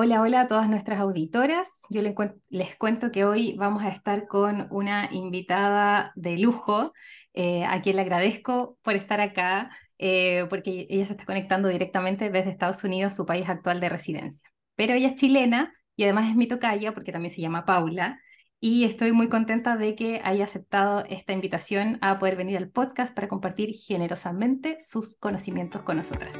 Hola, 0.00 0.22
hola 0.22 0.42
a 0.42 0.46
todas 0.46 0.70
nuestras 0.70 1.00
auditoras. 1.00 1.82
Yo 1.90 2.02
les 2.02 2.76
cuento 2.76 3.10
que 3.10 3.24
hoy 3.24 3.56
vamos 3.56 3.82
a 3.82 3.88
estar 3.88 4.28
con 4.28 4.68
una 4.70 5.08
invitada 5.10 6.12
de 6.14 6.38
lujo, 6.38 6.92
eh, 7.34 7.64
a 7.64 7.82
quien 7.82 7.96
le 7.96 8.02
agradezco 8.02 8.78
por 8.82 8.94
estar 8.94 9.20
acá, 9.20 9.70
eh, 9.98 10.46
porque 10.50 10.86
ella 10.88 11.04
se 11.04 11.14
está 11.14 11.24
conectando 11.24 11.66
directamente 11.66 12.30
desde 12.30 12.50
Estados 12.50 12.84
Unidos, 12.84 13.16
su 13.16 13.26
país 13.26 13.48
actual 13.48 13.80
de 13.80 13.88
residencia. 13.88 14.48
Pero 14.76 14.94
ella 14.94 15.08
es 15.08 15.16
chilena 15.16 15.74
y 15.96 16.04
además 16.04 16.28
es 16.28 16.36
mi 16.36 16.46
tocaya, 16.46 16.94
porque 16.94 17.10
también 17.10 17.34
se 17.34 17.40
llama 17.40 17.64
Paula, 17.64 18.20
y 18.60 18.84
estoy 18.84 19.10
muy 19.10 19.28
contenta 19.28 19.76
de 19.76 19.96
que 19.96 20.20
haya 20.22 20.44
aceptado 20.44 21.04
esta 21.08 21.32
invitación 21.32 21.98
a 22.02 22.20
poder 22.20 22.36
venir 22.36 22.56
al 22.56 22.70
podcast 22.70 23.12
para 23.12 23.26
compartir 23.26 23.74
generosamente 23.74 24.78
sus 24.80 25.16
conocimientos 25.16 25.82
con 25.82 25.96
nosotras. 25.96 26.38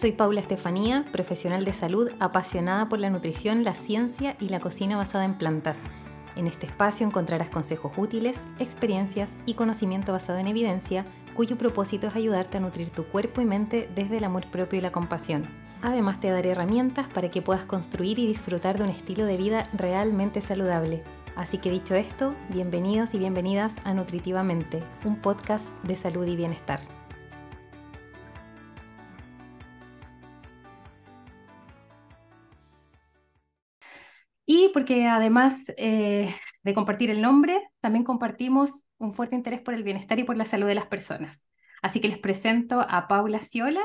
Soy 0.00 0.12
Paula 0.12 0.40
Estefanía, 0.40 1.04
profesional 1.12 1.66
de 1.66 1.74
salud 1.74 2.10
apasionada 2.20 2.88
por 2.88 2.98
la 3.00 3.10
nutrición, 3.10 3.64
la 3.64 3.74
ciencia 3.74 4.34
y 4.40 4.48
la 4.48 4.58
cocina 4.58 4.96
basada 4.96 5.26
en 5.26 5.34
plantas. 5.34 5.78
En 6.36 6.46
este 6.46 6.64
espacio 6.64 7.06
encontrarás 7.06 7.50
consejos 7.50 7.92
útiles, 7.98 8.40
experiencias 8.58 9.36
y 9.44 9.52
conocimiento 9.52 10.10
basado 10.10 10.38
en 10.38 10.46
evidencia, 10.46 11.04
cuyo 11.36 11.58
propósito 11.58 12.06
es 12.06 12.16
ayudarte 12.16 12.56
a 12.56 12.60
nutrir 12.60 12.88
tu 12.88 13.04
cuerpo 13.04 13.42
y 13.42 13.44
mente 13.44 13.90
desde 13.94 14.16
el 14.16 14.24
amor 14.24 14.46
propio 14.46 14.78
y 14.78 14.82
la 14.82 14.90
compasión. 14.90 15.42
Además 15.82 16.18
te 16.18 16.30
daré 16.30 16.52
herramientas 16.52 17.06
para 17.12 17.30
que 17.30 17.42
puedas 17.42 17.66
construir 17.66 18.18
y 18.18 18.26
disfrutar 18.26 18.78
de 18.78 18.84
un 18.84 18.90
estilo 18.90 19.26
de 19.26 19.36
vida 19.36 19.68
realmente 19.74 20.40
saludable. 20.40 21.02
Así 21.36 21.58
que 21.58 21.70
dicho 21.70 21.94
esto, 21.94 22.34
bienvenidos 22.48 23.12
y 23.12 23.18
bienvenidas 23.18 23.76
a 23.84 23.92
Nutritivamente, 23.92 24.80
un 25.04 25.16
podcast 25.16 25.68
de 25.82 25.96
salud 25.96 26.26
y 26.26 26.36
bienestar. 26.36 26.80
Y 34.52 34.70
porque 34.72 35.06
además 35.06 35.72
eh, 35.76 36.34
de 36.64 36.74
compartir 36.74 37.08
el 37.08 37.22
nombre, 37.22 37.70
también 37.78 38.02
compartimos 38.04 38.84
un 38.98 39.14
fuerte 39.14 39.36
interés 39.36 39.60
por 39.60 39.74
el 39.74 39.84
bienestar 39.84 40.18
y 40.18 40.24
por 40.24 40.36
la 40.36 40.44
salud 40.44 40.66
de 40.66 40.74
las 40.74 40.86
personas. 40.86 41.46
Así 41.82 42.00
que 42.00 42.08
les 42.08 42.18
presento 42.18 42.80
a 42.80 43.06
Paula 43.06 43.38
Ciola. 43.38 43.82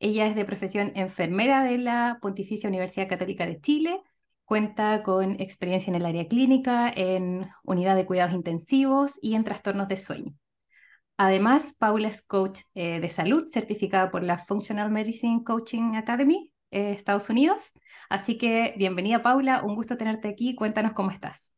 Ella 0.00 0.26
es 0.26 0.34
de 0.34 0.44
profesión 0.44 0.90
enfermera 0.96 1.62
de 1.62 1.78
la 1.78 2.18
Pontificia 2.20 2.68
Universidad 2.68 3.08
Católica 3.08 3.46
de 3.46 3.60
Chile. 3.60 4.00
Cuenta 4.44 5.04
con 5.04 5.40
experiencia 5.40 5.92
en 5.92 5.94
el 5.94 6.06
área 6.06 6.26
clínica, 6.26 6.92
en 6.92 7.48
unidad 7.62 7.94
de 7.94 8.04
cuidados 8.04 8.34
intensivos 8.34 9.12
y 9.22 9.36
en 9.36 9.44
trastornos 9.44 9.86
de 9.86 9.96
sueño. 9.96 10.34
Además, 11.18 11.76
Paula 11.78 12.08
es 12.08 12.20
coach 12.20 12.62
eh, 12.74 12.98
de 12.98 13.08
salud 13.10 13.46
certificada 13.46 14.10
por 14.10 14.24
la 14.24 14.38
Functional 14.38 14.90
Medicine 14.90 15.44
Coaching 15.44 15.94
Academy 15.94 16.49
eh, 16.70 16.92
Estados 16.92 17.28
Unidos. 17.30 17.72
Así 18.08 18.38
que 18.38 18.74
bienvenida 18.76 19.22
Paula, 19.22 19.62
un 19.64 19.74
gusto 19.74 19.96
tenerte 19.96 20.28
aquí, 20.28 20.54
cuéntanos 20.54 20.92
cómo 20.92 21.10
estás. 21.10 21.52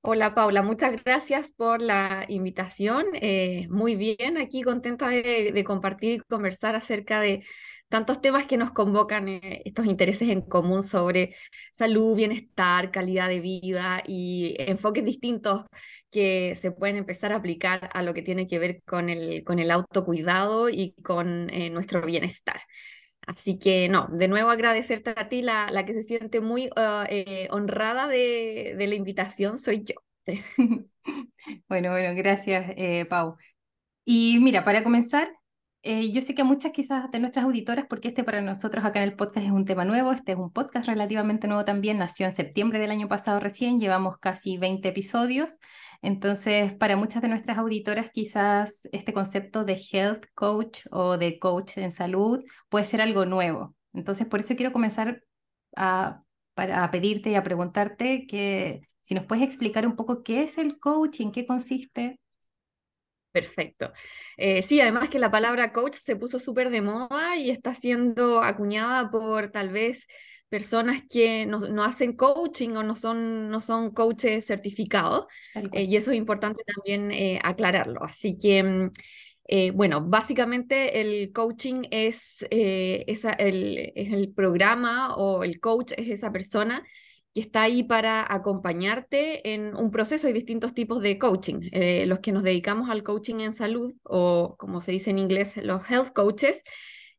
Hola 0.00 0.34
Paula, 0.34 0.62
muchas 0.62 0.92
gracias 1.04 1.52
por 1.52 1.82
la 1.82 2.24
invitación. 2.28 3.04
Eh, 3.14 3.66
muy 3.68 3.96
bien, 3.96 4.38
aquí 4.38 4.62
contenta 4.62 5.08
de, 5.08 5.62
compartir 5.66 6.14
y 6.14 6.18
conversar 6.20 6.74
acerca 6.76 7.20
de 7.20 7.44
tantos 7.88 8.20
temas 8.20 8.46
que 8.46 8.56
nos 8.56 8.72
convocan 8.72 9.28
eh, 9.28 9.62
estos 9.64 9.86
intereses 9.86 10.28
en 10.30 10.40
común 10.42 10.82
sobre 10.82 11.34
salud, 11.72 12.16
bienestar, 12.16 12.90
calidad 12.90 13.28
de 13.28 13.40
vida 13.40 14.02
y 14.06 14.54
enfoques 14.58 15.04
distintos 15.04 15.64
que 16.10 16.54
se 16.56 16.70
pueden 16.70 16.96
empezar 16.96 17.32
a 17.32 17.36
aplicar 17.36 17.90
a 17.92 18.02
lo 18.02 18.14
que 18.14 18.22
tiene 18.22 18.46
que 18.46 18.58
ver 18.58 18.82
con 18.86 19.10
el, 19.10 19.44
con 19.44 19.58
el 19.58 19.70
autocuidado 19.70 20.70
y 20.70 20.94
con 21.02 21.48
nuestro 21.72 22.02
bienestar. 22.06 22.60
Así 23.28 23.58
que 23.58 23.90
no, 23.90 24.08
de 24.10 24.26
nuevo 24.26 24.48
agradecerte 24.48 25.12
a 25.14 25.28
ti, 25.28 25.42
la, 25.42 25.70
la 25.70 25.84
que 25.84 25.92
se 25.92 26.02
siente 26.02 26.40
muy 26.40 26.70
ah, 26.76 27.06
eh, 27.10 27.46
honrada 27.50 28.08
de, 28.08 28.74
de, 28.78 28.86
la 28.86 28.94
invitación 28.94 29.58
soy 29.58 29.84
yo. 29.84 29.96
bueno, 31.68 31.90
bueno, 31.90 32.14
gracias, 32.16 32.72
eh, 32.78 33.04
Pau. 33.04 33.36
Y 34.04 34.38
mira, 34.40 34.64
para 34.64 34.84
comenzar, 34.84 35.30
eh, 35.82 36.10
yo 36.10 36.20
sé 36.20 36.34
que 36.34 36.42
muchas 36.42 36.72
quizás 36.72 37.10
de 37.10 37.20
nuestras 37.20 37.44
auditoras, 37.44 37.86
porque 37.88 38.08
este 38.08 38.24
para 38.24 38.40
nosotros 38.40 38.84
acá 38.84 38.98
en 39.00 39.08
el 39.08 39.16
podcast 39.16 39.46
es 39.46 39.52
un 39.52 39.64
tema 39.64 39.84
nuevo, 39.84 40.12
este 40.12 40.32
es 40.32 40.38
un 40.38 40.52
podcast 40.52 40.86
relativamente 40.88 41.46
nuevo 41.46 41.64
también, 41.64 41.98
nació 41.98 42.26
en 42.26 42.32
septiembre 42.32 42.80
del 42.80 42.90
año 42.90 43.08
pasado 43.08 43.38
recién, 43.38 43.78
llevamos 43.78 44.18
casi 44.18 44.58
20 44.58 44.88
episodios, 44.88 45.58
entonces 46.02 46.74
para 46.74 46.96
muchas 46.96 47.22
de 47.22 47.28
nuestras 47.28 47.58
auditoras 47.58 48.10
quizás 48.10 48.88
este 48.92 49.12
concepto 49.12 49.64
de 49.64 49.80
health 49.92 50.26
coach 50.34 50.86
o 50.90 51.16
de 51.16 51.38
coach 51.38 51.78
en 51.78 51.92
salud 51.92 52.44
puede 52.68 52.84
ser 52.84 53.00
algo 53.00 53.24
nuevo. 53.24 53.76
Entonces 53.92 54.26
por 54.26 54.40
eso 54.40 54.56
quiero 54.56 54.72
comenzar 54.72 55.22
a, 55.76 56.22
a 56.56 56.90
pedirte 56.90 57.30
y 57.30 57.34
a 57.36 57.44
preguntarte 57.44 58.26
que 58.26 58.80
si 59.00 59.14
nos 59.14 59.26
puedes 59.26 59.44
explicar 59.44 59.86
un 59.86 59.96
poco 59.96 60.22
qué 60.22 60.42
es 60.42 60.58
el 60.58 60.78
coach 60.78 61.20
y 61.20 61.22
en 61.24 61.32
qué 61.32 61.46
consiste. 61.46 62.18
Perfecto. 63.38 63.92
Eh, 64.36 64.62
sí, 64.62 64.80
además 64.80 65.08
que 65.08 65.20
la 65.20 65.30
palabra 65.30 65.72
coach 65.72 65.94
se 65.94 66.16
puso 66.16 66.40
súper 66.40 66.70
de 66.70 66.82
moda 66.82 67.36
y 67.36 67.50
está 67.50 67.72
siendo 67.72 68.40
acuñada 68.42 69.10
por 69.12 69.52
tal 69.52 69.68
vez 69.68 70.08
personas 70.48 71.02
que 71.08 71.46
no, 71.46 71.84
hacen 71.84 72.16
coaching 72.16 72.70
o 72.70 72.82
no 72.82 72.96
son, 72.96 73.48
no 73.48 73.60
son 73.60 73.92
coaches 73.92 74.44
certificados. 74.44 75.26
Eh, 75.72 75.84
y 75.84 75.94
eso 75.94 76.10
es 76.10 76.16
importante 76.16 76.64
también 76.64 77.12
eh, 77.12 77.38
aclararlo. 77.44 78.02
Así 78.02 78.36
que, 78.36 78.62
mm, 78.62 78.90
bueno, 79.74 80.02
básicamente 80.04 81.00
el 81.00 81.32
coaching 81.32 81.82
es, 81.92 82.44
esa, 82.50 83.30
el, 83.32 83.92
es 83.94 84.12
el 84.12 84.32
programa 84.34 85.14
o 85.14 85.44
el 85.44 85.60
coach 85.60 85.92
es 85.96 86.10
esa 86.10 86.32
persona 86.32 86.84
que 87.38 87.42
está 87.42 87.62
ahí 87.62 87.84
para 87.84 88.26
acompañarte 88.28 89.54
en 89.54 89.76
un 89.76 89.92
proceso. 89.92 90.26
Hay 90.26 90.32
distintos 90.32 90.74
tipos 90.74 91.00
de 91.00 91.18
coaching. 91.18 91.68
Eh, 91.70 92.04
los 92.06 92.18
que 92.18 92.32
nos 92.32 92.42
dedicamos 92.42 92.90
al 92.90 93.04
coaching 93.04 93.36
en 93.36 93.52
salud, 93.52 93.94
o 94.02 94.56
como 94.58 94.80
se 94.80 94.90
dice 94.90 95.10
en 95.10 95.20
inglés, 95.20 95.56
los 95.56 95.88
health 95.88 96.12
coaches, 96.12 96.64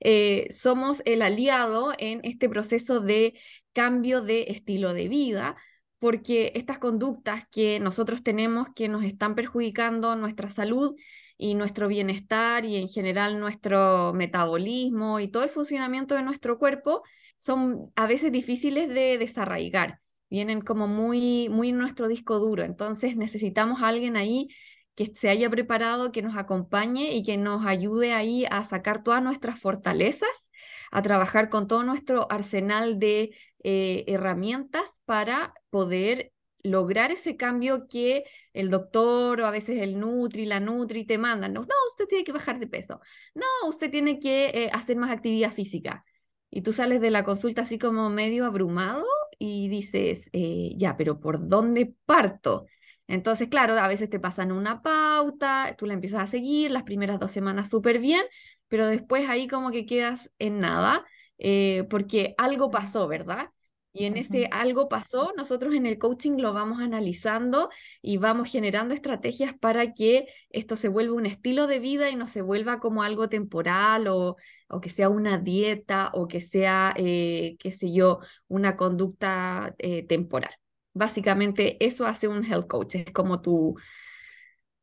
eh, 0.02 0.48
somos 0.52 1.02
el 1.06 1.22
aliado 1.22 1.94
en 1.98 2.20
este 2.24 2.50
proceso 2.50 3.00
de 3.00 3.40
cambio 3.72 4.22
de 4.22 4.48
estilo 4.50 4.94
de 4.94 5.08
vida, 5.08 5.56
porque 6.00 6.52
estas 6.54 6.80
conductas 6.80 7.46
que 7.50 7.80
nosotros 7.80 8.22
tenemos 8.22 8.68
que 8.76 8.90
nos 8.90 9.06
están 9.06 9.36
perjudicando 9.36 10.18
nuestra 10.18 10.50
salud 10.50 10.96
y 11.38 11.56
nuestro 11.56 11.88
bienestar 11.88 12.66
y 12.66 12.76
en 12.76 12.90
general 12.90 13.40
nuestro 13.40 14.12
metabolismo 14.14 15.22
y 15.22 15.30
todo 15.30 15.44
el 15.44 15.50
funcionamiento 15.50 16.16
de 16.16 16.24
nuestro 16.24 16.60
cuerpo, 16.60 17.04
son 17.38 17.92
a 17.96 18.06
veces 18.06 18.34
difíciles 18.34 18.90
de 18.90 19.18
desarraigar, 19.18 20.02
vienen 20.30 20.62
como 20.62 20.88
muy, 20.88 21.50
muy 21.50 21.70
en 21.70 21.78
nuestro 21.78 22.08
disco 22.08 22.40
duro, 22.40 22.64
entonces 22.64 23.16
necesitamos 23.16 23.82
a 23.82 23.88
alguien 23.90 24.18
ahí 24.18 24.50
que 24.96 25.08
se 25.08 25.30
haya 25.30 25.50
preparado, 25.50 26.12
que 26.12 26.22
nos 26.22 26.36
acompañe 26.36 27.14
y 27.14 27.24
que 27.24 27.38
nos 27.38 27.66
ayude 27.66 28.12
ahí 28.14 28.46
a 28.52 28.64
sacar 28.66 29.02
todas 29.02 29.24
nuestras 29.24 29.58
fortalezas, 29.60 30.52
a 30.92 31.02
trabajar 31.02 31.50
con 31.50 31.68
todo 31.68 31.84
nuestro 31.84 32.30
arsenal 32.30 33.00
de 33.00 33.34
eh, 33.64 34.04
herramientas 34.08 35.02
para 35.06 35.54
poder 35.70 36.34
lograr 36.64 37.12
ese 37.12 37.38
cambio 37.38 37.88
que 37.88 38.26
el 38.54 38.70
doctor 38.70 39.40
o 39.40 39.46
a 39.46 39.52
veces 39.52 39.82
el 39.82 39.98
Nutri, 40.00 40.46
la 40.46 40.60
Nutri 40.60 41.06
te 41.06 41.18
mandan. 41.18 41.54
No, 41.54 41.62
usted 41.88 42.06
tiene 42.08 42.26
que 42.26 42.34
bajar 42.34 42.60
de 42.60 42.68
peso. 42.68 43.00
No, 43.34 43.46
usted 43.70 43.90
tiene 43.90 44.20
que 44.20 44.48
eh, 44.54 44.70
hacer 44.74 44.98
más 44.98 45.12
actividad 45.12 45.54
física 45.54 46.04
y 46.52 46.62
tú 46.62 46.74
sales 46.74 47.02
de 47.02 47.12
la 47.12 47.24
consulta 47.24 47.62
así 47.62 47.78
como 47.78 48.10
medio 48.10 48.46
abrumado 48.46 49.06
y 49.38 49.70
dices, 49.70 50.30
eh, 50.34 50.74
ya, 50.78 50.98
pero 50.98 51.20
¿por 51.20 51.48
dónde 51.48 51.94
parto? 52.06 52.66
Entonces, 53.08 53.48
claro, 53.50 53.74
a 53.74 53.88
veces 53.88 54.10
te 54.10 54.20
pasan 54.20 54.52
una 54.52 54.82
pauta, 54.82 55.76
tú 55.78 55.86
la 55.86 55.94
empiezas 55.94 56.24
a 56.24 56.28
seguir 56.28 56.72
las 56.72 56.84
primeras 56.84 57.20
dos 57.20 57.32
semanas 57.32 57.70
súper 57.70 58.00
bien, 58.00 58.22
pero 58.68 58.88
después 58.88 59.28
ahí 59.30 59.48
como 59.48 59.72
que 59.72 59.86
quedas 59.86 60.32
en 60.40 60.60
nada, 60.60 61.06
eh, 61.38 61.86
porque 61.90 62.36
algo 62.38 62.70
pasó, 62.70 63.08
¿verdad? 63.08 63.50
Y 63.92 64.06
en 64.06 64.18
ese 64.18 64.48
algo 64.52 64.88
pasó, 64.88 65.34
nosotros 65.36 65.74
en 65.74 65.88
el 65.88 65.98
coaching 65.98 66.38
lo 66.38 66.54
vamos 66.54 66.80
analizando 66.80 67.70
y 68.02 68.18
vamos 68.18 68.50
generando 68.52 68.94
estrategias 68.94 69.58
para 69.58 69.94
que 69.94 70.28
esto 70.52 70.76
se 70.76 70.90
vuelva 70.90 71.16
un 71.16 71.26
estilo 71.26 71.66
de 71.66 71.80
vida 71.80 72.10
y 72.12 72.16
no 72.16 72.28
se 72.28 72.44
vuelva 72.44 72.80
como 72.80 73.02
algo 73.02 73.30
temporal 73.30 74.08
o, 74.08 74.38
o 74.70 74.82
que 74.82 74.90
sea 74.90 75.10
una 75.10 75.38
dieta 75.38 76.12
o 76.14 76.28
que 76.28 76.42
sea, 76.42 76.94
eh, 76.96 77.58
qué 77.60 77.72
sé 77.72 77.92
yo, 77.92 78.20
una 78.48 78.76
conducta 78.76 79.76
eh, 79.78 80.04
temporal. 80.08 80.54
Básicamente 80.94 81.78
eso 81.86 82.06
hace 82.06 82.28
un 82.28 82.44
health 82.46 82.68
coach, 82.68 82.96
es 82.96 83.12
como 83.12 83.42
tu, 83.42 83.76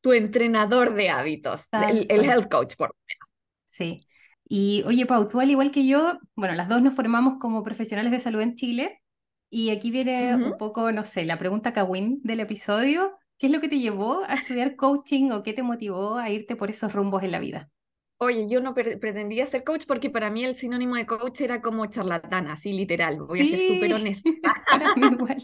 tu 0.00 0.12
entrenador 0.12 0.94
de 0.94 1.09
hábitos, 1.11 1.69
el, 1.73 2.06
health 2.11 2.50
coach, 2.50 2.77
por 2.77 2.88
lo 2.88 2.97
menos. 3.06 3.29
Sí. 3.65 3.99
Y 4.49 4.83
oye, 4.87 5.06
Pau, 5.06 5.27
tú 5.27 5.41
al 5.41 5.50
igual 5.50 5.71
que 5.73 5.87
yo, 5.87 6.19
bueno, 6.35 6.55
las 6.55 6.69
dos 6.69 6.81
nos 6.83 6.94
formamos 6.94 7.38
como 7.41 7.62
profesionales 7.62 8.12
de 8.12 8.21
salud 8.21 8.41
en 8.41 8.55
Chile. 8.55 9.03
Y 9.49 9.71
aquí 9.71 9.91
viene 9.91 10.35
un 10.35 10.59
poco, 10.59 10.91
no 10.91 11.05
sé, 11.05 11.25
la 11.25 11.38
pregunta 11.38 11.73
Kawin 11.73 12.21
del 12.23 12.41
episodio. 12.41 13.17
¿Qué 13.38 13.47
es 13.47 13.53
lo 13.53 13.61
que 13.61 13.69
te 13.69 13.79
llevó 13.79 14.25
a 14.25 14.35
estudiar 14.35 14.77
coaching 14.77 15.31
o 15.31 15.43
qué 15.43 15.53
te 15.53 15.62
motivó 15.62 16.17
a 16.17 16.31
irte 16.31 16.56
por 16.56 16.71
esos 16.71 16.93
rumbos 16.93 17.23
en 17.23 17.33
la 17.33 17.38
vida? 17.38 17.71
Oye, 18.19 18.49
yo 18.49 18.61
no 18.61 18.73
pretendía 18.75 19.47
ser 19.47 19.63
coach 19.63 19.85
porque 19.87 20.09
para 20.09 20.31
mí 20.31 20.43
el 20.45 20.57
sinónimo 20.57 20.97
de 20.97 21.05
coach 21.07 21.43
era 21.43 21.61
como 21.61 21.85
charlatana, 21.87 22.55
así 22.55 22.73
literal, 22.73 23.19
voy 23.19 23.43
a 23.43 23.47
ser 23.47 23.59
súper 23.61 23.93
honesta. 23.95 24.31
para 24.71 24.89
mí 24.97 25.09
igual. 25.09 25.37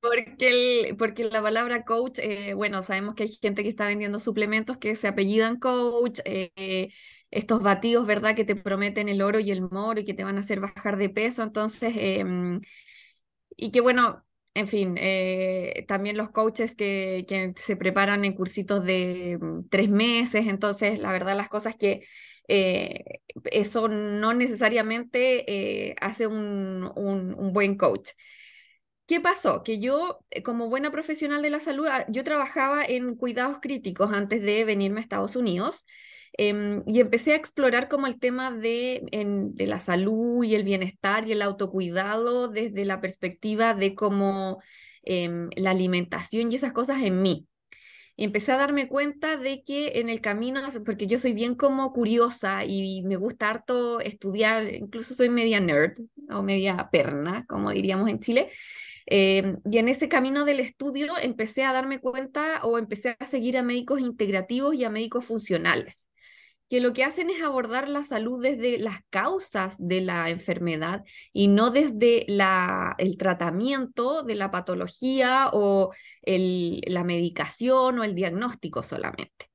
Porque, 0.00 0.88
el, 0.88 0.96
porque 0.96 1.24
la 1.24 1.42
palabra 1.42 1.84
coach, 1.84 2.20
eh, 2.20 2.54
bueno, 2.54 2.82
sabemos 2.82 3.14
que 3.14 3.24
hay 3.24 3.28
gente 3.28 3.62
que 3.62 3.68
está 3.68 3.86
vendiendo 3.86 4.18
suplementos 4.20 4.78
que 4.78 4.94
se 4.96 5.08
apellidan 5.08 5.58
coach, 5.58 6.20
eh, 6.24 6.88
estos 7.30 7.62
batidos, 7.62 8.06
¿verdad? 8.06 8.34
Que 8.34 8.44
te 8.46 8.56
prometen 8.56 9.08
el 9.10 9.20
oro 9.22 9.40
y 9.40 9.50
el 9.50 9.60
moro 9.62 10.00
y 10.00 10.04
que 10.06 10.14
te 10.14 10.24
van 10.24 10.38
a 10.38 10.40
hacer 10.40 10.60
bajar 10.60 10.96
de 10.96 11.10
peso. 11.10 11.42
Entonces, 11.42 11.92
em, 11.96 12.60
y 13.56 13.70
que 13.72 13.80
bueno, 13.80 14.24
en 14.60 14.68
fin, 14.68 14.94
eh, 14.98 15.84
también 15.88 16.16
los 16.16 16.30
coaches 16.30 16.74
que, 16.74 17.52
se 17.56 17.76
preparan 17.76 18.24
en 18.24 18.34
cursitos 18.34 18.84
de 18.84 19.38
mm, 19.40 19.68
tres 19.70 19.88
meses. 19.90 20.46
Entonces, 20.46 20.98
la 20.98 21.12
verdad, 21.12 21.36
las 21.36 21.48
cosas 21.48 21.76
que 21.76 22.02
eso 23.52 23.86
no 23.88 24.34
necesariamente 24.34 25.94
hace 26.00 26.26
un, 26.26 26.90
un, 26.96 27.52
buen 27.52 27.76
coach. 27.76 28.10
¿Qué 29.10 29.20
pasó? 29.20 29.64
Que 29.64 29.80
yo, 29.80 30.20
eh, 30.30 30.44
como 30.44 30.68
buena 30.68 30.92
profesional 30.92 31.42
de 31.42 31.50
la 31.50 31.58
salud, 31.58 31.88
ah, 31.90 32.06
yo 32.08 32.22
trabajaba 32.22 32.84
en 32.84 33.16
cuidados 33.16 33.58
críticos 33.60 34.12
antes 34.12 34.40
de 34.40 34.64
venirme 34.64 35.00
a 35.00 35.02
Estados 35.02 35.34
Unidos 35.34 35.84
em, 36.32 36.82
y 36.86 37.00
empecé 37.00 37.32
a 37.32 37.36
explorar 37.36 37.88
como 37.88 38.06
el 38.06 38.18
tema 38.18 38.50
de, 38.50 39.02
de 39.10 39.66
la 39.66 39.80
salud 39.80 40.44
y 40.44 40.54
el 40.54 40.64
bienestar 40.64 41.26
y 41.28 41.32
el 41.32 41.42
autocuidado 41.42 42.48
desde 42.48 42.84
la 42.84 43.00
perspectiva 43.00 43.74
de 43.74 43.94
cómo 43.94 44.60
em, 45.02 45.50
la 45.56 45.70
alimentación 45.70 46.52
y 46.52 46.56
esas 46.56 46.72
cosas 46.72 47.02
en 47.02 47.22
mí. 47.22 47.46
Y 48.16 48.24
empecé 48.24 48.52
a 48.52 48.58
darme 48.58 48.88
cuenta 48.88 49.36
de 49.38 49.62
que 49.62 50.00
en 50.00 50.10
el 50.10 50.20
camino, 50.20 50.60
porque 50.84 51.06
yo 51.06 51.18
soy 51.18 51.32
bien 51.32 51.54
como 51.54 51.92
curiosa 51.92 52.64
y 52.66 53.02
me 53.02 53.16
gusta 53.16 53.48
harto 53.48 54.00
estudiar, 54.00 54.74
incluso 54.74 55.14
soy 55.14 55.30
media 55.30 55.58
nerd 55.60 55.98
o 56.30 56.42
media 56.42 56.88
perna, 56.92 57.46
como 57.48 57.70
diríamos 57.70 58.08
en 58.10 58.20
Chile, 58.20 58.50
Em, 59.12 59.58
y 59.68 59.78
en 59.78 59.88
ese 59.88 60.08
camino 60.08 60.44
del 60.44 60.60
estudio 60.60 61.14
empecé 61.20 61.64
a 61.64 61.72
darme 61.72 62.00
cuenta 62.00 62.60
o 62.64 62.78
empecé 62.78 63.16
a 63.18 63.26
seguir 63.26 63.58
a 63.58 63.62
médicos 63.62 64.00
integrativos 64.00 64.74
y 64.74 64.84
a 64.84 64.90
médicos 64.90 65.24
funcionales, 65.24 66.08
que 66.70 66.80
lo 66.80 66.92
que 66.92 67.02
hacen 67.02 67.30
es 67.30 67.42
abordar 67.42 67.88
la 67.88 68.04
salud 68.04 68.40
desde 68.40 68.78
las 68.78 69.02
causas 69.10 69.74
de 69.80 70.02
la 70.02 70.30
enfermedad 70.30 71.04
y 71.32 71.48
no 71.48 71.70
desde 71.70 72.26
el 72.28 73.16
tratamiento 73.18 74.22
de 74.22 74.36
la 74.36 74.52
patología 74.52 75.50
o 75.52 75.90
la 76.22 77.02
medicación 77.02 77.98
o 77.98 78.04
el 78.04 78.14
diagnóstico 78.14 78.84
solamente. 78.84 79.50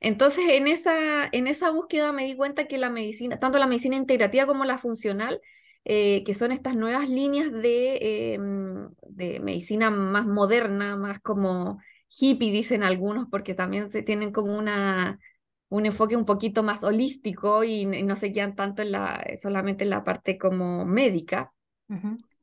Entonces, 0.00 0.44
en 0.50 0.68
esa, 0.68 1.28
en 1.32 1.48
esa 1.48 1.70
búsqueda 1.70 2.12
me 2.12 2.24
di 2.24 2.36
cuenta 2.36 2.68
que 2.68 2.78
la 2.78 2.88
medicina, 2.88 3.40
tanto 3.40 3.58
la 3.58 3.66
medicina 3.66 3.96
integrativa 3.96 4.46
como 4.46 4.64
la 4.64 4.78
funcional, 4.78 5.40
eh, 5.84 6.22
que 6.24 6.34
son 6.34 6.52
estas 6.52 6.76
nuevas 6.76 7.08
líneas 7.08 7.50
de, 7.50 8.34
em, 8.34 8.90
de, 9.08 9.40
medicina 9.40 9.90
más 9.90 10.24
moderna, 10.24 10.96
más 10.96 11.20
como 11.20 11.80
hippie, 12.08 12.52
dicen 12.52 12.84
algunos, 12.84 13.26
porque 13.28 13.54
también 13.54 13.90
se 13.90 14.02
tienen 14.02 14.30
como 14.30 14.56
una, 14.56 15.18
un 15.74 15.86
enfoque 15.86 16.16
un 16.16 16.24
poquito 16.24 16.62
más 16.62 16.84
holístico 16.84 17.64
y, 17.64 17.84
no 17.84 18.14
se 18.14 18.30
quedan 18.30 18.54
tanto 18.54 18.82
en 18.82 18.92
la, 18.92 19.26
solamente 19.42 19.82
en 19.82 19.90
la 19.90 20.04
parte 20.04 20.38
como 20.38 20.84
médica, 20.84 21.52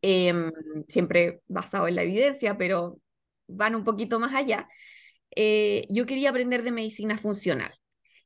em, 0.01 0.51
siempre 0.89 1.41
basado 1.47 1.87
en 1.87 1.95
la 1.95 2.03
evidencia, 2.03 2.57
pero 2.57 2.99
van 3.47 3.75
un 3.75 3.85
poquito 3.85 4.19
más 4.19 4.35
allá. 4.35 4.67
Eh, 5.33 5.87
yo 5.89 6.05
quería 6.05 6.29
aprender 6.31 6.61
de 6.63 6.71
medicina 6.73 7.17
funcional 7.17 7.73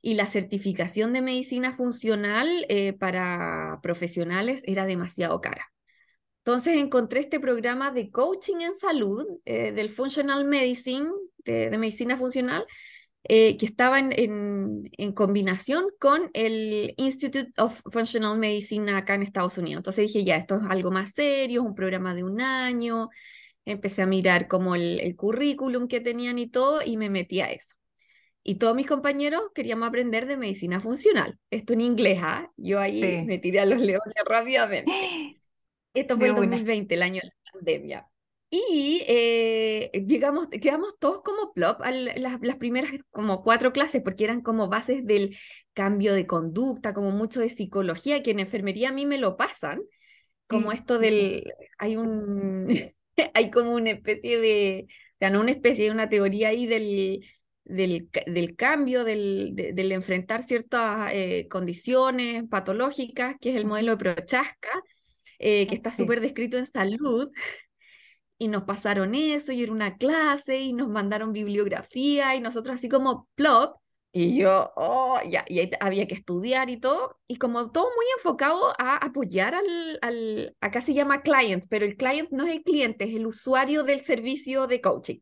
y 0.02 0.16
la 0.16 0.28
certificación 0.28 1.14
de 1.14 1.22
medicina 1.22 1.74
funcional 1.74 2.66
eh, 2.70 2.94
para 2.94 3.80
profesionales 3.84 4.64
era 4.66 4.88
demasiado 4.88 5.40
cara. 5.40 5.72
Entonces 6.40 6.78
encontré 6.78 7.20
este 7.20 7.40
programa 7.40 7.92
de 7.92 8.10
coaching 8.10 8.62
en 8.62 8.74
salud 8.74 9.24
eh, 9.46 9.72
del 9.72 9.90
Functional 9.90 10.46
Medicine, 10.46 11.12
de, 11.44 11.78
medicina 11.78 12.18
funcional, 12.18 12.66
eh, 13.28 13.58
que 13.58 13.66
estaba 13.66 14.00
en, 14.00 14.12
en, 14.98 15.12
combinación 15.14 15.86
con 16.00 16.30
el 16.34 16.94
Institute 16.98 17.52
of 17.58 17.82
Functional 17.92 18.38
Medicine 18.38 18.92
acá 18.92 19.16
en 19.16 19.24
Estados 19.24 19.58
Unidos. 19.58 19.80
Entonces 19.80 20.14
dije, 20.14 20.24
ya, 20.24 20.38
esto 20.38 20.58
es 20.58 20.64
algo 20.70 20.92
más 20.92 21.12
serio, 21.12 21.62
es 21.62 21.68
un 21.68 21.76
programa 21.76 22.14
de 22.14 22.24
un 22.24 22.40
año. 22.40 23.10
Empecé 23.66 24.04
a 24.04 24.06
mirar 24.06 24.48
como 24.48 24.76
el, 24.76 25.00
el 25.00 25.16
currículum 25.16 25.88
que 25.88 26.02
tenían 26.02 26.38
y 26.38 26.48
todo 26.48 26.82
y 26.86 26.98
me 26.98 27.10
metí 27.10 27.42
a 27.42 27.52
eso. 27.52 27.76
Y 28.44 28.56
todos 28.56 28.76
mis 28.76 28.86
compañeros 28.86 29.42
queríamos 29.56 29.88
aprender 29.88 30.28
de 30.28 30.38
medicina 30.38 30.80
funcional. 30.80 31.40
Esto 31.50 31.74
en 31.74 31.82
inglés, 31.82 32.20
¿ah? 32.22 32.52
Yo 32.58 32.80
ahí 32.80 33.24
me 33.26 33.40
tiré 33.40 33.60
a 33.60 33.66
los 33.66 33.82
leones 33.82 34.14
rápidamente. 34.24 34.92
Esto 35.96 36.16
fue 36.16 36.28
el 36.28 36.36
2020, 36.36 36.94
el 36.94 37.02
año 37.02 37.22
de 37.24 37.28
la 37.30 37.52
pandemia. 37.54 38.08
Y 38.58 39.04
eh, 39.08 39.92
llegamos, 40.08 40.48
quedamos 40.48 40.98
todos 40.98 41.22
como 41.24 41.52
plop 41.52 41.82
a 41.82 41.92
las, 41.92 42.40
las, 42.42 42.56
primeras 42.56 42.92
como 43.12 43.44
cuatro 43.44 43.74
clases, 43.74 44.02
porque 44.02 44.24
eran 44.24 44.42
como 44.42 44.70
bases 44.70 45.06
del 45.06 45.38
cambio 45.74 46.14
de 46.14 46.26
conducta, 46.26 46.94
como 46.94 47.12
mucho 47.12 47.42
de 47.42 47.50
psicología, 47.50 48.24
que 48.24 48.32
en 48.32 48.40
enfermería 48.40 48.90
a 48.90 48.94
mí 48.94 49.06
me 49.06 49.18
lo 49.18 49.36
pasan, 49.36 49.82
como 50.48 50.72
esto 50.72 51.00
del, 51.00 51.52
hay 51.78 51.98
un, 51.98 52.68
hay 53.34 53.52
como 53.52 53.74
una 53.74 53.92
especie 53.92 54.40
de, 54.40 54.86
o 54.88 55.18
sea, 55.20 55.30
no 55.30 55.42
una 55.42 55.52
especie, 55.52 55.92
una 55.92 56.08
teoría 56.08 56.50
ahí 56.50 56.66
del, 56.66 57.26
del, 57.66 58.10
del 58.26 58.56
cambio, 58.56 59.04
del, 59.04 59.52
del, 59.54 59.92
enfrentar 59.92 60.44
ciertas 60.44 61.12
eh, 61.14 61.48
condiciones 61.50 62.48
patológicas, 62.48 63.36
que 63.42 63.50
es 63.50 63.56
el 63.58 63.66
modelo 63.66 63.92
de 63.92 63.98
Prochaska, 63.98 64.70
eh, 65.40 65.68
que 65.68 65.76
está 65.76 65.92
súper 65.92 66.22
descrito 66.22 66.58
en 66.58 66.68
salud. 66.68 67.30
Y 68.38 68.48
nos 68.50 68.64
pasaron 68.64 69.16
eso, 69.16 69.52
y 69.52 69.64
era 69.64 69.72
una 69.72 69.98
clase, 69.98 70.60
y 70.60 70.74
nos 70.74 70.90
mandaron 70.90 71.34
bibliografía, 71.34 72.36
y 72.36 72.42
nosotros 72.42 72.76
así 72.76 72.90
como 72.90 73.28
plop, 73.36 73.78
y 74.12 74.38
yo, 74.38 74.72
oh, 74.78 75.20
ya, 75.30 75.44
y 75.48 75.70
había 75.82 76.08
que 76.08 76.16
estudiar 76.16 76.70
y 76.70 76.78
todo, 76.80 77.20
y 77.28 77.38
como 77.38 77.72
todo 77.72 77.86
muy 77.96 78.06
enfocado 78.18 78.74
a 78.80 78.96
apoyar 78.98 79.56
al, 79.56 80.00
al, 80.02 80.56
acá 80.62 80.80
se 80.80 80.94
llama 80.94 81.22
client, 81.22 81.66
pero 81.70 81.86
el 81.86 81.98
client 81.98 82.30
no 82.32 82.46
es 82.46 82.52
el 82.56 82.64
cliente, 82.64 83.04
es 83.06 83.16
el 83.16 83.28
usuario 83.28 83.84
del 83.84 84.02
servicio 84.02 84.68
de 84.68 84.80
coaching. 84.80 85.20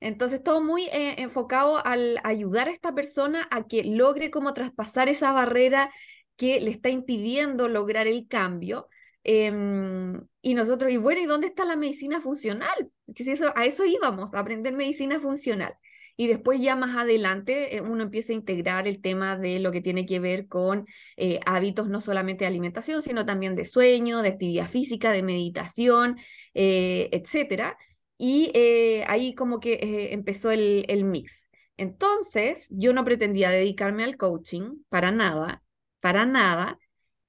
Entonces, 0.00 0.42
todo 0.42 0.60
muy 0.62 0.84
eh, 0.84 1.16
enfocado 1.18 1.84
al 1.84 2.18
ayudar 2.24 2.68
a 2.68 2.72
esta 2.72 2.94
persona 2.94 3.46
a 3.50 3.66
que 3.66 3.84
logre 3.84 4.30
como 4.30 4.54
traspasar 4.54 5.08
esa 5.08 5.32
barrera 5.32 5.90
que 6.36 6.60
le 6.60 6.70
está 6.70 6.88
impidiendo 6.88 7.68
lograr 7.68 8.06
el 8.06 8.26
cambio. 8.26 8.88
Em, 9.24 10.20
y 10.42 10.54
nosotros, 10.54 10.90
y 10.90 10.96
bueno, 10.96 11.20
¿y 11.20 11.26
dónde 11.26 11.48
está 11.48 11.64
la 11.64 11.76
medicina 11.76 12.20
funcional? 12.20 12.90
Que 13.14 13.30
eso, 13.30 13.52
a 13.56 13.66
eso 13.66 13.84
íbamos, 13.84 14.32
a 14.34 14.40
aprender 14.40 14.72
medicina 14.74 15.20
funcional. 15.20 15.74
Y 16.16 16.26
después 16.26 16.60
ya 16.60 16.76
más 16.76 16.96
adelante 16.96 17.76
eh, 17.76 17.80
uno 17.80 18.02
empieza 18.02 18.32
a 18.32 18.36
integrar 18.36 18.86
el 18.86 19.00
tema 19.00 19.38
de 19.38 19.58
lo 19.60 19.72
que 19.72 19.80
tiene 19.80 20.04
que 20.06 20.20
ver 20.20 20.48
con 20.48 20.86
eh, 21.16 21.40
hábitos 21.46 21.88
no 21.88 22.00
solamente 22.00 22.44
de 22.44 22.48
alimentación, 22.48 23.02
sino 23.02 23.24
también 23.24 23.56
de 23.56 23.64
sueño, 23.64 24.20
de 24.22 24.28
actividad 24.30 24.68
física, 24.68 25.12
de 25.12 25.22
meditación, 25.22 26.18
etcétera 26.52 27.76
y 28.22 28.50
eh, 28.54 29.02
ahí 29.08 29.34
como 29.34 29.60
que 29.60 29.74
eh, 29.74 30.12
empezó 30.12 30.50
el, 30.50 30.84
el 30.88 31.04
mix. 31.04 31.48
Entonces, 31.78 32.66
yo 32.68 32.92
no 32.92 33.02
pretendía 33.02 33.48
dedicarme 33.50 34.04
al 34.04 34.18
coaching 34.18 34.82
para 34.90 35.10
nada, 35.10 35.62
para 36.00 36.26
nada, 36.26 36.78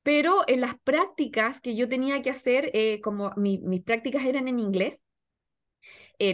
pero 0.03 0.41
en 0.47 0.61
las 0.61 0.75
prácticas 0.79 1.61
que 1.61 1.75
yo 1.75 1.87
tenía 1.87 2.21
que 2.21 2.29
hacer, 2.29 2.71
eh, 2.73 3.01
como 3.01 3.31
mis 3.37 3.81
prácticas 3.83 4.25
eran 4.25 4.47
en 4.47 4.59
inglés, 4.59 5.03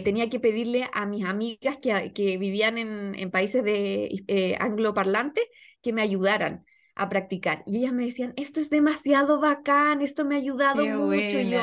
tenía 0.04 0.28
que 0.28 0.38
pedirle 0.38 0.90
a 0.92 1.06
mis 1.06 1.24
amigas 1.24 1.78
que, 1.80 2.12
que 2.12 2.36
vivían 2.36 2.76
en, 2.76 3.14
en, 3.14 3.30
países 3.30 3.64
de 3.64 4.56
angloparlantes 4.60 5.44
que 5.80 5.94
me 5.94 6.02
ayudaran 6.02 6.66
a 6.98 7.08
practicar. 7.08 7.62
Y 7.64 7.78
ellas 7.78 7.92
me 7.92 8.04
decían, 8.04 8.34
esto 8.36 8.60
es 8.60 8.70
demasiado 8.70 9.40
bacán, 9.40 10.02
esto 10.02 10.24
me 10.24 10.34
ha 10.34 10.38
ayudado 10.38 10.84
mucho. 10.84 11.38
Y 11.38 11.50
yo, 11.50 11.60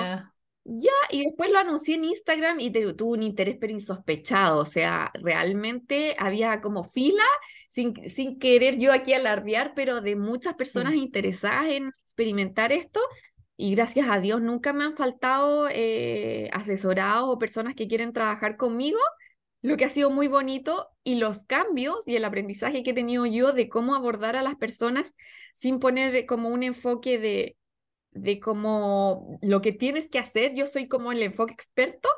ya, 0.68 0.92
y 1.12 1.24
después 1.24 1.52
lo 1.52 1.60
anuncié 1.60 1.96
en 1.96 2.06
Instagram 2.06 2.60
y 2.60 2.72
tuvo 2.72 3.14
un 3.14 3.22
interés 3.22 3.58
pero 3.60 3.72
insospechado, 3.72 4.60
o 4.60 4.66
sea, 4.66 5.12
realmente 5.14 6.16
había 6.18 6.60
como 6.60 6.84
fila, 6.84 7.24
sin, 7.70 7.94
sin 8.10 8.40
querer 8.40 8.80
yo 8.80 8.92
aquí 8.92 9.14
alardear, 9.14 9.74
pero 9.76 10.02
de 10.02 10.16
muchas 10.16 10.56
personas 10.56 10.96
interesadas 10.96 11.68
en 11.68 11.92
experimentar 12.04 12.72
esto, 12.72 13.00
y 13.56 13.76
gracias 13.76 14.10
a 14.10 14.20
Dios 14.20 14.42
nunca 14.42 14.74
me 14.74 14.84
han 14.84 14.96
faltado 14.96 15.70
eh, 15.70 16.50
asesorados 16.52 17.30
o 17.30 17.38
personas 17.38 17.76
que 17.76 17.88
quieren 17.88 18.12
trabajar 18.12 18.58
conmigo, 18.58 19.00
lo 19.62 19.78
que 19.78 19.86
ha 19.86 19.90
sido 19.92 20.10
muy 20.10 20.28
bonito, 20.28 20.88
y 21.04 21.16
los 21.16 21.44
cambios 21.46 22.08
y 22.08 22.16
el 22.16 22.26
aprendizaje 22.26 22.82
que 22.82 22.90
he 22.90 22.96
tenido 22.96 23.28
yo 23.28 23.54
de 23.54 23.70
cómo 23.70 23.94
abordar 23.94 24.36
a 24.36 24.42
las 24.42 24.56
personas 24.56 25.14
sin 25.54 25.80
poner 25.80 26.26
como 26.26 26.50
un 26.50 26.64
enfoque 26.64 27.20
de 27.20 27.56
de 28.16 28.40
cómo 28.40 29.38
lo 29.42 29.62
que 29.62 29.72
tienes 29.72 30.10
que 30.10 30.20
hacer, 30.20 30.56
yo 30.56 30.66
soy 30.66 30.88
como 30.88 31.12
el 31.12 31.22
enfoque 31.22 31.54
experto, 31.54 32.10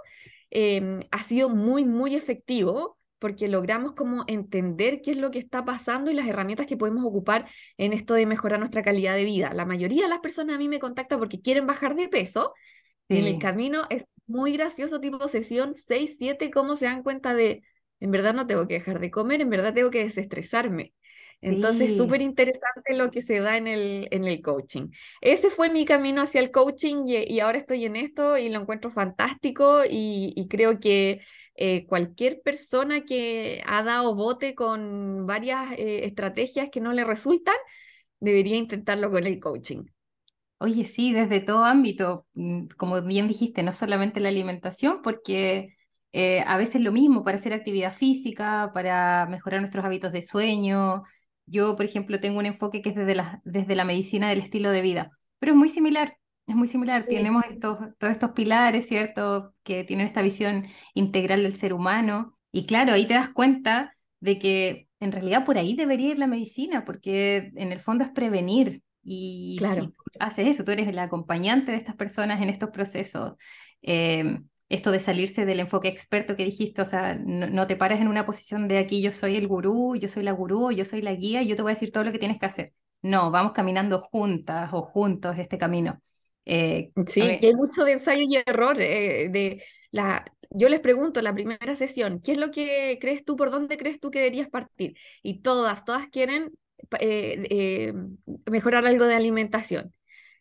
em, 0.50 1.02
ha 1.12 1.24
sido 1.24 1.50
muy, 1.50 1.84
muy 1.86 2.16
efectivo 2.16 2.98
porque 3.20 3.48
logramos 3.48 3.94
como 3.94 4.24
entender 4.28 5.02
qué 5.02 5.12
es 5.12 5.18
lo 5.18 5.32
que 5.32 5.40
está 5.40 5.66
pasando 5.66 6.12
y 6.12 6.14
las 6.14 6.28
herramientas 6.28 6.68
que 6.68 6.78
podemos 6.78 7.04
ocupar 7.04 7.50
en 7.78 7.92
esto 7.92 8.14
de 8.14 8.28
mejorar 8.28 8.60
nuestra 8.60 8.84
calidad 8.84 9.16
de 9.16 9.26
vida. 9.26 9.54
La 9.54 9.66
mayoría 9.66 10.04
de 10.04 10.10
las 10.10 10.20
personas 10.20 10.56
a 10.56 10.60
mí 10.60 10.70
me 10.70 10.80
contactan 10.80 11.20
porque 11.20 11.42
quieren 11.42 11.66
bajar 11.66 11.96
de 11.96 12.08
peso 12.08 12.54
en 13.10 13.26
el 13.26 13.40
camino 13.40 13.84
es 13.90 14.06
muy 14.28 14.54
gracioso, 14.54 15.00
tipo 15.00 15.28
sesión 15.30 15.74
6, 15.74 16.16
7, 16.20 16.52
cómo 16.52 16.76
se 16.76 16.86
dan 16.86 17.02
cuenta 17.02 17.34
de, 17.34 17.64
en 18.00 18.12
verdad 18.12 18.34
no 18.34 18.46
tengo 18.46 18.68
que 18.68 18.76
dejar 18.76 19.00
de 19.00 19.10
comer, 19.10 19.42
en 19.42 19.50
verdad 19.50 19.74
tengo 19.74 19.90
que 19.90 20.04
desestresarme. 20.04 20.94
Entonces, 21.42 21.98
súper 21.98 22.22
interesante 22.22 22.96
lo 22.96 23.12
que 23.12 23.22
se 23.22 23.40
da 23.40 23.58
en 23.58 23.68
el, 23.68 24.08
en 24.12 24.26
el 24.26 24.42
coaching. 24.42 24.90
Ese 25.22 25.50
fue 25.50 25.70
mi 25.70 25.86
camino 25.86 26.22
hacia 26.22 26.42
el 26.42 26.52
coaching 26.52 27.06
y, 27.08 27.40
ahora 27.40 27.60
estoy 27.60 27.86
en 27.86 27.96
esto 27.96 28.38
y 28.38 28.50
lo 28.50 28.60
encuentro 28.60 28.90
fantástico 28.90 29.82
y, 29.90 30.48
creo 30.50 30.80
que 30.80 31.22
eh, 31.56 31.86
cualquier 31.86 32.42
persona 32.42 33.02
que 33.02 33.64
ha 33.66 33.84
dado 33.84 34.16
bote 34.16 34.56
con 34.56 35.26
varias 35.26 35.74
eh, 35.74 36.06
estrategias 36.06 36.70
que 36.72 36.82
no 36.82 36.94
le 36.94 37.04
resultan, 37.04 37.56
debería 38.20 38.58
intentarlo 38.58 39.12
con 39.12 39.26
el 39.26 39.40
coaching. 39.40 39.84
Oye, 40.60 40.86
sí, 40.86 41.14
desde 41.14 41.40
todo 41.40 41.66
ámbito, 41.66 42.26
mm, 42.34 42.68
como 42.78 43.02
bien 43.04 43.28
dijiste, 43.28 43.62
no 43.62 43.72
solamente 43.72 44.20
la 44.20 44.30
alimentación, 44.30 45.02
porque 45.04 45.76
eh, 46.14 46.42
a 46.48 46.58
veces 46.58 46.82
lo 46.82 46.92
mismo 46.92 47.24
para 47.24 47.36
hacer 47.36 47.54
actividad 47.54 47.94
física, 47.94 48.72
para 48.74 49.28
mejorar 49.28 49.62
nuestros 49.62 49.86
hábitos 49.86 50.12
de 50.14 50.24
sueño, 50.24 51.04
yo, 51.48 51.76
por 51.76 51.86
ejemplo, 51.86 52.20
tengo 52.20 52.40
un 52.40 52.46
enfoque 52.46 52.82
que 52.82 52.90
es 52.90 52.96
desde 52.96 53.16
la, 53.16 53.42
desde 53.44 53.76
la 53.76 53.86
medicina 53.86 54.30
del 54.30 54.40
estilo 54.40 54.70
de 54.70 54.82
vida, 54.82 55.12
pero 55.40 55.54
es 55.54 55.58
muy 55.58 55.70
similar, 55.70 56.18
es 56.46 56.56
muy 56.56 56.68
similar. 56.68 57.06
Tenemos 57.08 57.44
estos, 57.50 57.78
todos 57.98 58.12
estos 58.12 58.32
pilares, 58.32 58.88
¿cierto?, 58.88 59.54
que 59.64 59.84
tienen 59.84 60.08
esta 60.08 60.22
visión 60.22 60.66
integral 60.94 61.44
del 61.44 61.54
ser 61.54 61.74
humano. 61.74 62.38
Y 62.52 62.66
claro, 62.66 62.94
ahí 62.94 63.06
te 63.06 63.16
das 63.16 63.30
cuenta 63.30 63.96
de 64.20 64.40
que 64.40 64.88
en 65.00 65.12
realidad 65.12 65.46
por 65.46 65.58
ahí 65.58 65.76
debería 65.76 66.12
ir 66.12 66.20
la 66.20 66.28
medicina, 66.28 66.86
porque 66.86 67.52
en 67.56 67.72
el 67.72 67.80
fondo 67.80 68.04
es 68.04 68.12
prevenir. 68.12 68.82
Y, 69.04 69.56
claro. 69.58 69.94
haces 70.20 70.48
eso, 70.48 70.66
tú 70.66 70.72
eres 70.72 70.88
el 70.88 71.00
acompañante 71.00 71.72
de 71.72 71.78
estas 71.78 71.96
personas 71.96 72.42
en 72.42 72.50
estos 72.50 72.70
procesos. 72.70 73.34
Eh, 73.82 74.40
esto 74.70 74.92
de 74.92 75.00
salirse 75.00 75.46
del 75.46 75.62
enfoque 75.62 75.88
experto 75.88 76.36
que 76.36 76.44
dijiste, 76.44 76.82
o 76.82 76.86
sea, 76.86 77.16
no, 77.16 77.68
te 77.68 77.76
pares 77.76 78.02
en 78.02 78.08
una 78.08 78.26
posición 78.26 78.68
de 78.68 78.80
aquí 78.80 79.02
yo 79.02 79.12
soy 79.12 79.38
el 79.38 79.48
gurú, 79.48 79.96
yo 79.96 80.08
soy 80.08 80.24
la 80.24 80.32
gurú, 80.32 80.72
yo 80.72 80.84
soy 80.84 81.02
la 81.02 81.14
guía 81.14 81.42
y 81.42 81.48
yo 81.48 81.56
te 81.56 81.62
voy 81.62 81.72
a 81.72 81.76
decir 81.76 81.92
todo 81.92 82.04
lo 82.04 82.12
que 82.12 82.20
tienes 82.20 82.40
que 82.40 82.46
hacer. 82.46 82.74
No, 83.02 83.32
vamos 83.32 83.54
caminando 83.54 84.00
juntas 84.00 84.70
o 84.74 84.82
juntos 84.82 85.38
este 85.38 85.58
camino. 85.58 86.02
Eh, 86.44 86.92
sí, 87.06 87.22
que 87.40 87.48
hay 87.48 87.56
mucho 87.56 87.84
de 87.84 87.94
ensayo 87.94 88.24
y 88.28 88.36
error. 88.36 88.82
Eh, 88.82 89.30
de 89.30 89.64
la, 89.92 90.26
yo 90.50 90.68
les 90.68 90.82
pregunto 90.82 91.20
en 91.20 91.26
la 91.26 91.34
primera 91.34 91.76
sesión, 91.76 92.20
¿qué 92.20 92.34
es 92.34 92.38
lo 92.38 92.52
que 92.52 92.98
crees 93.00 93.24
tú, 93.24 93.38
por 93.38 93.52
dónde 93.52 93.78
crees 93.78 94.00
tú 94.00 94.12
que 94.12 94.20
deberías 94.20 94.50
partir? 94.50 94.98
Y 95.24 95.42
todas, 95.42 95.86
todas 95.86 96.10
quieren 96.10 96.52
eh, 97.00 97.94
mejorar 98.50 98.86
algo 98.86 99.06
de 99.06 99.16
alimentación 99.16 99.94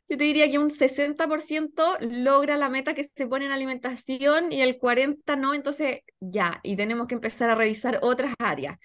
yo 0.08 0.16
te 0.16 0.24
diría 0.24 0.50
que 0.50 0.58
un 0.58 0.70
60% 0.70 1.98
logra 2.00 2.56
la 2.56 2.68
meta 2.68 2.94
que 2.94 3.10
se 3.14 3.26
pone 3.26 3.46
en 3.46 3.52
alimentación 3.52 4.52
y 4.52 4.60
el 4.60 4.78
40% 4.78 5.36
no, 5.36 5.54
entonces 5.54 6.00
ya, 6.20 6.60
y 6.62 6.76
tenemos 6.76 7.06
que 7.08 7.14
empezar 7.14 7.50
a 7.50 7.54
revisar 7.54 7.98
otras 8.02 8.34
áreas. 8.38 8.78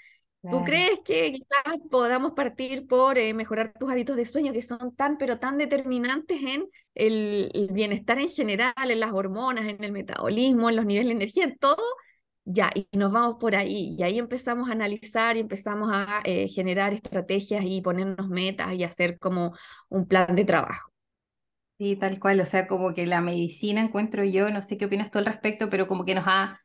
¿Tú 0.49 0.63
crees 0.63 0.99
que 1.05 1.31
quizás 1.33 1.77
podamos 1.91 2.31
partir 2.31 2.87
por 2.87 3.19
eh, 3.19 3.31
mejorar 3.35 3.73
tus 3.79 3.91
hábitos 3.91 4.15
de 4.15 4.25
sueño 4.25 4.51
que 4.51 4.63
son 4.63 4.95
tan, 4.95 5.19
pero 5.19 5.37
tan 5.37 5.59
determinantes 5.59 6.41
en 6.41 6.65
el, 6.95 7.69
bienestar 7.71 8.17
en 8.17 8.27
general, 8.27 8.73
en 8.75 8.99
las 8.99 9.11
hormonas, 9.11 9.67
en 9.67 9.83
el 9.83 9.91
metabolismo, 9.91 10.69
en 10.69 10.77
los 10.77 10.85
niveles 10.85 11.09
de 11.09 11.15
energía, 11.15 11.43
en 11.43 11.57
todo? 11.59 11.83
Ya, 12.43 12.71
y 12.73 12.87
nos 12.97 13.11
vamos 13.11 13.35
por 13.39 13.55
ahí, 13.55 13.95
y 13.97 14.01
ahí 14.01 14.17
empezamos 14.17 14.67
a 14.69 14.71
analizar 14.71 15.37
y 15.37 15.41
empezamos 15.41 15.91
a 15.93 16.21
eh, 16.23 16.47
generar 16.47 16.91
estrategias 16.93 17.63
y 17.63 17.81
ponernos 17.81 18.27
metas 18.27 18.73
y 18.73 18.83
hacer 18.83 19.19
como 19.19 19.53
un 19.89 20.07
plan 20.07 20.35
de 20.35 20.43
trabajo. 20.43 20.90
Sí, 21.81 21.95
tal 21.95 22.19
cual, 22.19 22.39
o 22.39 22.45
sea, 22.45 22.67
como 22.67 22.93
que 22.93 23.07
la 23.07 23.21
medicina 23.21 23.81
encuentro 23.81 24.23
yo, 24.23 24.51
no 24.51 24.61
sé 24.61 24.77
qué 24.77 24.85
opinas 24.85 25.09
tú 25.09 25.17
al 25.17 25.25
respecto, 25.25 25.67
pero 25.71 25.87
como 25.87 26.05
que 26.05 26.13
nos 26.13 26.25
ha, 26.27 26.61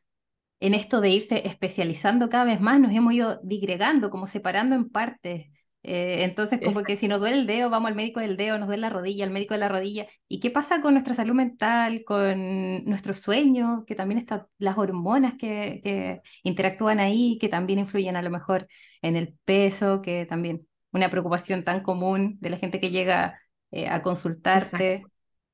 en 0.59 0.75
esto 0.75 1.01
de 1.01 1.09
irse 1.09 1.47
especializando 1.47 2.29
cada 2.29 2.45
vez 2.45 2.61
más, 2.61 2.79
nos 2.79 2.93
hemos 2.93 3.13
ido 3.13 3.39
digregando, 3.43 4.11
como 4.11 4.27
separando 4.27 4.75
en 4.75 4.89
partes. 4.89 5.47
Eh, 5.83 6.23
entonces, 6.23 6.59
como 6.63 6.83
que 6.83 6.95
si 6.95 7.07
nos 7.07 7.19
duele 7.19 7.37
el 7.37 7.47
dedo, 7.47 7.71
vamos 7.71 7.89
al 7.89 7.95
médico 7.95 8.19
del 8.19 8.37
dedo, 8.37 8.59
nos 8.59 8.67
duele 8.67 8.81
la 8.81 8.91
rodilla, 8.91 9.25
al 9.25 9.31
médico 9.31 9.55
de 9.55 9.59
la 9.61 9.69
rodilla. 9.69 10.07
¿Y 10.27 10.39
qué 10.39 10.51
pasa 10.51 10.81
con 10.81 10.93
nuestra 10.93 11.15
salud 11.15 11.33
mental, 11.33 12.03
con 12.05 12.85
nuestro 12.85 13.15
sueño, 13.15 13.85
que 13.87 13.95
también 13.95 14.19
están 14.19 14.45
las 14.59 14.77
hormonas 14.77 15.33
que, 15.35 15.81
que 15.83 16.21
interactúan 16.43 16.99
ahí, 16.99 17.39
que 17.41 17.49
también 17.49 17.79
influyen 17.79 18.17
a 18.17 18.21
lo 18.21 18.29
mejor 18.29 18.67
en 19.01 19.15
el 19.15 19.35
peso, 19.45 20.03
que 20.03 20.27
también 20.27 20.67
una 20.91 21.09
preocupación 21.09 21.63
tan 21.63 21.81
común 21.81 22.37
de 22.39 22.51
la 22.51 22.57
gente 22.57 22.79
que 22.79 22.91
llega 22.91 23.39
eh, 23.71 23.87
a 23.87 24.01
consultarte. 24.01 25.03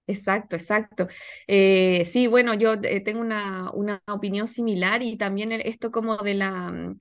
Exacto, 0.05 0.55
exacto. 0.55 1.07
Eh, 1.47 2.03
sí, 2.05 2.27
bueno, 2.27 2.53
yo 2.53 2.73
eh, 2.73 2.99
tengo 2.99 3.21
una, 3.21 3.71
una, 3.73 4.01
opinión 4.07 4.47
similar 4.47 5.01
y 5.01 5.15
también 5.15 5.51
esto 5.53 5.91
como 5.91 6.17
de 6.17 6.33
la 6.33 6.71
mm, 6.71 6.99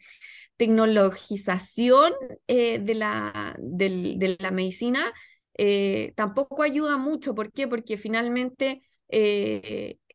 tecnologización 0.56 2.12
de, 2.46 2.94
la, 2.94 3.56
de 3.58 4.36
la 4.38 4.50
medicina 4.52 5.12
tampoco 6.14 6.62
ayuda 6.62 6.96
mucho. 6.96 7.34
¿Por 7.34 7.52
qué? 7.52 7.66
Porque 7.66 7.98
finalmente 7.98 8.82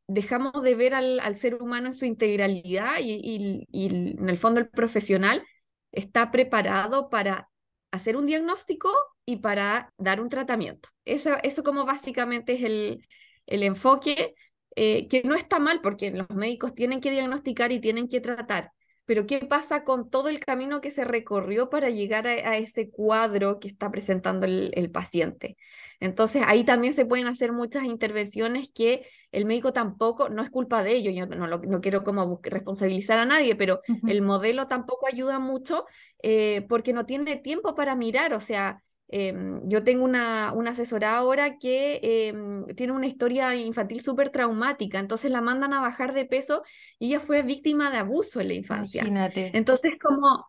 dejamos 0.08 0.62
de 0.64 0.76
ver 0.76 0.96
al, 0.96 1.20
al, 1.20 1.36
ser 1.36 1.56
humano 1.56 1.88
en 1.88 1.94
su 1.94 2.06
integralidad 2.06 3.00
y, 3.02 3.20
y, 3.22 3.68
y 3.72 3.88
en 3.94 4.30
el 4.30 4.38
fondo 4.38 4.62
el 4.62 4.70
profesional 4.70 5.44
está 5.92 6.32
preparado 6.32 7.10
para 7.10 7.50
hacer 7.92 8.18
un 8.18 8.26
diagnóstico 8.26 8.90
y 9.26 9.38
para 9.38 9.94
dar 9.98 10.22
un 10.22 10.30
tratamiento. 10.30 10.90
Eso, 11.06 11.32
eso 11.44 11.64
como 11.64 11.86
básicamente 11.86 12.54
es 12.56 12.64
el, 12.64 13.08
el 13.46 13.64
enfoque, 13.64 14.36
eh, 14.76 15.08
que 15.08 15.24
no 15.24 15.36
está 15.36 15.60
mal 15.60 15.82
porque 15.82 16.12
los 16.12 16.30
médicos 16.30 16.76
tienen 16.76 17.02
que 17.02 17.12
diagnosticar 17.12 17.72
y 17.72 17.80
tienen 17.80 18.08
que 18.08 18.22
tratar, 18.22 18.72
pero 19.08 19.26
¿qué 19.26 19.40
pasa 19.40 19.86
con 19.86 20.10
todo 20.10 20.28
el 20.28 20.42
camino 20.42 20.82
que 20.82 20.92
se 20.92 21.06
recorrió 21.06 21.70
para 21.70 21.90
llegar 21.90 22.28
a, 22.28 22.58
ese 22.58 22.90
cuadro 22.90 23.58
que 23.58 23.70
está 23.70 23.90
presentando 23.90 24.46
el, 24.46 24.92
paciente? 24.92 25.56
Entonces 26.02 26.44
ahí 26.46 26.66
también 26.66 26.92
se 26.92 27.06
pueden 27.06 27.26
hacer 27.28 27.54
muchas 27.54 27.86
intervenciones 27.86 28.70
que 28.70 29.08
el 29.32 29.46
médico 29.46 29.72
tampoco, 29.72 30.28
no 30.28 30.44
es 30.44 30.50
culpa 30.50 30.84
de 30.84 30.92
ellos, 30.92 31.14
yo 31.16 31.26
no, 31.26 31.48
no 31.48 31.82
quiero 31.82 32.04
como 32.04 32.42
responsabilizar 32.44 33.18
a 33.18 33.26
nadie, 33.26 33.56
pero 33.56 33.80
el 34.06 34.22
modelo 34.22 34.68
tampoco 34.68 35.08
ayuda 35.08 35.40
mucho 35.40 35.86
eh, 36.22 36.66
porque 36.68 36.92
no 36.92 37.06
tiene 37.06 37.38
tiempo 37.38 37.76
para 37.76 37.96
mirar, 37.96 38.34
o 38.34 38.42
sea, 38.42 38.84
Em, 39.10 39.62
yo 39.70 39.84
tengo 39.84 40.04
una, 40.04 40.52
una 40.54 40.72
asesora 40.72 41.16
ahora 41.16 41.58
que 41.58 42.00
em, 42.02 42.66
tiene 42.76 42.92
una 42.92 43.08
historia 43.08 43.56
infantil 43.56 44.02
súper 44.02 44.32
traumática, 44.32 45.00
entonces 45.00 45.32
la 45.32 45.40
mandan 45.40 45.74
a 45.74 45.80
bajar 45.80 46.14
de 46.14 46.26
peso 46.26 46.64
y 47.00 47.08
ella 47.08 47.22
fue 47.22 47.42
víctima 47.42 47.90
de 47.90 47.98
abuso 47.98 48.42
en 48.42 48.50
la 48.50 48.54
infancia. 48.56 49.02
Imagínate. 49.02 49.52
Entonces, 49.56 49.94
como, 50.02 50.46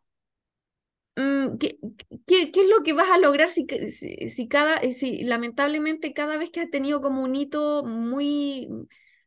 mm, 1.15 1.59
¿qué, 1.59 1.79
qué, 2.27 2.51
qué, 2.51 2.63
es 2.63 2.69
lo 2.69 2.83
que 2.83 2.95
vas 2.95 3.11
a 3.11 3.19
lograr 3.19 3.49
si, 3.49 3.65
si, 3.91 4.49
cada, 4.49 4.81
si 4.91 5.23
lamentablemente 5.23 6.13
cada 6.13 6.37
vez 6.37 6.51
que 6.51 6.61
has 6.61 6.71
tenido 6.71 7.01
como 7.01 7.23
un 7.23 7.37
hito 7.37 7.85
muy 7.85 8.69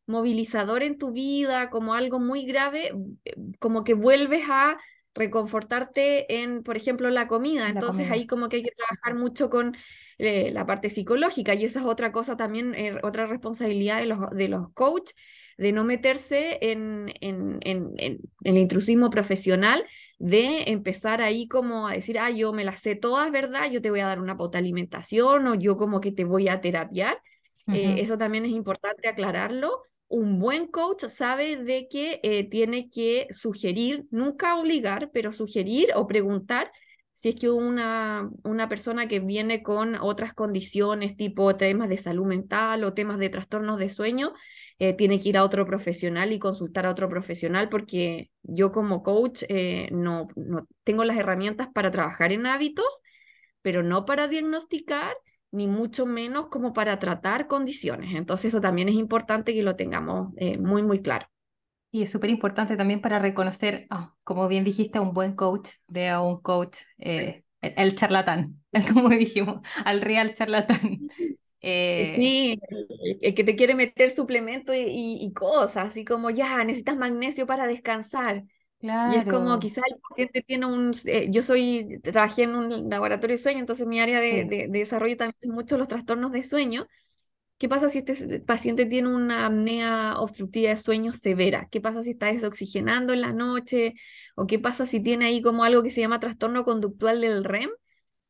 movilizador 0.07 0.83
en 0.83 0.97
tu 0.97 1.11
vida, 1.11 1.69
como 1.69 1.93
algo 1.93 2.19
muy 2.19 2.45
grave, 2.45 2.91
eh, 3.23 3.33
como 3.59 3.85
que 3.85 3.93
vuelves 3.93 4.43
a 4.49 4.77
reconfortarte 5.13 6.41
en, 6.41 6.63
por 6.63 6.77
ejemplo, 6.77 7.09
la 7.09 7.27
comida. 7.27 7.69
Entonces 7.69 8.09
ahí 8.09 8.27
como 8.27 8.49
que 8.49 8.57
hay 8.57 8.63
que 8.63 8.71
trabajar 8.75 9.15
mucho 9.15 9.49
con 9.49 9.75
eh, 10.17 10.51
la 10.51 10.65
parte 10.65 10.89
psicológica 10.89 11.53
y 11.53 11.65
esa 11.65 11.79
es 11.79 11.85
otra 11.85 12.11
cosa 12.11 12.37
también, 12.37 12.73
eh, 12.75 12.97
otra 13.03 13.25
responsabilidad 13.25 13.99
de 13.99 14.05
los, 14.05 14.29
de 14.31 14.47
los 14.47 14.71
coaches, 14.73 15.15
de 15.57 15.71
no 15.73 15.83
meterse 15.83 16.57
en, 16.71 17.13
en, 17.21 17.59
en, 17.61 17.93
en, 17.97 18.19
el 18.43 18.57
intrusismo 18.57 19.09
profesional, 19.09 19.85
de 20.17 20.63
empezar 20.71 21.21
ahí 21.21 21.47
como 21.47 21.87
a 21.87 21.93
decir, 21.93 22.17
ah, 22.17 22.31
yo 22.31 22.53
me 22.53 22.63
las 22.63 22.79
sé 22.79 22.95
todas, 22.95 23.31
¿verdad? 23.31 23.69
Yo 23.69 23.81
te 23.81 23.89
voy 23.89 23.99
a 23.99 24.07
dar 24.07 24.19
una 24.19 24.37
pauta 24.37 24.57
de 24.57 24.63
alimentación 24.63 25.45
o 25.47 25.55
yo 25.55 25.77
como 25.77 26.01
que 26.01 26.11
te 26.11 26.23
voy 26.23 26.47
a 26.47 26.61
terapiar. 26.61 27.21
Eh, 27.67 27.95
eso 27.99 28.17
también 28.17 28.43
es 28.43 28.51
importante 28.51 29.07
aclararlo 29.07 29.83
un 30.11 30.39
buen 30.39 30.67
coach 30.67 31.05
sabe 31.05 31.55
de 31.55 31.87
que 31.87 32.19
eh, 32.23 32.49
tiene 32.49 32.89
que 32.89 33.27
sugerir, 33.31 34.05
nunca 34.11 34.57
obligar, 34.57 35.09
pero 35.13 35.31
sugerir 35.31 35.89
o 35.95 36.05
preguntar 36.05 36.71
si 37.13 37.29
es 37.29 37.35
que 37.35 37.49
una, 37.49 38.29
una 38.43 38.67
persona 38.67 39.07
que 39.07 39.21
viene 39.21 39.63
con 39.63 39.95
otras 39.95 40.33
condiciones, 40.33 41.15
tipo 41.15 41.55
temas 41.55 41.87
de 41.87 41.97
salud 41.97 42.25
mental 42.25 42.83
o 42.83 42.93
temas 42.93 43.19
de 43.19 43.29
trastornos 43.29 43.79
de 43.79 43.87
sueño, 43.87 44.33
eh, 44.79 44.93
tiene 44.93 45.19
que 45.19 45.29
ir 45.29 45.37
a 45.37 45.45
otro 45.45 45.65
profesional 45.65 46.33
y 46.33 46.39
consultar 46.39 46.85
a 46.85 46.91
otro 46.91 47.07
profesional, 47.07 47.69
porque 47.69 48.31
yo 48.43 48.71
como 48.73 49.03
coach 49.03 49.43
eh, 49.47 49.87
no, 49.93 50.27
no 50.35 50.67
tengo 50.83 51.05
las 51.05 51.17
herramientas 51.17 51.69
para 51.73 51.89
trabajar 51.89 52.33
en 52.33 52.47
hábitos, 52.47 53.01
pero 53.61 53.81
no 53.81 54.05
para 54.05 54.27
diagnosticar 54.27 55.15
ni 55.51 55.67
mucho 55.67 56.05
menos 56.05 56.47
como 56.47 56.73
para 56.73 56.99
tratar 56.99 57.47
condiciones. 57.47 58.15
Entonces 58.15 58.49
eso 58.49 58.61
también 58.61 58.89
es 58.89 58.95
importante 58.95 59.53
que 59.53 59.63
lo 59.63 59.75
tengamos 59.75 60.33
eh, 60.37 60.57
muy, 60.57 60.81
muy 60.83 61.01
claro. 61.01 61.27
Y 61.91 62.03
es 62.03 62.09
súper 62.09 62.29
importante 62.29 62.77
también 62.77 63.01
para 63.01 63.19
reconocer, 63.19 63.85
ah, 63.89 64.15
como 64.23 64.47
bien 64.47 64.63
dijiste, 64.63 64.97
a 64.97 65.01
un 65.01 65.13
buen 65.13 65.35
coach 65.35 65.71
de 65.87 66.07
a 66.07 66.21
un 66.21 66.41
coach, 66.41 66.77
eh, 66.97 67.43
el, 67.59 67.95
charlatán, 67.95 68.63
como 68.93 69.09
dijimos, 69.09 69.59
al 69.83 70.01
real 70.01 70.33
charlatán. 70.33 71.07
Eh, 71.63 72.15
sí, 72.15 72.59
el, 73.21 73.35
que 73.35 73.43
te 73.43 73.55
quiere 73.55 73.75
meter 73.75 74.09
suplementos 74.09 74.75
y, 74.75 75.31
cosas, 75.33 75.89
así 75.89 76.03
como 76.03 76.31
ya, 76.31 76.63
necesitas 76.63 76.97
magnesio 76.97 77.45
para 77.45 77.67
descansar. 77.67 78.45
Claro. 78.81 79.13
Y 79.13 79.17
es 79.19 79.25
como 79.25 79.59
quizás 79.59 79.83
el 79.89 79.99
paciente 80.09 80.41
tiene 80.41 80.65
un, 80.65 80.93
eh, 81.05 81.27
yo 81.29 81.43
soy, 81.43 81.99
trabajé 82.01 82.43
en 82.43 82.55
un 82.55 82.89
laboratorio 82.89 83.35
de 83.37 83.41
sueño, 83.43 83.59
entonces 83.59 83.87
mi 83.87 83.99
área 83.99 84.19
de, 84.19 84.45
de, 84.45 84.67
de 84.67 84.79
desarrollo 84.79 85.17
también 85.17 85.37
es 85.41 85.49
mucho 85.49 85.77
los 85.77 85.87
trastornos 85.87 86.31
de 86.31 86.43
sueño. 86.43 86.87
¿Qué 87.57 87.69
pasa 87.69 87.89
si 87.89 87.99
este 87.99 88.39
paciente 88.39 88.87
tiene 88.87 89.09
una 89.09 89.45
apnea 89.45 90.15
obstructiva 90.19 90.69
de 90.71 90.77
sueño 90.77 91.13
severa? 91.13 91.67
¿Qué 91.69 91.79
pasa 91.79 92.01
si 92.01 92.11
está 92.11 92.33
desoxigenando 92.33 93.13
en 93.13 93.21
la 93.21 93.33
noche? 93.33 93.93
¿O 94.35 94.47
qué 94.47 94.57
pasa 94.57 94.87
si 94.87 94.99
tiene 94.99 95.25
ahí 95.25 95.43
como 95.43 95.63
algo 95.63 95.83
que 95.83 95.89
se 95.91 96.01
llama 96.01 96.19
trastorno 96.19 96.65
conductual 96.65 97.21
del 97.21 97.43
REM? 97.43 97.69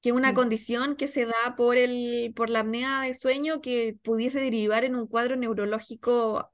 Que 0.02 0.10
es 0.10 0.16
una 0.16 0.34
condición 0.34 0.98
que 0.98 1.08
se 1.08 1.26
da 1.28 1.56
por, 1.56 1.78
el, 1.78 2.34
por 2.36 2.50
la 2.50 2.62
apnea 2.62 3.04
de 3.04 3.14
sueño 3.14 3.62
que 3.62 3.96
pudiese 4.04 4.40
derivar 4.42 4.84
en 4.84 4.96
un 4.98 5.08
cuadro 5.08 5.38
neurológico 5.38 6.50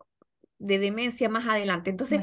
de 0.59 0.77
demencia 0.79 1.29
más 1.29 1.47
adelante. 1.47 1.89
Entonces, 1.89 2.21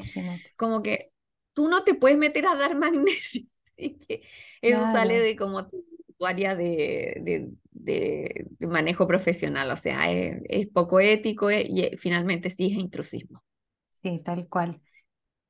como 0.57 0.83
que 0.83 1.11
tú 1.55 1.69
no 1.69 1.85
te 1.85 1.95
puedes 1.95 2.19
meter 2.19 2.47
a 2.47 2.57
dar 2.57 2.77
magnesio. 2.77 3.47
que 3.77 4.23
eso 4.61 4.81
sale 4.93 5.19
de 5.19 5.37
como 5.37 5.67
tu, 5.67 5.85
área 6.27 6.55
de, 6.55 7.51
de, 7.71 8.47
manejo 8.61 9.07
profesional, 9.07 9.71
o 9.71 9.77
sea, 9.77 10.11
es, 10.11 10.67
poco 10.69 11.01
ético 11.01 11.51
eh, 11.51 11.67
y 11.69 11.83
eh, 11.83 11.97
finalmente 11.99 12.51
sí 12.51 12.67
es 12.67 12.79
intrusismo. 12.79 13.43
Sí, 13.89 14.21
tal 14.25 14.49
cual. 14.49 14.81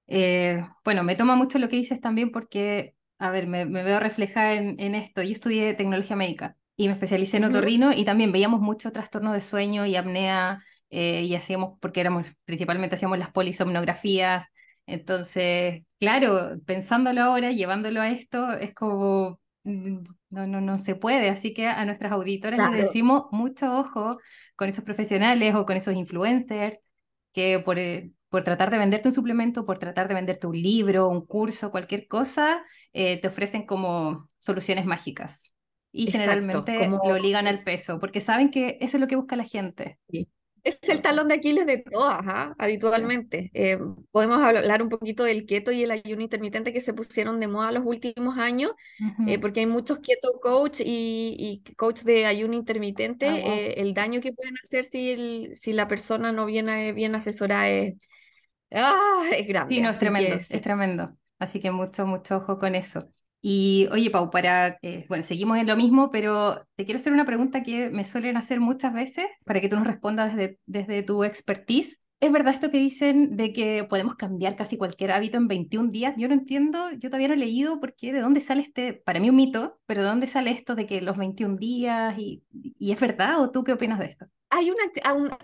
Eh, 0.07 0.63
bueno, 0.85 1.05
me 1.05 1.17
toma 1.17 1.37
mucho 1.37 1.59
lo 1.59 1.69
que 1.69 1.77
dices 1.77 2.01
también 2.01 2.31
porque, 2.31 2.95
a 3.19 3.31
ver, 3.31 3.47
me, 3.47 3.65
veo 3.67 4.01
reflejada 4.01 4.55
en, 4.55 4.81
en, 4.81 4.95
esto. 4.95 5.23
Yo 5.23 5.33
estudié 5.33 5.75
tecnología 5.75 6.17
médica 6.17 6.57
y 6.77 6.89
me 6.89 6.95
especialicé 6.95 7.37
en 7.37 7.45
otorrino 7.45 7.93
y 7.93 8.05
también 8.05 8.33
veíamos 8.33 8.61
mucho 8.61 8.91
trastorno 8.91 9.33
de 9.33 9.41
sueño 9.41 9.87
y 9.87 9.97
apnea 9.97 10.63
y 10.91 11.35
hacíamos, 11.35 11.77
porque 11.81 12.01
éramos, 12.01 12.29
principalmente 12.45 12.95
hacíamos 12.95 13.19
las 13.19 13.31
polisomnografías. 13.31 14.47
Entonces, 14.87 15.83
claro, 15.99 16.59
pensándolo 16.67 17.23
ahora, 17.23 17.53
llevándolo 17.53 18.01
a 18.01 18.11
esto, 18.11 18.53
es 18.53 18.75
como 18.75 19.41
Mm, 19.65 20.03
no, 20.31 20.47
no, 20.47 20.61
no 20.61 20.79
se 20.79 20.95
puede. 20.95 21.31
Así 21.31 21.55
que 21.55 21.67
a 21.67 21.85
nuestras 21.85 22.13
auditoras 22.13 22.61
les 22.61 22.73
decimos 22.73 23.25
mucho 23.33 23.79
ojo 23.79 24.19
con 24.57 24.69
esos 24.69 24.85
profesionales 24.85 25.55
o 25.55 25.67
con 25.67 25.77
esos 25.77 25.95
influencers 25.95 26.79
que 27.33 27.59
por, 27.59 27.79
eh, 27.79 28.13
por 28.29 28.45
tratar 28.45 28.71
de 28.71 28.79
venderte 28.79 29.09
un 29.09 29.15
suplemento, 29.15 29.65
por 29.67 29.79
tratar 29.79 30.07
de 30.09 30.15
venderte 30.15 30.47
un 30.47 30.61
libro, 30.61 31.09
un 31.09 31.27
curso, 31.27 31.71
cualquier 31.71 32.07
cosa, 32.07 32.63
eh, 32.93 33.21
te 33.21 33.29
ofrecen 33.29 33.67
como 33.67 34.27
soluciones 34.39 34.85
mágicas. 34.87 35.55
Y 35.93 36.09
generalmente 36.09 36.99
lo 37.05 37.19
ligan 37.19 37.47
al 37.47 37.63
peso, 37.63 38.01
porque 38.01 38.21
saben 38.21 38.51
que 38.51 38.79
eso 38.81 38.97
es 38.97 39.01
lo 39.01 39.07
que 39.07 39.17
busca 39.17 39.37
la 39.37 39.45
gente. 39.45 39.99
Es 40.65 40.79
el 40.89 41.01
talón 41.01 41.29
de 41.29 41.35
Aquiles 41.35 41.67
de 41.67 41.79
todas, 41.79 42.23
¿ah? 42.27 42.55
habitualmente. 42.59 43.51
Eh, 43.53 43.79
podemos 44.11 44.43
hablar 44.43 44.83
un 44.83 44.89
poquito 44.89 45.23
del 45.23 45.45
keto 45.45 45.71
y 45.71 45.83
el 45.83 45.91
ayuno 45.91 46.23
intermitente 46.23 46.73
que 46.73 46.81
se 46.81 46.95
pusieron 46.95 47.39
de 47.39 47.49
moda 47.49 47.71
los 47.71 47.85
últimos 47.85 48.39
años, 48.39 48.73
eh, 49.29 49.39
porque 49.39 49.61
hay 49.61 49.67
muchos 49.67 49.99
keto 49.99 50.41
coach 50.41 50.81
y, 50.83 51.63
coach 51.77 52.01
de 52.03 52.25
ayuno 52.25 52.55
intermitente. 52.55 53.29
Ah, 53.29 53.39
eh, 53.39 53.75
el 53.77 53.93
daño 53.93 54.23
que 54.23 54.33
pueden 54.33 54.55
hacer 54.65 54.85
si, 54.85 55.55
si 55.55 55.75
la 55.75 55.87
persona 55.87 56.33
no 56.33 56.47
viene 56.47 56.95
bien 56.95 57.15
asesorada 57.15 57.69
es, 57.69 57.97
ah, 58.73 59.25
es 59.37 59.47
grande. 59.47 59.75
Sí, 59.75 59.83
no, 59.83 59.91
es 59.91 59.99
tremendo, 59.99 60.35
es 60.35 60.63
tremendo. 60.63 61.15
Así 61.39 61.61
que 61.61 61.71
mucho, 61.73 62.07
mucho 62.07 62.39
ojo 62.39 62.59
con 62.59 62.75
eso. 62.75 63.11
Y 63.47 63.89
oye, 63.93 64.09
Pau, 64.09 64.31
para, 64.31 64.79
eh, 64.81 65.05
bueno, 65.07 65.23
seguimos 65.23 65.59
en 65.59 65.67
lo 65.67 65.77
mismo, 65.77 66.09
pero 66.09 66.67
te 66.77 66.87
quiero 66.87 66.97
hacer 66.97 67.13
una 67.13 67.27
pregunta 67.27 67.63
que 67.63 67.91
me 67.91 68.03
suelen 68.03 68.39
hacer 68.39 68.59
muchas 68.59 68.95
veces 68.95 69.27
para 69.45 69.61
que 69.61 69.69
tú 69.69 69.77
nos 69.77 69.87
respondas 69.87 70.35
desde, 70.35 70.59
desde 70.65 71.03
tu 71.03 71.25
expertise. 71.25 72.01
¿Es 72.21 72.33
verdad 72.33 72.55
esto 72.55 72.71
que 72.71 72.79
dicen 72.79 73.37
de 73.37 73.53
que 73.53 73.85
podemos 73.85 74.15
cambiar 74.15 74.57
casi 74.57 74.79
cualquier 74.79 75.13
hábito 75.13 75.37
en 75.37 75.47
21 75.47 75.91
días? 75.91 76.15
Yo 76.17 76.27
no 76.27 76.33
entiendo, 76.33 76.91
yo 76.93 77.11
todavía 77.11 77.29
no 77.29 77.35
he 77.35 77.37
leído 77.37 77.81
por 77.81 77.95
qué, 77.95 78.15
de 78.15 78.21
dónde 78.23 78.41
sale 78.41 78.63
este, 78.63 78.95
para 78.95 79.21
mí 79.21 79.29
un 79.29 79.37
mito, 79.37 79.79
pero 79.85 80.01
de 80.01 80.09
dónde 80.09 80.27
sale 80.27 80.51
esto 80.51 80.75
de 80.75 80.87
que 80.87 81.03
los 81.03 81.19
21 81.19 81.59
días 81.59 82.19
y, 82.19 82.45
y 82.51 82.93
es 82.93 83.01
verdad 83.01 83.43
o 83.43 83.51
tú 83.51 83.63
qué 83.63 83.75
opinas 83.75 83.99
de 83.99 84.07
esto? 84.07 84.25
Hay 84.49 84.71
un, 84.71 84.79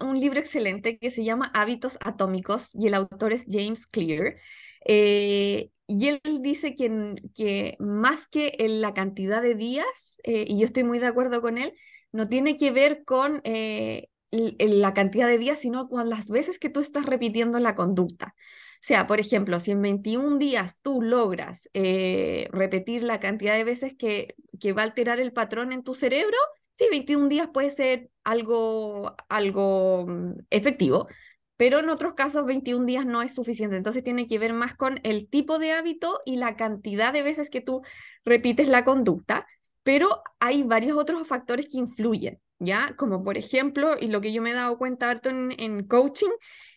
un, 0.09 0.19
libro 0.19 0.41
excelente 0.41 0.97
que 0.97 1.11
se 1.11 1.23
llama 1.23 1.51
Hábitos 1.53 1.99
Atómicos 2.03 2.71
y 2.73 2.87
el 2.87 2.95
autor 2.95 3.35
es 3.35 3.45
James 3.47 3.87
Clear. 3.87 4.37
Eh, 4.85 5.71
y 5.87 6.09
él 6.09 6.21
dice 6.41 6.75
que, 6.75 7.17
que 7.35 7.77
más 7.81 8.29
que 8.29 8.55
en 8.59 8.81
la 8.81 8.95
cantidad 8.95 9.43
de 9.43 9.55
días, 9.55 10.21
eh, 10.25 10.45
y 10.49 10.59
yo 10.59 10.67
estoy 10.67 10.85
muy 10.85 10.99
de 10.99 11.07
acuerdo 11.07 11.41
con 11.41 11.59
él, 11.59 11.75
no 12.13 12.29
tiene 12.29 12.57
que 12.57 12.71
ver 12.71 13.05
con 13.05 13.41
eh, 13.45 14.09
la 14.31 14.95
cantidad 14.95 15.27
de 15.27 15.39
días, 15.39 15.61
sino 15.61 15.89
con 15.89 16.09
las 16.09 16.29
veces 16.29 16.59
que 16.59 16.71
tú 16.71 16.81
estás 16.81 17.07
repitiendo 17.07 17.59
la 17.59 17.75
conducta. 17.75 18.35
O 18.37 18.83
sea, 18.83 19.07
por 19.07 19.21
ejemplo, 19.21 19.61
si 19.61 19.73
en 19.73 19.83
21 19.83 20.39
días 20.39 20.81
tú 20.83 21.03
logras 21.03 21.69
repetir 21.75 23.03
la 23.03 23.21
cantidad 23.21 23.55
de 23.55 23.65
veces 23.65 23.95
que, 23.95 24.35
que 24.59 24.73
va 24.73 24.83
a 24.83 24.85
alterar 24.87 25.21
el 25.21 25.33
patrón 25.33 25.73
en 25.73 25.83
tu 25.83 25.95
cerebro, 25.95 26.37
sí, 26.73 26.87
21 26.91 27.29
días 27.29 27.49
puede 27.53 27.71
ser 27.71 28.11
algo, 28.25 29.15
algo 29.29 30.07
mm, 30.07 30.33
efectivo, 30.51 31.09
pero 31.61 31.79
en 31.79 31.91
otros 31.91 32.15
casos 32.15 32.47
21 32.47 32.87
días 32.87 33.05
no 33.05 33.21
es 33.21 33.35
suficiente. 33.35 33.77
Entonces 33.77 34.03
tiene 34.03 34.27
que 34.27 34.39
ver 34.39 34.55
más 34.55 34.75
con 34.75 34.99
el 35.03 35.29
tipo 35.29 35.59
de 35.59 35.73
hábito 35.73 36.23
y 36.25 36.37
la 36.37 36.57
cantidad 36.57 37.13
de 37.13 37.21
veces 37.23 37.51
que 37.51 37.61
tú 37.61 37.83
repites 38.25 38.67
la 38.67 38.83
conducta, 38.83 39.47
pero 39.83 40.23
hay 40.39 40.63
varios 40.63 40.97
otros 40.97 41.29
factores 41.29 41.69
que 41.69 41.77
influyen, 41.77 42.41
¿ya? 42.61 42.95
Como 42.97 43.23
por 43.23 43.37
ejemplo, 43.37 43.95
y 44.01 44.07
lo 44.07 44.23
que 44.23 44.33
yo 44.33 44.41
me 44.41 44.53
he 44.53 44.55
dado 44.55 44.79
cuenta 44.79 45.11
harto 45.11 45.29
en, 45.29 45.53
en 45.59 45.87
coaching, 45.87 46.31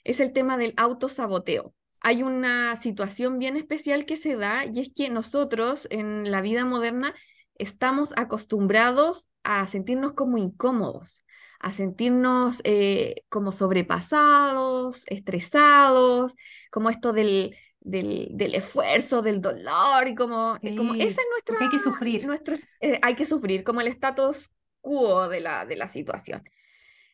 es 0.03 0.19
el 0.19 0.33
tema 0.33 0.57
del 0.57 0.73
autosaboteo. 0.75 1.73
Hay 2.01 2.21
una 2.21 2.75
situación 2.75 3.39
bien 3.39 3.55
especial 3.55 4.05
que 4.05 4.17
se 4.17 4.35
da 4.35 4.65
y 4.65 4.81
es 4.81 4.91
que 4.93 5.09
nosotros 5.09 5.87
en 5.91 6.29
la 6.29 6.41
vida 6.41 6.65
moderna 6.65 7.15
estamos 7.55 8.11
acostumbrados 8.17 9.29
a 9.43 9.65
sentirnos 9.65 10.11
como 10.11 10.37
incómodos 10.37 11.23
a 11.63 11.71
sentirnos 11.71 12.61
eh, 12.65 13.23
como 13.29 13.53
sobrepasados, 13.53 15.03
estresados, 15.07 16.35
como 16.69 16.89
esto 16.89 17.13
del, 17.13 17.57
del, 17.79 18.53
esfuerzo, 18.53 19.21
del 19.21 19.39
dolor, 19.39 20.07
y 20.09 20.13
como, 20.13 20.57
eh, 20.61 20.75
como 20.75 20.93
esa 20.93 21.21
es 21.21 21.27
nuestra... 21.31 21.57
Hay 21.61 21.69
que 21.69 21.79
sufrir. 21.79 22.27
Nuestro, 22.27 22.57
eh, 22.81 22.99
hay 23.01 23.15
que 23.15 23.23
sufrir, 23.23 23.63
como 23.63 23.79
el 23.79 23.87
status 23.87 24.51
quo 24.81 25.29
de 25.29 25.39
la, 25.39 25.65
de 25.65 25.77
la 25.77 25.87
situación. 25.87 26.43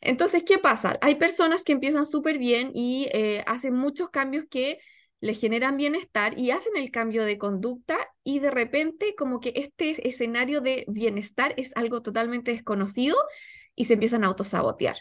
Entonces, 0.01 0.43
¿qué 0.43 0.57
pasa? 0.57 0.97
Hay 1.01 1.15
personas 1.15 1.63
que 1.63 1.73
empiezan 1.73 2.07
súper 2.07 2.39
bien 2.39 2.71
y 2.73 3.07
hacen 3.45 3.75
muchos 3.75 4.09
cambios 4.09 4.45
que 4.49 4.79
les 5.19 5.39
generan 5.39 5.77
bienestar 5.77 6.39
y 6.39 6.51
hacen 6.51 6.75
el 6.77 6.89
cambio 6.89 7.25
de 7.25 7.37
conducta 7.37 7.97
y 8.23 8.39
de 8.39 8.49
repente 8.49 9.13
como 9.15 9.41
que 9.41 9.51
este 9.55 10.07
escenario 10.07 10.61
de 10.61 10.85
bienestar 10.87 11.53
es 11.57 11.75
algo 11.75 12.01
totalmente 12.01 12.51
desconocido 12.51 13.17
y 13.79 13.85
se 13.85 13.93
empiezan 13.93 14.25
a 14.25 14.27
autosabotear. 14.27 14.97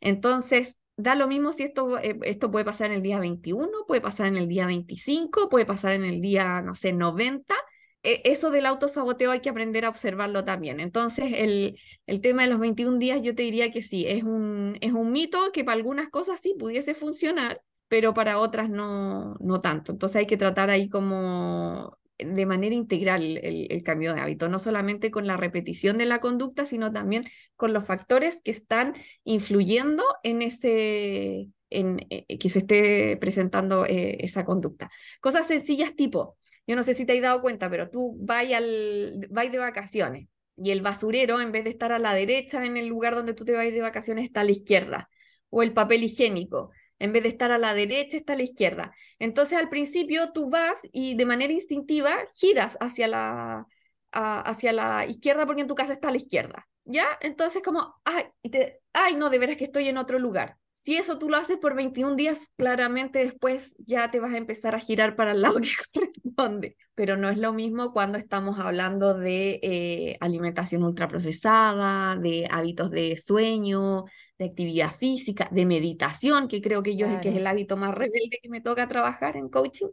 Entonces, 0.00 0.78
da 0.96 1.14
lo 1.14 1.28
mismo 1.28 1.52
si 1.52 1.64
esto, 1.64 1.98
eh, 1.98 2.18
esto 2.22 2.50
puede 2.50 2.64
pasar 2.64 2.86
en 2.86 2.94
el 2.94 3.02
día 3.02 3.20
21, 3.20 3.68
puede 3.86 4.00
pasar 4.00 4.28
en 4.28 4.38
el 4.38 4.48
día 4.48 4.66
25, 4.66 5.50
puede 5.50 5.66
pasar 5.66 5.92
en 5.92 6.04
el 6.04 6.22
día, 6.22 6.62
no 6.62 6.74
sé, 6.74 6.94
90. 6.94 7.54
E, 8.02 8.22
eso 8.24 8.50
del 8.50 8.64
autosaboteo 8.64 9.30
hay 9.30 9.40
que 9.40 9.50
aprender 9.50 9.84
a 9.84 9.90
observarlo 9.90 10.42
también. 10.42 10.80
Entonces, 10.80 11.32
el, 11.36 11.78
el 12.06 12.20
tema 12.22 12.44
de 12.44 12.48
los 12.48 12.58
21 12.60 12.98
días, 12.98 13.20
yo 13.20 13.34
te 13.34 13.42
diría 13.42 13.70
que 13.70 13.82
sí, 13.82 14.06
es 14.08 14.24
un, 14.24 14.78
es 14.80 14.92
un 14.92 15.12
mito 15.12 15.52
que 15.52 15.62
para 15.62 15.76
algunas 15.76 16.08
cosas 16.08 16.40
sí 16.40 16.54
pudiese 16.58 16.94
funcionar, 16.94 17.60
pero 17.88 18.14
para 18.14 18.38
otras 18.38 18.70
no, 18.70 19.34
no 19.38 19.60
tanto. 19.60 19.92
Entonces 19.92 20.16
hay 20.16 20.26
que 20.26 20.38
tratar 20.38 20.70
ahí 20.70 20.88
como 20.88 21.98
de 22.18 22.46
manera 22.46 22.74
integral 22.74 23.38
el, 23.42 23.82
cambio 23.82 24.14
de 24.14 24.20
hábito, 24.20 24.48
no 24.48 24.58
solamente 24.58 25.10
con 25.10 25.26
la 25.26 25.36
repetición 25.36 25.98
de 25.98 26.06
la 26.06 26.20
conducta, 26.20 26.66
sino 26.66 26.92
también 26.92 27.28
con 27.56 27.72
los 27.72 27.84
factores 27.86 28.40
que 28.42 28.50
están 28.50 28.94
influyendo 29.24 30.04
en 30.22 30.42
ese, 30.42 31.48
en, 31.70 32.06
eh, 32.10 32.38
que 32.38 32.48
se 32.48 32.60
esté 32.60 33.16
presentando 33.16 33.84
eh, 33.86 34.18
esa 34.20 34.44
conducta. 34.44 34.90
Cosas 35.20 35.46
sencillas 35.46 35.94
tipo, 35.96 36.36
yo 36.66 36.76
no 36.76 36.82
sé 36.82 36.94
si 36.94 37.04
te 37.04 37.14
has 37.16 37.22
dado 37.22 37.40
cuenta, 37.42 37.68
pero 37.70 37.90
tú 37.90 38.16
vas 38.20 38.48
de 38.48 39.58
vacaciones 39.58 40.28
y 40.56 40.70
el 40.70 40.82
basurero, 40.82 41.40
en 41.40 41.52
vez 41.52 41.64
de 41.64 41.70
estar 41.70 41.92
a 41.92 41.98
la 41.98 42.14
derecha 42.14 42.64
en 42.64 42.76
el 42.76 42.86
lugar 42.86 43.14
donde 43.14 43.34
tú 43.34 43.44
te 43.44 43.52
vas 43.52 43.64
de 43.64 43.80
vacaciones, 43.80 44.24
está 44.24 44.42
a 44.42 44.44
la 44.44 44.52
izquierda, 44.52 45.10
o 45.50 45.62
el 45.62 45.72
papel 45.72 46.04
higiénico 46.04 46.70
en 47.04 47.12
vez 47.12 47.22
de 47.22 47.28
estar 47.30 47.52
a 47.52 47.58
la 47.58 47.74
derecha, 47.74 48.16
está 48.16 48.32
a 48.34 48.36
la 48.36 48.42
izquierda. 48.42 48.94
Entonces 49.18 49.58
al 49.58 49.68
principio 49.68 50.32
tú 50.32 50.50
vas 50.50 50.80
y 50.92 51.14
de 51.16 51.26
manera 51.26 51.52
instintiva 51.52 52.16
giras 52.38 52.76
hacia 52.80 53.08
la, 53.08 53.66
hacia 54.12 54.72
la 54.72 55.06
izquierda 55.06 55.46
porque 55.46 55.62
en 55.62 55.68
tu 55.68 55.74
casa 55.74 55.92
está 55.92 56.08
a 56.08 56.10
la 56.12 56.16
izquierda. 56.18 56.66
¿Ya? 56.84 57.06
Entonces 57.20 57.62
como, 57.62 57.94
ay, 58.04 58.24
y 58.42 58.50
te, 58.50 58.80
ay, 58.92 59.14
no, 59.16 59.30
de 59.30 59.38
veras 59.38 59.56
que 59.56 59.64
estoy 59.64 59.88
en 59.88 59.98
otro 59.98 60.18
lugar. 60.18 60.58
Si 60.84 60.96
eso 60.98 61.18
tú 61.18 61.30
lo 61.30 61.38
haces 61.38 61.56
por 61.56 61.74
21 61.74 62.14
días, 62.14 62.50
claramente 62.58 63.18
después 63.18 63.74
ya 63.78 64.10
te 64.10 64.20
vas 64.20 64.34
a 64.34 64.36
empezar 64.36 64.74
a 64.74 64.78
girar 64.78 65.16
para 65.16 65.32
el 65.32 65.40
lado 65.40 65.56
que 65.62 65.70
corresponde. 65.94 66.76
Pero 66.94 67.16
no 67.16 67.30
es 67.30 67.38
lo 67.38 67.54
mismo 67.54 67.94
cuando 67.94 68.18
estamos 68.18 68.58
hablando 68.58 69.14
de 69.14 69.60
eh, 69.62 70.18
alimentación 70.20 70.82
ultraprocesada, 70.82 72.16
de 72.16 72.46
hábitos 72.50 72.90
de 72.90 73.16
sueño, 73.16 74.04
de 74.38 74.44
actividad 74.44 74.94
física, 74.94 75.48
de 75.50 75.64
meditación, 75.64 76.48
que 76.48 76.60
creo 76.60 76.82
que 76.82 76.98
yo 76.98 77.06
es, 77.06 77.18
que 77.22 77.30
es 77.30 77.36
el 77.36 77.46
hábito 77.46 77.78
más 77.78 77.94
rebelde 77.94 78.38
que 78.42 78.50
me 78.50 78.60
toca 78.60 78.86
trabajar 78.86 79.38
en 79.38 79.48
coaching. 79.48 79.88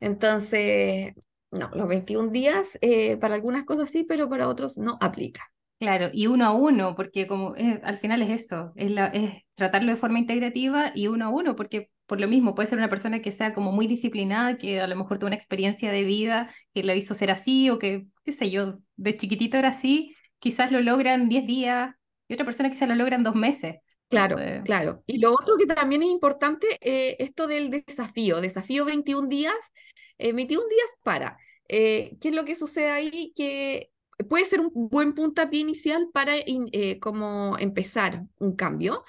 Entonces, 0.00 1.14
no, 1.52 1.70
los 1.72 1.86
21 1.86 2.32
días 2.32 2.78
eh, 2.80 3.16
para 3.16 3.34
algunas 3.34 3.64
cosas 3.64 3.90
sí, 3.90 4.02
pero 4.02 4.28
para 4.28 4.48
otros 4.48 4.76
no 4.76 4.98
aplica. 5.00 5.52
Claro, 5.82 6.10
y 6.12 6.28
uno 6.28 6.46
a 6.46 6.52
uno, 6.52 6.94
porque 6.94 7.26
como 7.26 7.56
al 7.82 7.98
final 7.98 8.22
es 8.22 8.30
eso, 8.30 8.72
es, 8.76 8.88
la, 8.88 9.06
es 9.06 9.42
tratarlo 9.56 9.90
de 9.90 9.96
forma 9.96 10.20
integrativa 10.20 10.92
y 10.94 11.08
uno 11.08 11.24
a 11.24 11.28
uno, 11.28 11.56
porque 11.56 11.90
por 12.06 12.20
lo 12.20 12.28
mismo 12.28 12.54
puede 12.54 12.68
ser 12.68 12.78
una 12.78 12.88
persona 12.88 13.20
que 13.20 13.32
sea 13.32 13.52
como 13.52 13.72
muy 13.72 13.88
disciplinada, 13.88 14.56
que 14.58 14.80
a 14.80 14.86
lo 14.86 14.94
mejor 14.94 15.18
tuvo 15.18 15.26
una 15.26 15.34
experiencia 15.34 15.90
de 15.90 16.04
vida 16.04 16.54
que 16.72 16.84
la 16.84 16.94
hizo 16.94 17.16
ser 17.16 17.32
así 17.32 17.68
o 17.68 17.80
que, 17.80 18.06
qué 18.22 18.30
sé 18.30 18.48
yo, 18.48 18.74
de 18.94 19.16
chiquitito 19.16 19.56
era 19.56 19.70
así, 19.70 20.14
quizás 20.38 20.70
lo 20.70 20.80
logran 20.80 21.28
10 21.28 21.48
días 21.48 21.92
y 22.28 22.34
otra 22.34 22.44
persona 22.44 22.70
quizás 22.70 22.88
lo 22.88 22.94
logran 22.94 23.24
dos 23.24 23.34
meses. 23.34 23.80
Claro, 24.08 24.36
claro. 24.64 25.02
Y 25.08 25.18
lo 25.18 25.32
otro 25.32 25.56
que 25.58 25.66
también 25.66 26.04
es 26.04 26.10
importante, 26.10 26.78
eh, 26.80 27.16
esto 27.18 27.48
del 27.48 27.70
desafío, 27.70 28.40
desafío 28.40 28.84
21 28.84 29.26
días, 29.26 29.72
21 30.16 30.62
eh, 30.62 30.68
días 30.70 30.90
para. 31.02 31.38
Eh, 31.66 32.16
¿Qué 32.20 32.28
es 32.28 32.34
lo 32.36 32.44
que 32.44 32.54
sucede 32.54 32.92
ahí? 32.92 33.32
Que 33.34 33.91
puede 34.28 34.44
ser 34.44 34.60
un 34.60 34.70
buen 34.74 35.14
puntapié 35.14 35.60
inicial 35.60 36.08
para 36.12 36.36
eh, 36.36 36.98
como 37.00 37.56
empezar 37.58 38.24
un 38.38 38.56
cambio, 38.56 39.04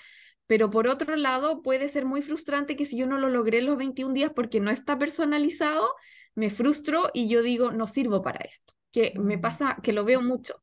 pero 0.48 0.70
por 0.70 0.88
otro 0.88 1.16
lado 1.16 1.62
puede 1.62 1.89
ser 1.89 2.06
muy 2.06 2.22
frustrante 2.22 2.76
que 2.76 2.86
si 2.86 2.98
yo 2.98 3.08
no 3.08 3.18
lo 3.18 3.30
logré 3.30 3.62
los 3.62 3.78
21 3.78 4.13
días 4.13 4.32
porque 4.36 4.60
no 4.60 4.72
está 4.72 4.98
personalizado, 4.98 5.94
me 6.36 6.50
frustro 6.50 7.10
y 7.13 7.28
yo 7.28 7.42
digo, 7.42 7.72
no 7.72 7.88
sirvo 7.88 8.22
para 8.22 8.39
esto, 8.46 8.74
que 8.92 9.13
me 9.18 9.38
mm. 9.38 9.42
pasa 9.42 9.78
que 9.84 9.94
lo 9.94 10.06
veo 10.06 10.22
mucho. 10.22 10.62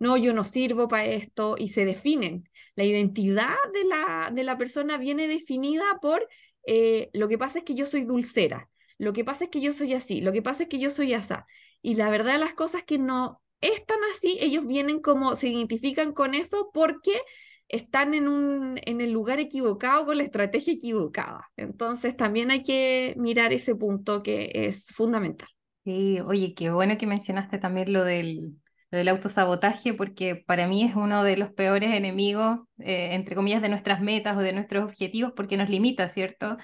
No, 0.00 0.16
yo 0.16 0.32
no 0.32 0.44
sirvo 0.44 0.86
para 0.86 1.06
esto 1.06 1.56
y 1.58 1.68
se 1.68 1.84
definen. 1.84 2.48
La 2.76 2.84
identidad 2.84 3.56
de 3.74 3.84
la, 3.84 4.30
de 4.32 4.44
la 4.44 4.56
persona 4.56 4.96
viene 4.96 5.26
definida 5.26 5.98
por 6.00 6.28
eh, 6.66 7.10
lo 7.12 7.26
que 7.28 7.36
pasa 7.36 7.58
es 7.58 7.64
que 7.64 7.74
yo 7.74 7.84
soy 7.86 8.04
dulcera, 8.04 8.68
lo 8.98 9.12
que 9.12 9.24
pasa 9.24 9.44
es 9.44 9.50
que 9.50 9.60
yo 9.60 9.72
soy 9.72 9.94
así, 9.94 10.20
lo 10.20 10.32
que 10.32 10.42
pasa 10.42 10.64
es 10.64 10.68
que 10.68 10.78
yo 10.78 10.90
soy 10.90 11.14
asa. 11.14 11.46
Y 11.82 11.94
la 11.94 12.10
verdad 12.10 12.34
de 12.34 12.38
las 12.38 12.54
cosas 12.54 12.82
que 12.82 12.98
no, 12.98 13.40
están 13.60 13.98
así, 14.12 14.38
ellos 14.40 14.66
vienen 14.66 15.00
como, 15.00 15.34
se 15.34 15.48
identifican 15.48 16.12
con 16.12 16.34
eso 16.34 16.70
porque 16.72 17.20
están 17.68 18.14
en, 18.14 18.28
un, 18.28 18.80
en 18.84 19.00
el 19.00 19.12
lugar 19.12 19.40
equivocado 19.40 20.06
con 20.06 20.16
la 20.16 20.24
estrategia 20.24 20.72
equivocada. 20.72 21.50
Entonces 21.56 22.16
también 22.16 22.50
hay 22.50 22.62
que 22.62 23.14
mirar 23.16 23.52
ese 23.52 23.74
punto 23.74 24.22
que 24.22 24.50
es 24.54 24.86
fundamental. 24.86 25.48
Sí, 25.84 26.20
oye, 26.20 26.54
qué 26.54 26.70
bueno 26.70 26.98
que 26.98 27.06
mencionaste 27.06 27.58
también 27.58 27.92
lo 27.92 28.04
del, 28.04 28.56
del 28.90 29.08
autosabotaje, 29.08 29.94
porque 29.94 30.36
para 30.36 30.66
mí 30.66 30.84
es 30.84 30.94
uno 30.94 31.24
de 31.24 31.36
los 31.36 31.50
peores 31.52 31.94
enemigos, 31.94 32.60
eh, 32.78 33.14
entre 33.14 33.34
comillas, 33.34 33.62
de 33.62 33.68
nuestras 33.68 34.00
metas 34.00 34.36
o 34.36 34.40
de 34.40 34.52
nuestros 34.52 34.84
objetivos, 34.84 35.32
porque 35.36 35.56
nos 35.56 35.68
limita, 35.68 36.08
¿cierto? 36.08 36.56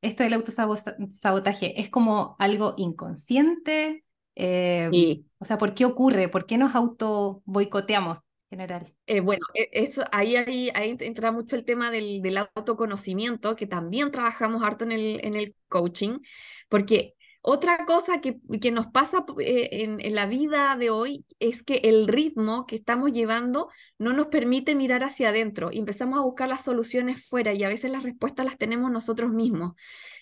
Esto 0.00 0.22
del 0.22 0.34
autosabotaje 0.34 1.80
es 1.80 1.88
como 1.88 2.36
algo 2.38 2.74
inconsciente, 2.76 4.04
eh, 4.40 5.20
o 5.38 5.44
sea, 5.44 5.58
¿por 5.58 5.74
qué 5.74 5.84
ocurre? 5.84 6.28
¿Por 6.28 6.46
qué 6.46 6.56
nos 6.56 6.74
auto 6.76 7.42
boicoteamos 7.44 8.18
en 8.50 8.58
general? 8.58 8.86
Eh, 9.06 9.20
bueno, 9.20 9.44
e, 9.52 9.68
eso, 9.72 10.04
ahí, 10.12 10.36
ahí, 10.36 10.70
ahí, 10.74 10.94
entra 11.00 11.32
mucho 11.32 11.56
el 11.56 11.64
tema 11.64 11.90
del, 11.90 12.22
del, 12.22 12.36
autoconocimiento, 12.36 13.56
que 13.56 13.66
también 13.66 14.12
trabajamos 14.12 14.62
harto 14.62 14.84
en 14.84 14.92
el, 14.92 15.24
en 15.24 15.34
el 15.34 15.56
coaching, 15.68 16.20
porque 16.68 17.14
otra 17.40 17.86
cosa 17.86 18.20
que, 18.20 18.38
que 18.60 18.70
nos 18.70 18.88
pasa 18.88 19.24
eh, 19.40 19.68
en, 19.70 20.14
la 20.14 20.26
vida 20.26 20.76
de 20.76 20.90
hoy 20.90 21.24
es 21.38 21.62
que 21.62 21.76
el 21.84 22.08
ritmo 22.08 22.66
que 22.66 22.76
estamos 22.76 23.12
llevando 23.12 23.68
no 23.96 24.12
nos 24.12 24.26
permite 24.26 24.74
mirar 24.74 25.04
hacia 25.04 25.28
adentro 25.28 25.70
y 25.72 25.78
empezamos 25.78 26.18
a 26.18 26.22
buscar 26.22 26.48
las 26.48 26.64
soluciones 26.64 27.24
fuera 27.24 27.54
y 27.54 27.62
a 27.62 27.68
veces 27.68 27.90
las 27.90 28.02
respuestas 28.02 28.44
las 28.44 28.58
tenemos 28.58 28.90
nosotros 28.90 29.30
mismos. 29.30 29.74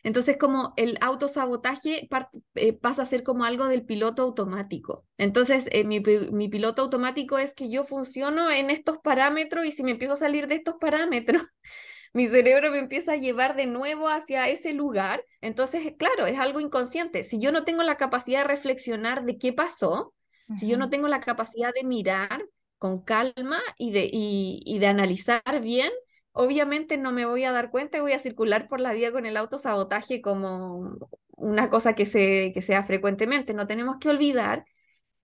Entonces, 0.02 0.36
como 0.38 0.74
el 0.76 0.98
autosabotaje 1.00 2.08
eh, 2.54 2.72
pasa 2.74 3.02
a 3.02 3.06
ser 3.06 3.22
como 3.22 3.44
algo 3.44 3.66
del 3.66 3.84
piloto 3.84 4.22
automático. 4.22 5.04
Entonces, 5.16 5.68
eh, 5.72 5.84
mi, 5.84 6.00
mi 6.00 6.48
piloto 6.48 6.82
automático 6.82 7.38
es 7.38 7.54
que 7.54 7.70
yo 7.70 7.82
funciono 7.82 8.50
en 8.50 8.70
estos 8.70 8.98
parámetros 8.98 9.64
y 9.66 9.72
si 9.72 9.82
me 9.82 9.92
empiezo 9.92 10.14
a 10.14 10.18
salir 10.18 10.46
de 10.48 10.56
estos 10.56 10.76
parámetros, 10.78 11.42
mi 12.16 12.28
cerebro 12.28 12.70
me 12.70 12.78
empieza 12.78 13.12
a 13.12 13.16
llevar 13.16 13.56
de 13.56 13.66
nuevo 13.66 14.08
hacia 14.08 14.48
ese 14.48 14.72
lugar. 14.72 15.22
Entonces, 15.42 15.92
claro, 15.98 16.24
es 16.26 16.38
algo 16.38 16.60
inconsciente. 16.60 17.24
Si 17.24 17.38
yo 17.38 17.52
no 17.52 17.64
tengo 17.64 17.82
la 17.82 17.98
capacidad 17.98 18.40
de 18.40 18.48
reflexionar 18.48 19.26
de 19.26 19.36
qué 19.36 19.52
pasó, 19.52 20.14
si 20.54 20.66
yo 20.66 20.78
no 20.78 20.88
tengo 20.88 21.08
la 21.08 21.20
capacidad 21.20 21.74
de 21.74 21.84
mirar 21.84 22.46
con 22.78 23.02
calma 23.02 23.60
y 23.76 23.90
de, 23.90 24.08
y, 24.10 24.78
de 24.78 24.86
analizar 24.86 25.60
bien, 25.60 25.90
obviamente 26.32 26.96
no 26.96 27.12
me 27.12 27.26
voy 27.26 27.44
a 27.44 27.52
dar 27.52 27.70
cuenta 27.70 27.98
y 27.98 28.00
voy 28.00 28.12
a 28.12 28.18
circular 28.18 28.66
por 28.66 28.80
la 28.80 28.92
vía 28.94 29.12
con 29.12 29.26
el 29.26 29.36
autosabotaje 29.36 30.22
como 30.22 30.96
una 31.32 31.68
cosa 31.68 31.94
que, 31.94 32.06
se, 32.06 32.52
que 32.54 32.62
sea 32.62 32.82
frecuentemente. 32.84 33.52
No 33.52 33.66
tenemos 33.66 33.96
que 34.00 34.08
olvidar 34.08 34.64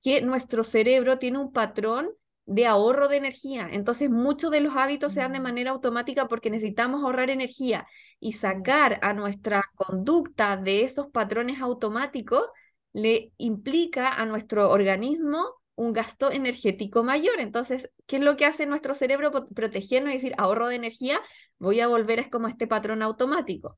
que 0.03 0.21
nuestro 0.21 0.63
cerebro 0.63 1.19
tiene 1.19 1.39
un 1.39 1.53
patrón 1.53 2.11
de 2.47 2.67
ahorro 2.67 3.09
de 3.09 3.17
energía. 3.17 3.69
Entonces, 3.71 4.11
muchos 4.11 4.51
de 4.51 4.61
los 4.61 4.77
hábitos 4.77 5.13
se 5.13 5.21
dan 5.21 5.33
de 5.33 5.41
mm. 5.41 5.43
manera 5.43 5.71
automática 5.71 6.29
porque 6.29 6.51
necesitamos 6.51 7.03
ahorrar 7.03 7.31
energía 7.31 7.87
y 8.21 8.33
sacar 8.33 8.99
a 9.03 9.13
nuestra 9.15 9.65
conducta 9.75 10.57
de 10.57 10.85
esos 10.85 11.09
patrones 11.09 11.61
automáticos 11.61 12.45
le 12.93 13.33
implica 13.39 14.09
a 14.09 14.27
nuestro 14.27 14.71
organismo 14.71 15.55
un 15.75 15.93
gasto 15.93 16.31
energético 16.31 17.03
mayor. 17.03 17.41
Entonces, 17.41 17.91
¿qué 18.07 18.17
es 18.17 18.23
lo 18.23 18.37
que 18.37 18.45
hace 18.45 18.67
nuestro 18.67 18.95
cerebro 18.95 19.33
protegiendo 19.55 20.11
y 20.11 20.15
decir 20.15 20.35
ahorro 20.39 20.69
de 20.69 20.77
energía? 20.77 21.21
Voy 21.59 21.81
a 21.81 21.89
volver 21.89 22.21
a 22.21 22.31
como 22.31 22.49
este 22.49 22.67
patrón 22.67 23.03
automático. 23.03 23.77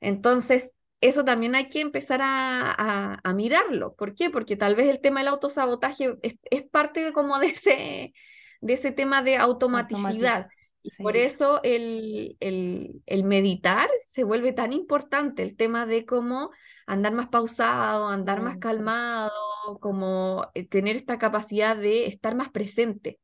Entonces, 0.00 0.72
eso 1.00 1.24
también 1.24 1.54
hay 1.54 1.68
que 1.68 1.80
empezar 1.80 2.20
a, 2.22 3.20
a, 3.22 3.32
mirarlo. 3.32 3.94
¿Por 3.94 4.14
qué? 4.14 4.30
Porque 4.30 4.56
tal 4.56 4.74
vez 4.74 4.88
el 4.88 5.00
tema 5.00 5.20
del 5.20 5.28
autosabotaje 5.28 6.16
es, 6.22 6.36
es 6.50 6.62
parte 6.62 7.02
de, 7.04 7.12
como 7.12 7.38
de 7.38 7.46
ese, 7.48 8.14
de 8.60 8.72
ese 8.72 8.92
tema 8.92 9.22
de 9.22 9.36
automaticidad. 9.36 10.48
Y 10.82 11.02
por 11.02 11.16
eso 11.16 11.60
el, 11.64 12.36
el, 12.38 13.02
el, 13.06 13.24
meditar 13.24 13.88
se 14.04 14.22
vuelve 14.22 14.52
tan 14.52 14.72
importante, 14.72 15.42
el 15.42 15.56
tema 15.56 15.84
de 15.84 16.06
cómo 16.06 16.50
andar 16.86 17.12
más 17.12 17.26
pausado, 17.26 18.08
andar 18.08 18.40
más 18.40 18.58
calmado, 18.58 19.32
como 19.80 20.48
eh, 20.54 20.64
tener 20.64 20.96
esta 20.96 21.18
capacidad 21.18 21.76
de 21.76 22.06
estar 22.06 22.36
más 22.36 22.50
presente. 22.50 23.18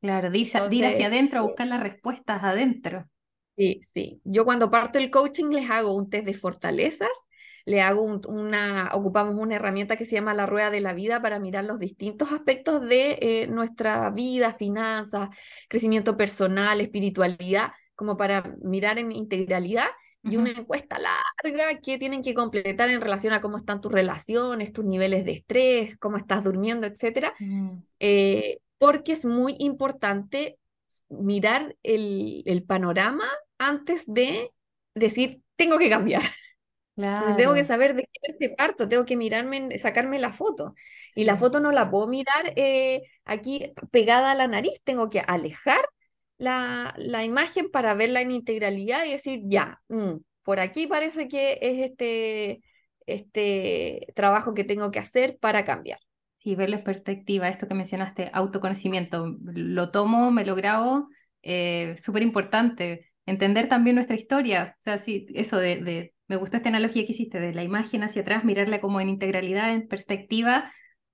Claro, 0.00 0.30
de 0.30 0.38
ir, 0.38 0.84
hacia 0.84 1.06
adentro, 1.06 1.38
a 1.38 1.42
eh, 1.44 1.46
buscar 1.46 1.66
las 1.68 1.80
respuestas 1.80 2.42
adentro. 2.42 3.08
Sí, 3.56 3.80
sí. 3.82 4.20
Yo 4.24 4.44
cuando 4.44 4.70
parto 4.70 4.98
el 4.98 5.10
coaching 5.10 5.50
les 5.50 5.70
hago 5.70 5.94
un 5.94 6.10
test 6.10 6.26
de 6.26 6.34
fortalezas, 6.34 7.10
le 7.66 7.80
hago 7.80 8.02
una, 8.02 8.90
ocupamos 8.92 9.34
una 9.36 9.56
herramienta 9.56 9.96
que 9.96 10.04
se 10.04 10.16
llama 10.16 10.34
la 10.34 10.46
rueda 10.46 10.70
de 10.70 10.80
la 10.80 10.92
vida 10.92 11.22
para 11.22 11.38
mirar 11.38 11.64
los 11.64 11.78
distintos 11.78 12.32
aspectos 12.32 12.82
de 12.86 13.18
eh, 13.20 13.46
nuestra 13.46 14.10
vida, 14.10 14.54
finanzas, 14.54 15.30
crecimiento 15.68 16.16
personal, 16.16 16.80
espiritualidad, 16.80 17.72
como 17.94 18.16
para 18.16 18.54
mirar 18.62 18.98
en 18.98 19.12
integralidad 19.12 19.86
y 20.22 20.36
una 20.36 20.50
encuesta 20.50 20.96
larga 20.98 21.80
que 21.80 21.98
tienen 21.98 22.22
que 22.22 22.32
completar 22.32 22.88
en 22.88 23.02
relación 23.02 23.34
a 23.34 23.42
cómo 23.42 23.58
están 23.58 23.82
tus 23.82 23.92
relaciones, 23.92 24.72
tus 24.72 24.84
niveles 24.84 25.24
de 25.26 25.32
estrés, 25.32 25.98
cómo 25.98 26.16
estás 26.16 26.42
durmiendo, 26.42 26.86
etcétera, 26.86 27.34
mm. 27.38 27.76
eh, 28.00 28.58
porque 28.78 29.12
es 29.12 29.26
muy 29.26 29.54
importante 29.58 30.58
mirar 31.10 31.76
el, 31.82 32.42
el 32.46 32.62
panorama 32.62 33.26
antes 33.58 34.04
de 34.06 34.50
decir, 34.94 35.42
tengo 35.56 35.78
que 35.78 35.90
cambiar. 35.90 36.22
Tengo 37.36 37.54
que 37.54 37.64
saber 37.64 37.96
de 37.96 38.08
qué 38.38 38.50
parto, 38.50 38.88
tengo 38.88 39.04
que 39.04 39.16
mirarme, 39.16 39.78
sacarme 39.78 40.18
la 40.18 40.32
foto. 40.32 40.74
Y 41.16 41.24
la 41.24 41.36
foto 41.36 41.58
no 41.58 41.72
la 41.72 41.90
puedo 41.90 42.06
mirar 42.06 42.52
eh, 42.56 43.02
aquí 43.24 43.72
pegada 43.90 44.30
a 44.30 44.34
la 44.34 44.46
nariz, 44.46 44.80
tengo 44.84 45.10
que 45.10 45.20
alejar 45.20 45.80
la, 46.38 46.94
la, 46.96 47.24
imagen 47.24 47.70
para 47.70 47.94
verla 47.94 48.20
en 48.20 48.30
integralidad 48.30 49.04
y 49.04 49.12
decir, 49.12 49.40
ya, 49.44 49.80
mm, 49.88 50.14
por 50.42 50.60
aquí 50.60 50.86
parece 50.86 51.28
que 51.28 51.58
es 51.62 51.90
este, 51.90 52.62
este 53.06 54.06
trabajo 54.14 54.54
que 54.54 54.64
tengo 54.64 54.90
que 54.90 54.98
hacer 54.98 55.38
para 55.38 55.64
cambiar. 55.64 55.98
Sí, 56.34 56.54
verlo 56.54 56.76
en 56.76 56.84
perspectiva, 56.84 57.48
esto 57.48 57.66
que 57.66 57.74
mencionaste, 57.74 58.30
autoconocimiento, 58.32 59.36
lo 59.42 59.90
tomo, 59.90 60.30
me 60.30 60.44
lo 60.44 60.54
grabo, 60.54 61.08
eh, 61.42 61.94
súper 61.96 62.22
importante 62.22 63.13
entender 63.26 63.68
también 63.68 63.96
nuestra 63.96 64.16
historia. 64.16 64.76
O 64.78 64.82
sea, 64.82 64.98
sí, 64.98 65.26
eso 65.34 65.58
de, 65.58 65.76
de, 65.82 66.14
me 66.28 66.36
gustó 66.36 66.56
esta 66.56 66.68
analogía 66.68 67.04
que 67.04 67.12
hiciste, 67.12 67.40
de 67.40 67.54
la 67.54 67.62
imagen 67.62 68.02
hacia 68.02 68.22
atrás, 68.22 68.44
mirarla 68.44 68.80
como 68.80 69.00
en 69.00 69.08
integralidad, 69.08 69.72
en 69.72 69.88
perspectiva, 69.88 70.72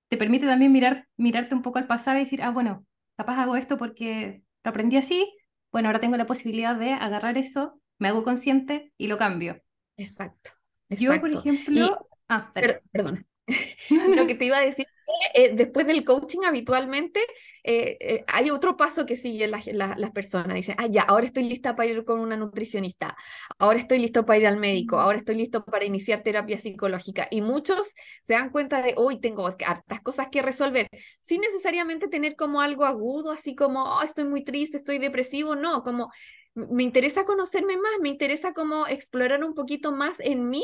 te 0.09 0.17
permite 0.17 0.45
también 0.45 0.71
mirar, 0.71 1.07
mirarte 1.17 1.55
un 1.55 1.61
poco 1.61 1.79
al 1.79 1.87
pasado 1.87 2.17
y 2.17 2.21
decir, 2.21 2.41
ah, 2.43 2.51
bueno, 2.51 2.85
capaz 3.15 3.41
hago 3.41 3.55
esto 3.55 3.77
porque 3.77 4.43
lo 4.63 4.69
aprendí 4.71 4.97
así, 4.97 5.33
bueno, 5.71 5.87
ahora 5.87 6.01
tengo 6.01 6.17
la 6.17 6.25
posibilidad 6.25 6.75
de 6.75 6.91
agarrar 6.93 7.37
eso, 7.37 7.79
me 7.97 8.09
hago 8.09 8.23
consciente 8.23 8.91
y 8.97 9.07
lo 9.07 9.17
cambio. 9.17 9.61
Exacto. 9.95 10.51
Yo, 10.89 11.19
por 11.21 11.31
ejemplo... 11.31 12.07
ah, 12.27 12.51
perdona. 12.91 13.25
Lo 14.15 14.27
que 14.27 14.35
te 14.35 14.45
iba 14.45 14.57
a 14.57 14.61
decir, 14.61 14.85
eh, 15.33 15.51
después 15.55 15.87
del 15.87 16.03
coaching 16.03 16.39
habitualmente 16.45 17.21
eh, 17.63 17.97
eh, 17.99 18.23
hay 18.27 18.49
otro 18.49 18.75
paso 18.75 19.05
que 19.05 19.15
siguen 19.15 19.51
las, 19.51 19.67
las, 19.67 20.11
personas. 20.11 20.55
Dicen, 20.55 20.75
ah, 20.77 20.87
ya, 20.87 21.03
ahora 21.03 21.25
estoy 21.25 21.43
lista 21.43 21.75
para 21.75 21.89
ir 21.89 22.03
con 22.05 22.19
una 22.19 22.35
nutricionista, 22.37 23.15
ahora 23.59 23.79
estoy 23.79 23.99
listo 23.99 24.25
para 24.25 24.39
ir 24.39 24.47
al 24.47 24.57
médico, 24.57 24.99
ahora 24.99 25.17
estoy 25.19 25.35
listo 25.35 25.63
para 25.63 25.85
iniciar 25.85 26.23
terapia 26.23 26.57
psicológica. 26.57 27.27
Y 27.31 27.41
muchos 27.41 27.93
se 28.23 28.33
dan 28.33 28.49
cuenta 28.49 28.81
de, 28.81 28.93
hoy 28.97 29.19
tengo 29.19 29.45
hartas 29.47 30.01
cosas 30.01 30.27
que 30.31 30.41
resolver, 30.41 30.87
sin 31.17 31.41
necesariamente 31.41 32.07
tener 32.07 32.35
como 32.35 32.61
algo 32.61 32.85
agudo, 32.85 33.31
así 33.31 33.55
como, 33.55 33.83
oh, 33.83 34.01
estoy 34.01 34.25
muy 34.25 34.43
triste, 34.43 34.77
estoy 34.77 34.97
depresivo, 34.97 35.55
no, 35.55 35.83
como 35.83 36.09
me 36.53 36.83
interesa 36.83 37.23
conocerme 37.23 37.77
más, 37.77 37.93
me 38.01 38.09
interesa 38.09 38.53
como 38.53 38.85
explorar 38.87 39.43
un 39.43 39.53
poquito 39.53 39.91
más 39.91 40.19
en 40.19 40.49
mí 40.49 40.63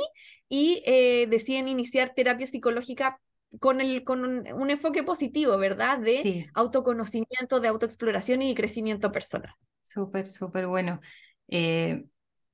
y 0.50 0.84
eh, 0.86 1.28
deciden 1.30 1.68
iniciar 1.70 2.14
terapia 2.14 2.46
psicológica 2.46 3.20
con, 3.60 3.82
el, 3.82 4.04
con 4.04 4.26
un, 4.26 4.70
enfoque 4.70 5.04
positivo, 5.04 5.58
¿verdad? 5.58 6.00
De 6.00 6.50
autoconocimiento, 6.54 7.60
de 7.60 7.68
autoexploración 7.68 8.42
y 8.42 8.50
de 8.50 8.56
crecimiento 8.56 9.12
personal. 9.12 9.54
Súper, 9.82 10.28
súper 10.28 10.68
bueno. 10.68 11.00
Eh, 11.48 12.04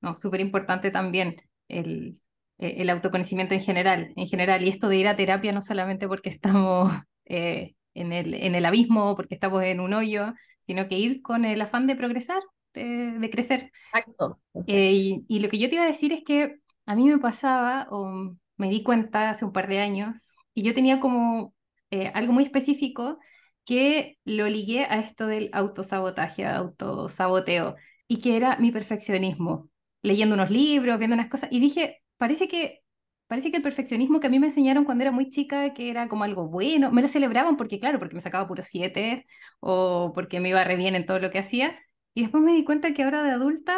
no, 0.01 0.15
súper 0.15 0.41
importante 0.41 0.91
también 0.91 1.37
el, 1.67 2.19
e, 2.57 2.81
el, 2.81 2.89
autoconocimiento 2.89 3.53
en 3.53 3.61
general, 3.61 4.13
en 4.15 4.27
general. 4.27 4.63
Y 4.63 4.69
esto 4.69 4.87
de 4.87 4.97
ir 4.97 5.07
a 5.07 5.15
terapia 5.15 5.51
no 5.51 5.61
solamente 5.61 6.07
porque 6.07 6.29
estamos 6.29 6.91
eh, 7.25 7.75
en, 7.93 8.13
el, 8.13 8.33
en 8.33 8.55
el 8.55 8.65
abismo, 8.65 9.15
porque 9.15 9.35
estamos 9.35 9.63
en 9.63 9.79
un 9.79 9.93
hoyo, 9.93 10.33
sino 10.59 10.87
que 10.87 10.97
ir 10.97 11.21
con 11.21 11.45
el 11.45 11.61
afán 11.61 11.87
de 11.87 11.95
progresar, 11.95 12.41
de, 12.73 13.29
crecer. 13.31 13.71
Exacto. 13.87 14.39
Eh, 14.67 15.21
y, 15.27 15.39
lo 15.39 15.49
que 15.49 15.59
yo 15.59 15.69
te 15.69 15.75
iba 15.75 15.83
a 15.83 15.87
decir 15.87 16.11
es 16.11 16.23
que 16.23 16.57
a 16.85 16.95
mí 16.95 17.07
me 17.07 17.19
pasaba, 17.19 17.87
o 17.91 18.35
me 18.57 18.69
di 18.69 18.83
cuenta 18.83 19.29
hace 19.29 19.45
un 19.45 19.51
par 19.51 19.67
de 19.67 19.79
años, 19.79 20.35
y 20.53 20.63
yo 20.63 20.73
tenía 20.73 20.99
como 20.99 21.53
eh, 21.91 22.11
algo 22.13 22.33
muy 22.33 22.43
específico 22.43 23.19
que 23.65 24.17
lo 24.25 24.47
ligué 24.49 24.85
a 24.85 24.99
esto 24.99 25.27
del 25.27 25.49
autosabotaje, 25.53 26.45
autosaboteo, 26.45 27.75
y 28.07 28.19
que 28.21 28.35
era 28.37 28.57
mi 28.57 28.71
perfeccionismo, 28.71 29.69
leyendo 30.01 30.35
unos 30.35 30.51
libros, 30.51 30.97
viendo 30.99 31.15
unas 31.15 31.29
cosas, 31.29 31.49
y 31.51 31.59
dije, 31.59 32.01
parece 32.17 32.47
que 32.47 32.81
parece 33.27 33.49
que 33.51 33.57
el 33.57 33.63
perfeccionismo 33.63 34.19
que 34.19 34.27
a 34.27 34.29
mí 34.29 34.37
me 34.39 34.47
enseñaron 34.47 34.85
cuando 34.85 35.03
era 35.03 35.11
muy 35.11 35.29
chica, 35.29 35.73
que 35.73 35.89
era 35.89 36.07
como 36.07 36.23
algo 36.23 36.47
bueno, 36.49 36.91
me 36.91 37.01
lo 37.01 37.07
celebraban 37.07 37.57
porque, 37.57 37.79
claro, 37.79 37.97
porque 37.99 38.15
me 38.15 38.21
sacaba 38.21 38.47
puro 38.47 38.63
siete 38.63 39.25
o 39.59 40.11
porque 40.13 40.39
me 40.39 40.49
iba 40.49 40.63
re 40.63 40.75
bien 40.75 40.95
en 40.95 41.05
todo 41.05 41.19
lo 41.19 41.31
que 41.31 41.39
hacía, 41.39 41.79
y 42.13 42.21
después 42.21 42.43
me 42.43 42.53
di 42.53 42.63
cuenta 42.63 42.93
que 42.93 43.03
ahora 43.03 43.23
de 43.23 43.31
adulta 43.31 43.77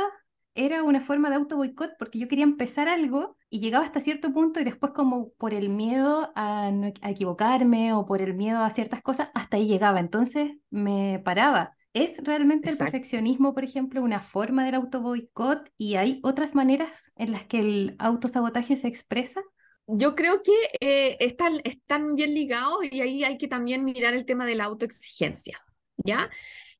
era 0.55 0.83
una 0.83 1.01
forma 1.01 1.29
de 1.29 1.35
auto 1.35 1.57
boicot 1.57 1.91
porque 1.99 2.17
yo 2.17 2.27
quería 2.27 2.45
empezar 2.45 2.87
algo 2.87 3.37
y 3.49 3.59
llegaba 3.59 3.85
hasta 3.85 3.99
cierto 3.99 4.31
punto 4.33 4.59
y 4.59 4.63
después 4.63 4.93
como 4.93 5.29
por 5.33 5.53
el 5.53 5.69
miedo 5.69 6.31
a, 6.35 6.71
equivocarme 7.03 7.93
o 7.93 8.05
por 8.05 8.21
el 8.21 8.33
miedo 8.33 8.63
a 8.63 8.69
ciertas 8.69 9.01
cosas, 9.01 9.29
hasta 9.33 9.57
ahí 9.57 9.67
llegaba. 9.67 9.99
Entonces 9.99 10.55
me 10.69 11.21
paraba. 11.23 11.75
¿Es 11.93 12.17
realmente 12.23 12.69
el 12.69 12.77
perfeccionismo, 12.77 13.53
por 13.53 13.63
ejemplo, 13.63 14.01
una 14.01 14.21
forma 14.21 14.65
del 14.65 14.75
auto 14.75 15.01
boicot 15.01 15.69
y 15.77 15.95
hay 15.95 16.19
otras 16.23 16.53
maneras 16.53 17.13
en 17.15 17.31
las 17.31 17.45
que 17.45 17.59
el 17.59 17.95
autosabotaje 17.99 18.75
se 18.75 18.87
expresa? 18.87 19.41
Yo 19.87 20.15
creo 20.15 20.41
que 20.41 20.51
eh, 20.81 21.17
están, 21.19 21.61
están 21.63 22.15
bien 22.15 22.33
ligados 22.33 22.79
y 22.91 23.01
ahí 23.01 23.23
hay 23.23 23.37
que 23.37 23.47
también 23.47 23.85
mirar 23.85 24.13
el 24.13 24.25
tema 24.25 24.45
de 24.45 24.55
la 24.55 24.65
autoexigencia, 24.65 25.57
¿ya? 25.97 26.29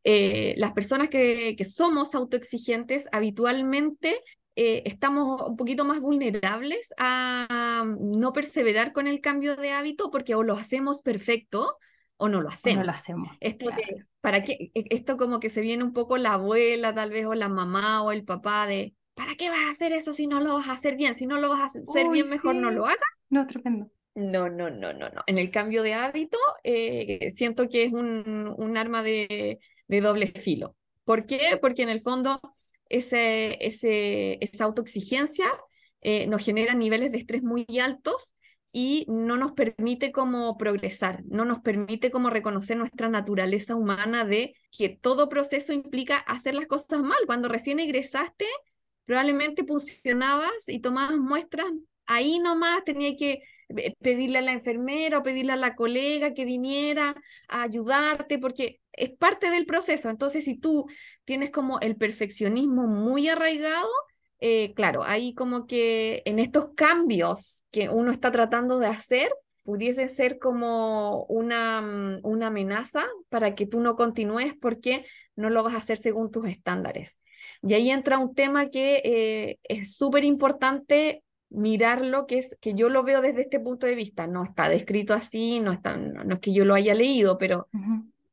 Eh, 0.08 0.54
las 0.58 0.72
personas 0.74 1.10
que, 1.10 1.58
somos 1.68 2.14
autoexigentes 2.14 3.08
habitualmente 3.12 4.22
eh, 4.56 4.84
estamos 4.86 5.42
un 5.42 5.58
poquito 5.58 5.84
más 5.84 6.00
vulnerables 6.00 6.94
a 7.00 7.84
no 8.00 8.32
perseverar 8.32 8.94
con 8.94 9.08
el 9.08 9.20
cambio 9.20 9.56
de 9.56 9.72
hábito 9.72 10.12
porque 10.12 10.36
o 10.36 10.44
lo 10.44 10.54
hacemos 10.54 11.02
perfecto 11.02 11.78
o 12.18 12.30
no 12.30 12.42
lo 12.42 12.50
hacemos. 12.50 12.78
no 12.78 12.86
lo 12.86 12.92
hacemos. 12.92 13.36
Esto, 13.40 13.66
¿para 14.22 14.44
qué? 14.44 14.72
E, 14.76 14.86
esto 14.92 15.18
como 15.18 15.40
que 15.40 15.50
se 15.50 15.62
viene 15.62 15.84
un 15.84 15.92
poco 15.92 16.18
la 16.18 16.34
abuela 16.34 16.94
tal 16.94 17.10
vez 17.10 17.26
o 17.26 17.34
la 17.34 17.50
mamá 17.50 18.04
o 18.04 18.12
el 18.12 18.24
papá 18.24 18.68
de 18.68 18.94
¿para 19.16 19.36
qué 19.36 19.50
vas 19.50 19.66
a 19.66 19.72
hacer 19.72 19.92
eso 19.92 20.14
si 20.14 20.28
no 20.28 20.40
lo 20.40 20.54
vas 20.54 20.68
a 20.68 20.74
hacer 20.74 20.98
bien? 20.98 21.16
Si 21.16 21.26
no 21.26 21.40
lo 21.40 21.50
vas 21.50 21.62
a 21.62 21.66
hacer 21.66 22.10
bien, 22.12 22.30
mejor 22.30 22.54
no 22.54 22.70
lo 22.70 22.86
hagas. 22.86 23.00
No, 23.30 23.48
tremendo. 23.48 23.90
No, 24.14 24.50
no, 24.50 24.70
no, 24.70 24.94
no, 24.94 25.10
no. 25.10 25.24
En 25.26 25.40
el 25.40 25.50
cambio 25.50 25.82
de 25.82 25.96
hábito, 25.96 26.38
eh, 26.64 27.32
siento 27.36 27.68
que 27.68 27.86
es 27.86 27.92
un, 27.92 28.54
un 28.56 28.78
arma 28.78 29.04
de, 29.04 29.60
de 29.88 30.02
doble 30.02 30.28
filo. 30.28 30.76
¿Por 31.04 31.26
qué? 31.26 31.58
Porque 31.62 31.84
en 31.84 31.90
el 31.90 32.02
fondo 32.02 32.40
ese, 32.90 33.58
ese, 33.66 34.38
esa 34.42 34.66
autoexigencia 34.66 35.46
eh, 36.02 36.28
nos 36.28 36.44
genera 36.44 36.74
niveles 36.74 37.12
de 37.12 37.20
estrés 37.20 37.44
muy 37.44 37.66
altos 37.82 38.34
y 38.72 39.06
no 39.08 39.38
nos 39.38 39.54
permite 39.54 40.12
como 40.12 40.58
progresar, 40.58 41.24
no 41.26 41.46
nos 41.46 41.62
permite 41.62 42.12
como 42.12 42.30
reconocer 42.30 42.76
nuestra 42.76 43.08
naturaleza 43.08 43.74
humana 43.74 44.26
de 44.26 44.54
que 44.70 44.90
todo 44.90 45.30
proceso 45.30 45.72
implica 45.72 46.18
hacer 46.18 46.56
las 46.56 46.68
cosas 46.68 47.02
mal. 47.02 47.20
Cuando 47.26 47.48
recién 47.48 47.80
egresaste, 47.80 48.46
probablemente 49.06 49.64
funcionabas 49.64 50.68
y 50.68 50.80
tomabas 50.80 51.18
muestras, 51.18 51.68
ahí 52.06 52.40
nomás 52.40 52.84
tenía 52.84 53.16
que 53.16 53.44
pedirle 54.00 54.40
a 54.40 54.42
la 54.42 54.54
enfermera 54.54 55.20
o 55.20 55.24
pedirle 55.24 55.54
a 55.54 55.58
la 55.58 55.76
colega 55.76 56.34
que 56.34 56.46
viniera 56.46 57.16
a 57.48 57.64
ayudarte, 57.64 58.40
porque 58.40 58.80
es 58.92 59.12
parte 59.12 59.50
del 59.50 59.66
proceso. 59.66 60.10
Entonces, 60.10 60.46
si 60.46 60.58
tú 60.58 60.86
tienes 61.24 61.52
como 61.52 61.80
el 61.80 61.96
perfeccionismo 61.98 62.88
muy 62.88 63.28
arraigado, 63.28 63.90
eh, 64.40 64.74
claro, 64.76 65.04
ahí 65.04 65.34
como 65.34 65.66
que 65.66 66.22
en 66.26 66.40
estos 66.40 66.70
cambios 66.76 67.64
que 67.72 67.90
uno 67.90 68.12
está 68.12 68.32
tratando 68.32 68.80
de 68.80 68.88
hacer, 68.88 69.32
pudiese 69.64 70.08
ser 70.08 70.38
como 70.38 71.24
una, 71.26 71.82
mm, 71.82 72.20
una 72.24 72.48
amenaza 72.48 73.06
para 73.30 73.56
que 73.56 73.66
tú 73.66 73.80
no 73.80 73.96
continúes 73.96 74.54
porque 74.62 75.06
no 75.36 75.50
lo 75.50 75.64
vas 75.64 75.74
a 75.74 75.78
hacer 75.78 75.98
según 75.98 76.32
tus 76.32 76.48
estándares. 76.48 77.20
Y 77.62 77.74
ahí 77.74 77.90
entra 77.90 78.20
un 78.20 78.36
tema 78.36 78.70
que 78.70 79.02
eh, 79.04 79.60
es 79.64 79.96
súper 79.96 80.24
importante 80.24 81.24
mirarlo, 81.56 82.28
que 82.28 82.40
es 82.40 82.58
que 82.62 82.74
yo 82.74 82.90
lo 82.90 83.04
veo 83.04 83.22
desde 83.22 83.42
este 83.42 83.60
punto 83.60 83.88
de 83.88 83.96
vista. 83.96 84.28
No 84.28 84.44
está 84.44 84.70
descrito 84.70 85.14
así, 85.14 85.60
no, 85.60 85.72
está, 85.72 85.96
no, 85.98 86.36
es 86.36 86.40
que 86.40 86.54
yo 86.54 86.66
lo 86.66 86.76
haya 86.76 86.94
leído, 86.94 87.38
pero 87.38 87.68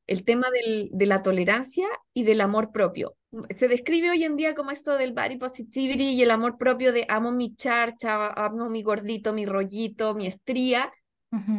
el 0.06 0.24
tema 0.24 0.48
del, 0.50 0.90
de 0.92 1.06
la 1.06 1.22
tolerancia 1.22 1.87
y 2.12 2.24
del 2.24 2.40
amor 2.40 2.70
propio. 2.72 3.14
Se 3.56 3.68
describe 3.68 4.11
hoy 4.11 4.24
en 4.24 4.37
día 4.37 4.54
como 4.54 4.70
esto 4.70 4.98
del 4.98 5.12
body 5.12 5.38
positivity 5.38 6.11
y 6.11 6.22
el 6.22 6.30
amor 6.30 6.58
propio 6.58 6.92
de 6.92 7.06
amo 7.08 7.32
mi 7.32 7.54
charcha, 7.56 8.28
amo 8.28 8.68
mi 8.68 8.82
gordito, 8.82 9.32
mi 9.32 9.46
rollito, 9.46 10.14
mi 10.14 10.26
estría. 10.26 10.92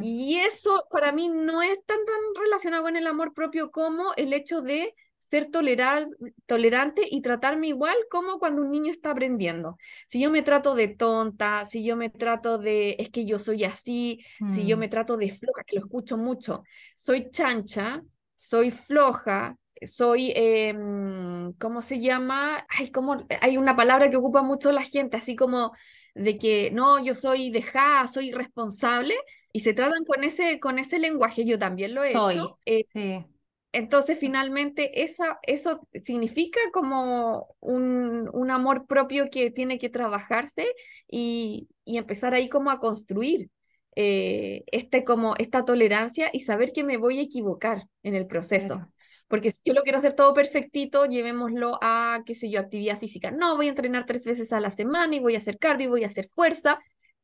Y 0.04 0.38
eso 0.38 0.86
para 0.92 1.12
mí 1.12 1.30
no 1.30 1.64
es 1.64 1.84
tan, 1.86 1.98
tan 2.06 2.44
relacionado 2.44 2.84
con 2.84 2.96
el 2.96 3.08
amor 3.08 3.34
propio 3.34 3.72
como 3.72 4.14
el 4.18 4.32
hecho 4.34 4.62
de 4.62 4.94
ser 5.34 5.50
tolerar, 5.50 6.08
tolerante 6.46 7.02
y 7.10 7.24
tratarme 7.24 7.70
igual 7.70 7.96
como 8.12 8.38
cuando 8.38 8.62
un 8.62 8.70
niño 8.70 8.92
está 8.92 9.10
aprendiendo. 9.10 9.78
Si 10.06 10.22
yo 10.22 10.30
me 10.30 10.44
trato 10.44 10.76
de 10.76 10.90
tonta, 10.90 11.66
si 11.66 11.84
yo 11.84 11.96
me 11.96 12.12
trato 12.12 12.60
de, 12.60 12.96
es 13.00 13.10
que 13.10 13.26
yo 13.26 13.40
soy 13.40 13.64
así, 13.64 14.24
si 14.54 14.68
yo 14.68 14.78
me 14.78 14.86
mm. 14.86 14.90
trato 14.92 15.18
de 15.18 15.32
floja, 15.32 15.64
que 15.66 15.78
lo 15.78 15.86
escucho 15.86 16.18
mucho, 16.18 16.62
soy 16.96 17.32
chancha, 17.32 18.04
soy 18.36 18.70
floja, 18.70 19.58
soy, 19.82 20.32
em, 20.36 21.52
¿cómo 21.54 21.82
se 21.82 22.00
llama? 22.00 22.68
Ay, 22.70 22.92
como, 22.92 23.26
hay 23.42 23.58
una 23.58 23.76
palabra 23.76 24.12
que 24.12 24.18
ocupa 24.18 24.44
mucho 24.44 24.72
la 24.72 24.84
gente, 24.84 25.18
así 25.18 25.36
como 25.36 25.72
de 26.14 26.38
que 26.38 26.70
no, 26.70 27.04
yo 27.04 27.16
soy 27.16 27.50
dejada, 27.50 28.08
soy 28.08 28.28
irresponsable, 28.28 29.16
y 29.52 29.62
se 29.62 29.74
tratan 29.74 30.06
con 30.06 30.24
ese, 30.24 30.60
con 30.60 30.78
ese 30.78 31.00
lenguaje, 31.00 31.44
yo 31.44 31.58
también 31.58 31.96
lo 31.96 32.04
he 32.04 32.12
hecho. 32.12 32.60
Eh, 32.68 32.84
sí. 32.86 33.26
Entonces, 33.74 34.20
finalmente, 34.20 35.04
esa, 35.04 35.40
eso 35.42 35.88
significa 36.04 36.60
como 36.72 37.56
un, 37.60 38.30
un, 38.32 38.52
amor 38.52 38.86
propio 38.86 39.30
que 39.32 39.50
tiene 39.50 39.80
que 39.80 39.90
trabajarse 39.90 40.68
y, 41.10 41.68
y 41.84 41.98
empezar 41.98 42.36
ahí 42.36 42.50
como 42.50 42.70
a 42.70 42.80
construir 42.80 43.50
eh, 43.96 44.64
este, 44.72 45.04
como 45.04 45.36
esta 45.38 45.66
tolerancia 45.66 46.30
y 46.32 46.42
saber 46.42 46.72
que 46.72 46.84
me 46.84 46.98
voy 46.98 47.20
a 47.20 47.24
equivocar 47.24 47.88
en 48.04 48.16
el 48.16 48.28
proceso. 48.28 48.88
Porque 49.28 49.50
si 49.50 49.62
yo 49.66 49.74
lo 49.74 49.82
quiero 49.82 49.98
hacer 49.98 50.14
todo 50.14 50.36
perfectito, 50.36 51.06
llevémoslo 51.06 51.80
a, 51.82 52.22
qué 52.26 52.36
sé 52.36 52.52
yo, 52.52 52.60
actividad 52.60 53.00
física. 53.00 53.32
No, 53.32 53.56
voy 53.56 53.68
a 53.68 53.70
entrenar 53.70 54.06
tres 54.06 54.26
veces 54.26 54.54
a 54.54 54.60
la 54.60 54.70
semana 54.70 55.16
y 55.16 55.20
voy 55.20 55.34
a 55.36 55.40
hacer 55.40 55.58
cardio 55.58 55.88
y 55.88 55.90
voy 55.90 56.04
a 56.04 56.08
hacer 56.08 56.28
fuerza 56.28 56.80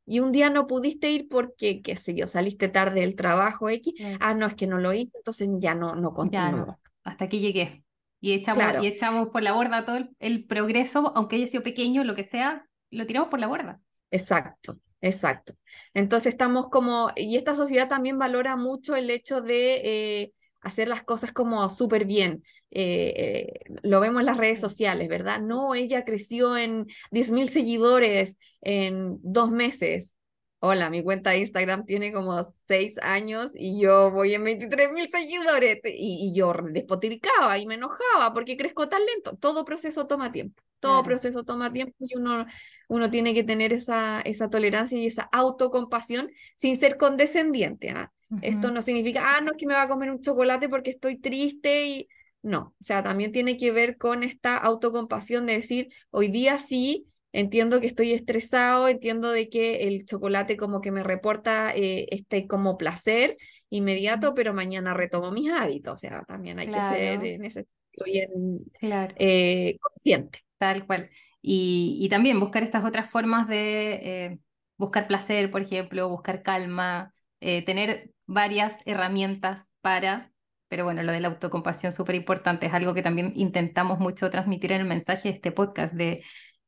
y 0.10 0.22
un 0.22 0.32
día 0.32 0.50
no 0.50 0.66
pudiste 0.66 1.12
ir 1.12 1.28
porque, 1.30 1.84
qué 1.84 1.96
sé 1.96 2.16
yo, 2.16 2.28
saliste 2.28 2.68
tarde 2.68 3.02
del 3.02 3.16
trabajo 3.16 3.70
X, 3.70 3.94
ah, 4.20 4.34
no, 4.34 4.48
es 4.48 4.56
que 4.56 4.66
no 4.66 4.80
lo 4.80 4.92
hice, 4.92 5.12
entonces 5.16 5.48
ya 5.60 5.76
no, 5.76 5.94
no 5.94 6.14
continúo. 6.14 6.80
Hasta 7.04 7.26
aquí 7.26 7.40
llegué. 7.40 7.84
Y 8.20 8.34
echamos, 8.34 8.84
y 8.84 8.88
echamos 8.88 9.30
por 9.30 9.44
la 9.44 9.54
borda 9.54 9.86
todo 9.86 10.00
el, 10.18 10.46
progreso, 10.48 11.14
aunque 11.16 11.36
haya 11.36 11.46
sido 11.46 11.62
pequeño, 11.62 12.04
lo 12.04 12.16
que 12.16 12.24
sea, 12.24 12.66
lo 12.90 13.06
tiramos 13.06 13.30
por 13.30 13.40
la 13.40 13.46
borda. 13.46 13.80
Exacto, 14.10 14.80
exacto. 15.00 15.54
Entonces 15.94 16.34
estamos 16.34 16.70
como, 16.70 17.12
y 17.16 17.38
esta 17.38 17.54
sociedad 17.54 17.88
también 17.88 18.18
valora 18.18 18.56
mucho 18.56 18.96
el 18.96 19.12
hecho 19.12 19.42
de, 19.42 19.82
eh, 19.84 20.34
hacer 20.62 20.88
las 20.88 21.04
cosas 21.04 21.32
como 21.32 21.70
súper 21.70 22.06
bien. 22.06 22.44
Eh, 22.72 23.14
eh, 23.16 23.60
lo 23.84 24.00
vemos 24.00 24.22
en 24.22 24.26
las 24.26 24.38
redes 24.38 24.60
sociales, 24.60 25.08
¿verdad? 25.08 25.40
No, 25.40 25.76
ella 25.76 26.06
creció 26.06 26.58
en 26.58 26.88
10.000 27.12 27.50
seguidores 27.50 28.38
en 28.62 29.18
dos 29.22 29.52
meses. 29.52 30.18
Hola, 30.62 30.90
mi 30.90 31.04
cuenta 31.04 31.30
de 31.30 31.40
Instagram 31.40 31.86
tiene 31.86 32.12
como 32.12 32.44
seis 32.68 32.96
años 33.02 33.52
y 33.56 33.82
yo 33.82 34.12
voy 34.12 34.34
en 34.34 34.44
23 34.44 34.92
mil 34.92 35.08
seguidores 35.08 35.80
y, 35.86 36.28
y, 36.28 36.34
yo 36.34 36.54
despotricaba 36.72 37.58
y 37.58 37.66
me 37.66 37.76
enojaba 37.76 38.34
porque 38.34 38.58
crezco 38.58 38.90
tan 38.90 39.06
lento. 39.06 39.38
Todo 39.38 39.64
proceso 39.64 40.06
toma 40.06 40.34
tiempo, 40.34 40.62
todo 40.82 41.02
proceso 41.04 41.46
toma 41.46 41.72
tiempo 41.72 41.96
y 42.00 42.18
uno, 42.18 42.46
uno 42.90 43.10
tiene 43.10 43.34
que 43.34 43.46
tener 43.46 43.72
esa, 43.72 44.20
esa 44.22 44.50
tolerancia 44.50 45.00
y 45.00 45.06
esa 45.06 45.30
autocompasión 45.32 46.30
sin 46.58 46.76
ser 46.76 46.98
condescendiente. 46.98 47.94
Esto 48.42 48.72
no 48.72 48.82
significa, 48.82 49.36
ah, 49.36 49.42
no 49.42 49.52
es 49.52 49.58
que 49.58 49.66
me 49.66 49.74
va 49.74 49.84
a 49.84 49.88
comer 49.88 50.12
un 50.12 50.22
chocolate 50.22 50.70
porque 50.70 50.92
estoy 50.92 51.18
triste 51.18 51.88
y 51.88 52.08
no, 52.42 52.74
o 52.80 52.84
sea, 52.84 53.04
también 53.04 53.32
tiene 53.32 53.58
que 53.58 53.72
ver 53.72 53.98
con 53.98 54.24
esta 54.24 54.58
autocompasión 54.58 55.46
de 55.46 55.54
decir, 55.54 55.90
hoy 56.12 56.30
día 56.30 56.58
sí 56.58 57.10
Entiendo 57.32 57.80
que 57.80 57.86
estoy 57.86 58.14
estresado, 58.14 58.88
entiendo 58.88 59.30
de 59.32 59.50
que 59.50 59.88
el 59.88 60.06
chocolate 60.06 60.58
como 60.58 60.82
que 60.82 60.92
me 60.92 61.04
reporta 61.04 61.72
eh, 61.76 62.08
este 62.10 62.48
como 62.48 62.76
placer 62.76 63.38
inmediato, 63.70 64.34
pero 64.34 64.54
mañana 64.54 64.96
retomo 64.96 65.32
mis 65.32 65.52
hábitos. 65.52 65.94
O 65.94 65.98
sea, 65.98 66.24
también 66.28 66.58
hay 66.58 66.68
que 66.68 66.82
ser 66.82 67.24
en 67.24 67.46
ese 67.46 67.68
bien 68.04 68.62
eh, 68.82 69.78
consciente. 69.80 70.40
Tal 70.58 70.88
cual. 70.88 71.10
Y, 71.42 71.98
y, 72.02 72.10
también 72.10 72.40
buscar 72.40 72.64
estas 72.64 72.84
otras 72.84 73.10
formas 73.10 73.48
de 73.48 73.94
eh, 73.94 74.40
buscar 74.76 75.08
placer, 75.08 75.52
por 75.52 75.62
ejemplo, 75.62 76.10
buscar 76.10 76.42
calma, 76.42 77.14
tener 77.40 78.12
varias 78.26 78.80
herramientas 78.86 79.72
para 79.82 80.32
pero 80.68 80.84
bueno, 80.84 81.02
lo 81.02 81.12
de 81.12 81.20
la 81.20 81.30
autocompasión 81.30 81.92
súper 81.92 82.14
importante, 82.14 82.68
es 82.68 82.74
algo 82.76 82.94
que 82.94 83.02
también 83.02 83.34
intentamos 83.36 83.98
mucho 83.98 84.30
transmitir 84.30 84.72
en 84.72 84.82
el 84.82 84.88
mensaje 84.88 85.30
de 85.30 85.36
este 85.36 85.52
podcast, 85.52 85.96
de 85.96 86.22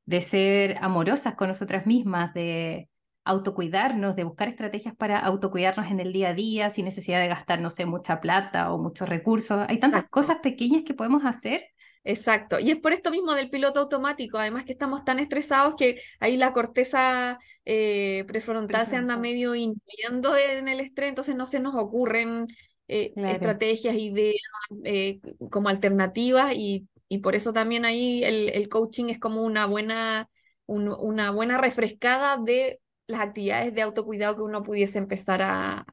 de 0.05 0.21
ser 0.21 0.77
amorosas 0.81 1.36
con 1.36 1.47
nosotras 1.47 1.86
mismas, 1.86 2.34
de 2.34 2.89
autocuidarnos, 3.23 4.15
de 4.15 4.23
buscar 4.23 4.47
estrategias 4.47 4.95
para 4.95 5.19
autocuidarnos 5.19 5.91
en 5.91 5.99
el 5.99 6.12
día 6.12 6.29
a 6.29 6.34
día 6.34 6.69
sin 6.69 6.86
necesidad 6.86 7.19
de 7.21 7.27
gastar, 7.27 7.62
no 7.62 7.69
sé, 7.69 7.86
mucha 7.86 8.19
plata 8.19 8.73
o 8.73 8.77
muchos 8.77 9.07
recursos. 9.07 9.65
Hay 9.69 9.79
tantas 9.79 10.05
cosas 10.10 10.39
pequeñas 10.39 10.84
que 10.86 10.93
podemos 10.93 11.23
hacer. 11.25 11.63
Exacto, 12.03 12.59
y 12.59 12.71
es 12.71 12.79
por 12.79 12.93
esto 12.93 13.11
mismo 13.11 13.35
del 13.35 13.51
piloto 13.51 13.79
automático, 13.79 14.39
además 14.39 14.65
que 14.65 14.71
estamos 14.71 15.05
tan 15.05 15.19
estresados 15.19 15.75
que 15.77 16.01
ahí 16.19 16.35
la 16.35 16.51
corteza 16.51 17.37
eh, 17.63 18.23
prefrontal 18.27 18.87
se 18.87 18.95
anda 18.95 19.17
medio 19.17 19.53
inhibiendo 19.53 20.35
en 20.35 20.67
el 20.67 20.79
estrés, 20.79 21.09
entonces 21.09 21.35
no 21.35 21.45
se 21.45 21.59
nos 21.59 21.75
ocurren 21.75 22.47
eh, 22.87 23.13
estrategias, 23.27 23.95
ideas 23.95 24.35
eh, 24.83 25.19
como 25.51 25.69
alternativas 25.69 26.53
y 26.55 26.87
y 27.13 27.17
por 27.17 27.35
eso 27.35 27.51
también 27.51 27.83
ahí 27.83 28.23
el, 28.23 28.47
el 28.49 28.69
coaching 28.69 29.09
es 29.09 29.19
como 29.19 29.41
una 29.43 29.65
buena, 29.65 30.29
una 30.65 31.31
buena 31.31 31.57
refrescada 31.57 32.37
de 32.37 32.79
las 33.05 33.19
actividades 33.19 33.73
de 33.75 33.81
autocuidado 33.81 34.37
que 34.37 34.43
uno 34.43 34.63
pudiese 34.63 34.97
empezar 34.97 35.41
a, 35.41 35.85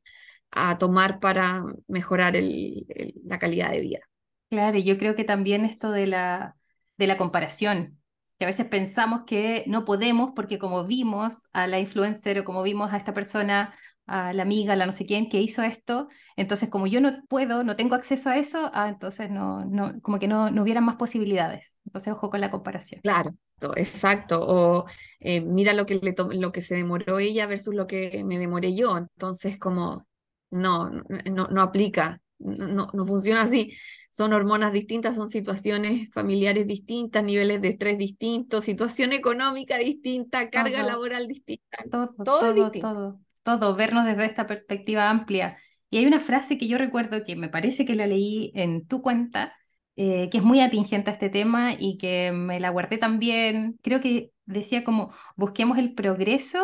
a 0.52 0.78
tomar 0.78 1.18
para 1.18 1.64
mejorar 1.88 2.36
el, 2.36 2.86
la 3.24 3.38
calidad 3.40 3.72
de 3.72 3.80
vida. 3.80 4.07
Claro, 4.50 4.78
y 4.78 4.84
yo 4.84 4.96
creo 4.96 5.14
que 5.14 5.24
también 5.24 5.64
esto 5.64 5.90
de 5.90 6.06
la, 6.06 6.56
de 6.96 7.06
la 7.06 7.18
comparación, 7.18 8.00
que 8.38 8.44
a 8.44 8.48
veces 8.48 8.66
pensamos 8.66 9.22
que 9.26 9.64
no 9.66 9.84
podemos 9.84 10.30
porque 10.34 10.58
como 10.58 10.86
vimos 10.86 11.48
a 11.52 11.66
la 11.66 11.80
influencer 11.80 12.38
o 12.38 12.44
como 12.44 12.62
vimos 12.62 12.92
a 12.92 12.96
esta 12.96 13.12
persona 13.12 13.74
a 14.06 14.32
la 14.32 14.42
amiga, 14.42 14.74
la 14.74 14.86
no 14.86 14.92
sé 14.92 15.04
quién, 15.04 15.28
que 15.28 15.40
hizo 15.40 15.62
esto, 15.62 16.08
entonces 16.34 16.70
como 16.70 16.86
yo 16.86 17.02
no 17.02 17.22
puedo, 17.28 17.62
no 17.62 17.76
tengo 17.76 17.94
acceso 17.94 18.30
a 18.30 18.38
eso, 18.38 18.70
ah, 18.72 18.88
entonces 18.88 19.28
no, 19.28 19.66
no, 19.66 20.00
como 20.00 20.18
que 20.18 20.28
no, 20.28 20.50
no 20.50 20.62
hubieran 20.62 20.84
más 20.84 20.96
posibilidades. 20.96 21.76
Entonces 21.84 22.14
ojo 22.14 22.30
con 22.30 22.40
la 22.40 22.50
comparación. 22.50 23.02
Claro, 23.02 23.34
exacto. 23.76 24.40
O 24.40 24.86
eh, 25.20 25.42
mira 25.42 25.74
lo 25.74 25.84
que, 25.84 25.96
le 25.96 26.14
lo 26.36 26.52
que 26.52 26.62
se 26.62 26.76
demoró 26.76 27.18
ella 27.18 27.46
versus 27.46 27.74
lo 27.74 27.86
que 27.86 28.24
me 28.24 28.38
demoré 28.38 28.74
yo. 28.74 28.96
Entonces 28.96 29.58
como 29.58 30.06
no, 30.50 30.90
no, 31.26 31.48
no 31.48 31.60
aplica, 31.62 32.22
no, 32.38 32.88
no 32.92 33.06
funciona 33.06 33.42
así. 33.42 33.76
Son 34.10 34.32
hormonas 34.32 34.72
distintas, 34.72 35.16
son 35.16 35.28
situaciones 35.28 36.08
familiares 36.12 36.66
distintas, 36.66 37.22
niveles 37.22 37.60
de 37.60 37.68
estrés 37.68 37.98
distintos, 37.98 38.64
situación 38.64 39.12
económica 39.12 39.78
distinta, 39.78 40.50
carga 40.50 40.82
laboral 40.82 41.28
distinta. 41.28 41.78
Todo, 41.90 42.06
todo, 42.24 42.70
todo 42.70 43.20
todo, 43.56 43.74
vernos 43.74 44.04
desde 44.04 44.26
esta 44.26 44.46
perspectiva 44.46 45.08
amplia. 45.08 45.56
Y 45.90 45.98
hay 45.98 46.06
una 46.06 46.20
frase 46.20 46.58
que 46.58 46.68
yo 46.68 46.76
recuerdo 46.76 47.24
que 47.24 47.34
me 47.36 47.48
parece 47.48 47.86
que 47.86 47.94
la 47.94 48.06
leí 48.06 48.52
en 48.54 48.86
tu 48.86 49.00
cuenta, 49.00 49.54
eh, 49.96 50.28
que 50.30 50.38
es 50.38 50.44
muy 50.44 50.60
atingente 50.60 51.10
a 51.10 51.14
este 51.14 51.30
tema 51.30 51.72
y 51.78 51.96
que 51.96 52.30
me 52.32 52.60
la 52.60 52.70
guardé 52.70 52.98
también. 52.98 53.78
Creo 53.82 54.00
que 54.00 54.32
decía 54.44 54.84
como, 54.84 55.12
busquemos 55.36 55.78
el 55.78 55.94
progreso, 55.94 56.58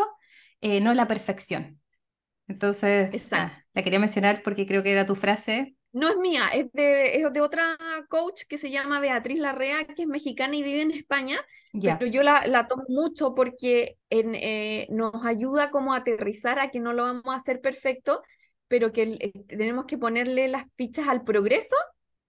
eh, 0.60 0.80
no 0.80 0.92
la 0.92 1.06
perfección. 1.08 1.80
Entonces, 2.46 3.28
ah, 3.32 3.52
la 3.72 3.82
quería 3.82 3.98
mencionar 3.98 4.42
porque 4.42 4.66
creo 4.66 4.82
que 4.82 4.92
era 4.92 5.06
tu 5.06 5.14
frase. 5.14 5.76
No 5.92 6.08
es 6.08 6.16
mía, 6.16 6.48
es 6.52 6.72
de, 6.72 7.16
es 7.16 7.32
de 7.32 7.40
otra 7.40 7.76
coach 8.08 8.42
que 8.48 8.58
se 8.58 8.70
llama 8.70 8.98
Beatriz 8.98 9.38
Larrea, 9.38 9.84
que 9.84 10.02
es 10.02 10.08
mexicana 10.08 10.56
y 10.56 10.62
vive 10.64 10.82
en 10.82 10.90
España, 10.90 11.40
pero 11.72 12.06
yo 12.06 12.24
la, 12.24 12.46
la, 12.48 12.66
tomo 12.66 12.82
mucho 12.88 13.32
porque 13.34 13.96
en, 14.10 14.34
eh, 14.34 14.88
nos 14.90 15.24
ayuda 15.24 15.70
como 15.70 15.94
a 15.94 15.98
aterrizar 15.98 16.58
a 16.58 16.72
que 16.72 16.80
no 16.80 16.92
lo 16.92 17.04
vamos 17.04 17.28
a 17.28 17.36
hacer 17.36 17.60
perfecto, 17.60 18.22
pero 18.66 18.92
que 18.92 19.02
eh, 19.20 19.32
tenemos 19.46 19.84
que 19.84 19.96
ponerle 19.96 20.48
las 20.48 20.64
fichas 20.76 21.06
al 21.06 21.22
progreso. 21.22 21.76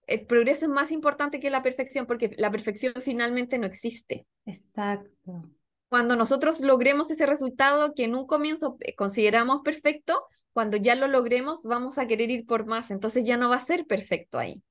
El 0.06 0.26
progreso 0.26 0.66
es 0.66 0.70
más 0.70 0.92
importante 0.92 1.40
que 1.40 1.50
la 1.50 1.64
perfección 1.64 2.06
porque 2.06 2.36
la 2.38 2.52
perfección 2.52 2.94
finalmente 3.02 3.58
no 3.58 3.66
existe. 3.66 4.26
Exacto. 4.44 5.50
Cuando 5.88 6.16
nosotros 6.16 6.60
logremos 6.60 7.10
ese 7.10 7.26
resultado 7.26 7.94
que 7.94 8.04
en 8.04 8.14
un 8.14 8.26
comienzo 8.26 8.76
eh, 8.80 8.94
consideramos 8.94 9.62
perfecto, 9.62 10.26
cuando 10.52 10.76
ya 10.76 10.94
lo 10.94 11.06
logremos 11.06 11.62
vamos 11.64 11.98
a 11.98 12.06
querer 12.06 12.30
ir 12.30 12.46
por 12.46 12.66
más, 12.66 12.90
entonces 12.90 13.24
ya 13.24 13.36
no 13.36 13.50
va 13.50 13.56
a 13.56 13.60
ser 13.60 13.86
perfecto 13.86 14.38
ahí. 14.38 14.62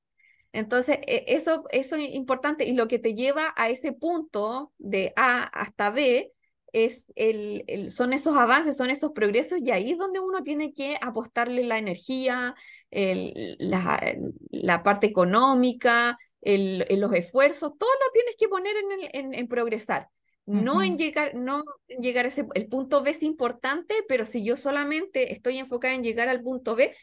Entonces, 0.51 0.99
e, 1.05 1.25
eso, 1.27 1.65
eso 1.71 1.95
es 1.97 2.13
importante 2.13 2.65
y 2.65 2.73
lo 2.73 2.87
que 2.87 2.99
te 2.99 3.13
lleva 3.13 3.53
a 3.55 3.69
ese 3.69 3.91
punto 3.91 4.71
de 4.77 5.13
A 5.15 5.43
hasta 5.43 5.89
B 5.91 6.31
es 6.73 7.05
el, 7.15 7.89
son 7.89 8.13
esos 8.13 8.35
avances, 8.35 8.75
son 8.75 8.89
esos 8.89 9.11
progresos 9.11 9.59
y 9.61 9.71
ahí 9.71 9.91
es 9.91 9.97
donde 9.97 10.19
uno 10.19 10.43
tiene 10.43 10.73
que 10.73 10.97
apostarle 11.01 11.63
la 11.63 11.77
energía, 11.77 12.55
el, 12.91 13.55
la, 13.59 14.15
la, 14.51 14.83
parte 14.83 15.07
económica, 15.07 16.17
el, 16.41 16.85
los 16.99 17.13
esfuerzos, 17.13 17.77
todo 17.77 17.89
lo 17.89 18.11
tienes 18.13 18.35
que 18.37 18.49
poner 18.49 18.75
en, 18.75 18.91
el, 18.91 19.09
en, 19.13 19.33
en 19.33 19.47
progresar. 19.47 20.09
No 20.45 20.83
en 20.83 20.97
llegar, 20.97 21.33
no 21.33 21.63
en 21.87 22.01
llegar 22.01 22.25
a 22.25 22.27
ese, 22.27 22.45
el 22.53 22.67
punto 22.67 23.01
B 23.01 23.11
es 23.11 23.23
importante, 23.23 23.95
pero 24.07 24.25
si 24.25 24.45
yo 24.45 24.55
solamente 24.55 25.33
estoy 25.33 25.57
enfocada 25.57 25.95
en 25.95 26.03
llegar 26.03 26.29
al 26.29 26.41
punto 26.41 26.75
B, 26.75 26.95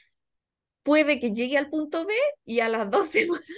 puede 0.85 1.19
que 1.19 1.33
llegue 1.33 1.59
al 1.59 1.69
punto 1.69 2.07
B 2.07 2.15
y 2.45 2.61
a 2.61 2.69
las 2.69 2.91
dos 2.91 3.09
semanas 3.09 3.49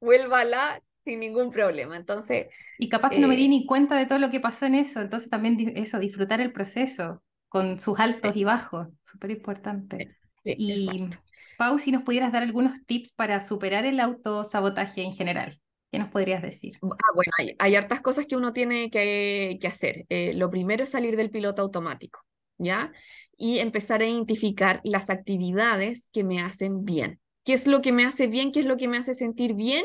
vuelva 0.00 0.40
a 0.40 0.44
la 0.44 0.82
sin 1.04 1.20
ningún 1.20 1.50
problema. 1.50 1.96
Entonces. 1.96 2.48
Y 2.78 2.88
capaz 2.88 3.10
que 3.10 3.20
no 3.20 3.28
me 3.28 3.36
di 3.36 3.44
eh 3.44 3.48
ni 3.48 3.66
cuenta 3.66 3.96
de 3.96 4.06
todo 4.06 4.18
lo 4.18 4.30
que 4.30 4.40
pasó 4.40 4.66
en 4.66 4.74
eso. 4.74 5.00
Entonces 5.00 5.30
también 5.30 5.72
eso, 5.76 5.98
disfrutar 5.98 6.40
el 6.40 6.52
proceso 6.52 7.22
con 7.48 7.78
sus 7.78 7.98
altos 7.98 8.34
y 8.36 8.44
bajos, 8.44 8.88
súper 9.02 9.30
importante. 9.30 10.16
y 10.44 11.08
Pau, 11.56 11.78
si 11.78 11.90
nos 11.90 12.02
pudieras 12.02 12.32
dar 12.32 12.42
algunos 12.42 12.84
tips 12.84 13.12
para 13.12 13.40
superar 13.40 13.86
el 13.86 13.98
autosabotaje 14.00 15.02
en 15.02 15.12
general. 15.12 15.58
¿Qué 15.96 16.02
nos 16.02 16.12
podrías 16.12 16.42
decir? 16.42 16.78
Ah, 16.82 17.12
bueno, 17.14 17.32
hay, 17.58 17.74
hartas 17.74 18.00
cosas 18.02 18.26
que 18.26 18.36
uno 18.36 18.52
tiene 18.52 18.90
que, 18.90 19.58
hacer. 19.66 20.04
Eh, 20.10 20.34
lo 20.34 20.50
primero 20.50 20.82
es 20.82 20.90
salir 20.90 21.16
del 21.16 21.30
piloto 21.30 21.62
automático, 21.62 22.20
¿ya? 22.58 22.92
Y 23.38 23.60
empezar 23.60 24.02
a 24.02 24.06
identificar 24.06 24.80
las 24.84 25.08
actividades 25.08 26.08
que 26.12 26.24
me 26.24 26.40
hacen 26.40 26.84
bien. 26.84 27.20
¿Qué 27.44 27.54
es 27.54 27.66
lo 27.66 27.80
que 27.80 27.92
me 27.92 28.04
hace 28.04 28.26
bien? 28.26 28.52
¿Qué 28.52 28.60
es 28.60 28.66
lo 28.66 28.76
que 28.76 28.88
me 28.88 28.98
hace 28.98 29.14
sentir 29.14 29.54
bien? 29.54 29.84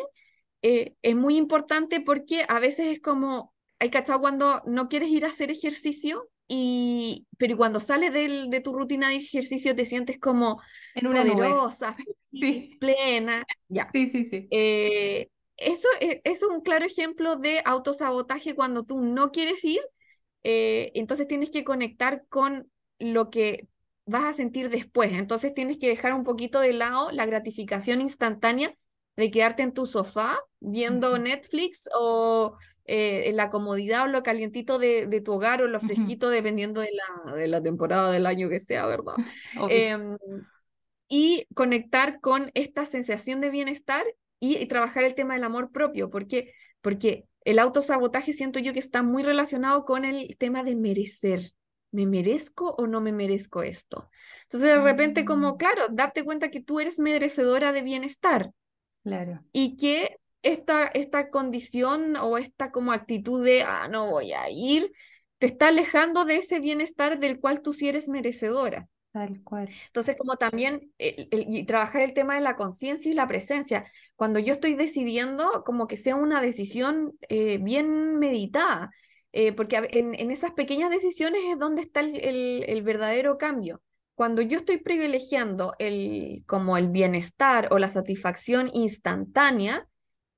Eh, 0.61 0.93
es 1.01 1.15
muy 1.15 1.37
importante 1.37 2.01
porque 2.01 2.43
a 2.47 2.59
veces 2.59 2.87
es 2.87 2.99
como, 2.99 3.53
hay 3.79 3.89
cachado 3.89 4.19
cuando 4.19 4.61
no 4.65 4.89
quieres 4.89 5.09
ir 5.09 5.25
a 5.25 5.29
hacer 5.29 5.49
ejercicio, 5.49 6.27
y, 6.53 7.27
pero 7.37 7.55
cuando 7.55 7.79
sales 7.79 8.11
del, 8.11 8.49
de 8.49 8.59
tu 8.59 8.73
rutina 8.73 9.07
de 9.07 9.15
ejercicio 9.15 9.73
te 9.73 9.85
sientes 9.85 10.19
como 10.19 10.61
en 10.95 11.07
una 11.07 11.23
poderosa, 11.23 11.95
sí. 12.23 12.75
plena. 12.77 13.45
Ya. 13.69 13.89
Sí, 13.93 14.05
sí, 14.07 14.25
sí. 14.25 14.49
Eh, 14.51 15.29
eso 15.61 15.87
e, 15.99 16.21
es, 16.23 16.43
un 16.43 16.61
claro 16.61 16.85
ejemplo 16.85 17.35
de 17.35 17.61
autosabotaje 17.65 18.55
cuando 18.55 18.83
tú 18.83 19.01
no 19.01 19.31
quieres 19.31 19.63
ir, 19.63 19.81
eh, 20.43 20.91
entonces 20.95 21.27
tienes 21.27 21.51
que 21.51 21.63
conectar 21.63 22.23
con 22.29 22.69
lo 22.99 23.29
que 23.29 23.67
vas 24.05 24.23
a 24.23 24.33
sentir 24.33 24.69
después. 24.69 25.13
Entonces 25.13 25.53
tienes 25.53 25.77
que 25.77 25.87
dejar 25.87 26.13
un 26.13 26.23
poquito 26.23 26.59
de 26.59 26.73
lado 26.73 27.11
la 27.11 27.25
gratificación 27.25 28.01
instantánea 28.01 28.75
de 29.15 29.31
quedarte 29.31 29.63
en 29.63 29.73
tu 29.73 29.85
sofá 29.85 30.39
viendo 30.59 31.17
Netflix 31.17 31.89
o 31.97 32.55
eh, 32.85 33.31
la 33.33 33.49
comodidad 33.49 34.03
o 34.03 34.07
lo 34.07 34.23
calientito 34.23 34.79
de, 34.79 35.05
de 35.07 35.21
tu 35.21 35.33
hogar 35.33 35.61
o 35.61 35.67
lo 35.67 35.79
fresquito 35.79 36.29
dependiendo 36.29 36.81
de 36.81 36.89
la, 36.91 37.35
de 37.35 37.47
la 37.47 37.61
temporada 37.61 38.11
del 38.11 38.25
año 38.25 38.49
que 38.49 38.59
sea, 38.59 38.85
¿verdad? 38.85 39.15
y 41.07 41.45
conectar 41.55 42.21
con 42.21 42.51
esta 42.53 42.85
sensación 42.85 43.41
de 43.41 43.49
bienestar 43.49 44.05
y, 44.41 44.65
trabajar 44.65 45.03
el 45.03 45.13
tema 45.13 45.35
del 45.35 45.43
amor 45.45 45.71
propio, 45.71 46.09
porque, 46.09 46.53
porque 46.81 47.25
el 47.45 47.59
autosabotaje 47.59 48.33
siento 48.33 48.59
yo 48.59 48.73
que 48.73 48.79
está 48.79 49.03
muy 49.03 49.23
relacionado 49.23 49.85
con 49.85 50.03
el 50.03 50.35
tema 50.37 50.63
de 50.63 50.75
merecer. 50.75 51.53
¿Me 51.93 52.05
merezco 52.05 52.71
o 52.77 52.87
no 52.87 53.01
me 53.01 53.11
merezco 53.11 53.63
esto? 53.63 54.09
Entonces, 54.43 54.69
de 54.69 54.81
repente, 54.81 55.25
como, 55.25 55.53
mm. 55.53 55.57
claro, 55.57 55.87
darte 55.91 56.23
cuenta 56.23 56.49
que 56.49 56.61
tú 56.61 56.79
eres 56.79 56.99
merecedora 56.99 57.71
de 57.71 57.81
bienestar. 57.81 58.51
Claro. 59.03 59.43
Y 59.51 59.75
que 59.75 60.17
esta, 60.41 60.87
esta 60.87 61.29
condición 61.29 62.15
o 62.15 62.37
esta 62.37 62.71
como 62.71 62.93
actitud 62.93 63.43
de, 63.43 63.63
ah, 63.63 63.87
no 63.89 64.09
voy 64.09 64.31
a 64.33 64.49
ir, 64.49 64.91
te 65.37 65.47
está 65.47 65.67
alejando 65.67 66.25
de 66.25 66.37
ese 66.37 66.59
bienestar 66.59 67.19
del 67.19 67.39
cual 67.39 67.61
tú 67.61 67.73
sí 67.73 67.89
eres 67.89 68.07
merecedora. 68.07 68.87
Tal 69.11 69.43
cual. 69.43 69.69
Entonces, 69.87 70.15
como 70.17 70.37
también 70.37 70.93
y 70.97 71.65
trabajar 71.65 72.01
el 72.01 72.13
tema 72.13 72.35
de 72.35 72.41
la 72.41 72.55
conciencia 72.55 73.11
y 73.11 73.13
la 73.13 73.27
presencia. 73.27 73.85
Cuando 74.15 74.39
yo 74.39 74.53
estoy 74.53 74.75
decidiendo, 74.75 75.63
como 75.65 75.87
que 75.87 75.97
sea 75.97 76.15
una 76.15 76.41
decisión 76.41 77.13
eh, 77.27 77.57
bien 77.57 78.17
meditada, 78.19 78.91
eh, 79.33 79.51
porque 79.51 79.77
en, 79.91 80.15
en, 80.15 80.31
esas 80.31 80.51
pequeñas 80.51 80.91
decisiones 80.91 81.41
es 81.45 81.59
donde 81.59 81.81
está 81.81 81.99
el, 81.99 82.63
el, 82.65 82.81
verdadero 82.83 83.37
cambio. 83.37 83.81
Cuando 84.15 84.41
yo 84.41 84.59
estoy 84.59 84.77
privilegiando 84.77 85.73
el, 85.79 86.43
como 86.47 86.77
el 86.77 86.89
bienestar 86.89 87.69
o 87.71 87.79
la 87.79 87.89
satisfacción 87.89 88.69
instantánea, 88.73 89.87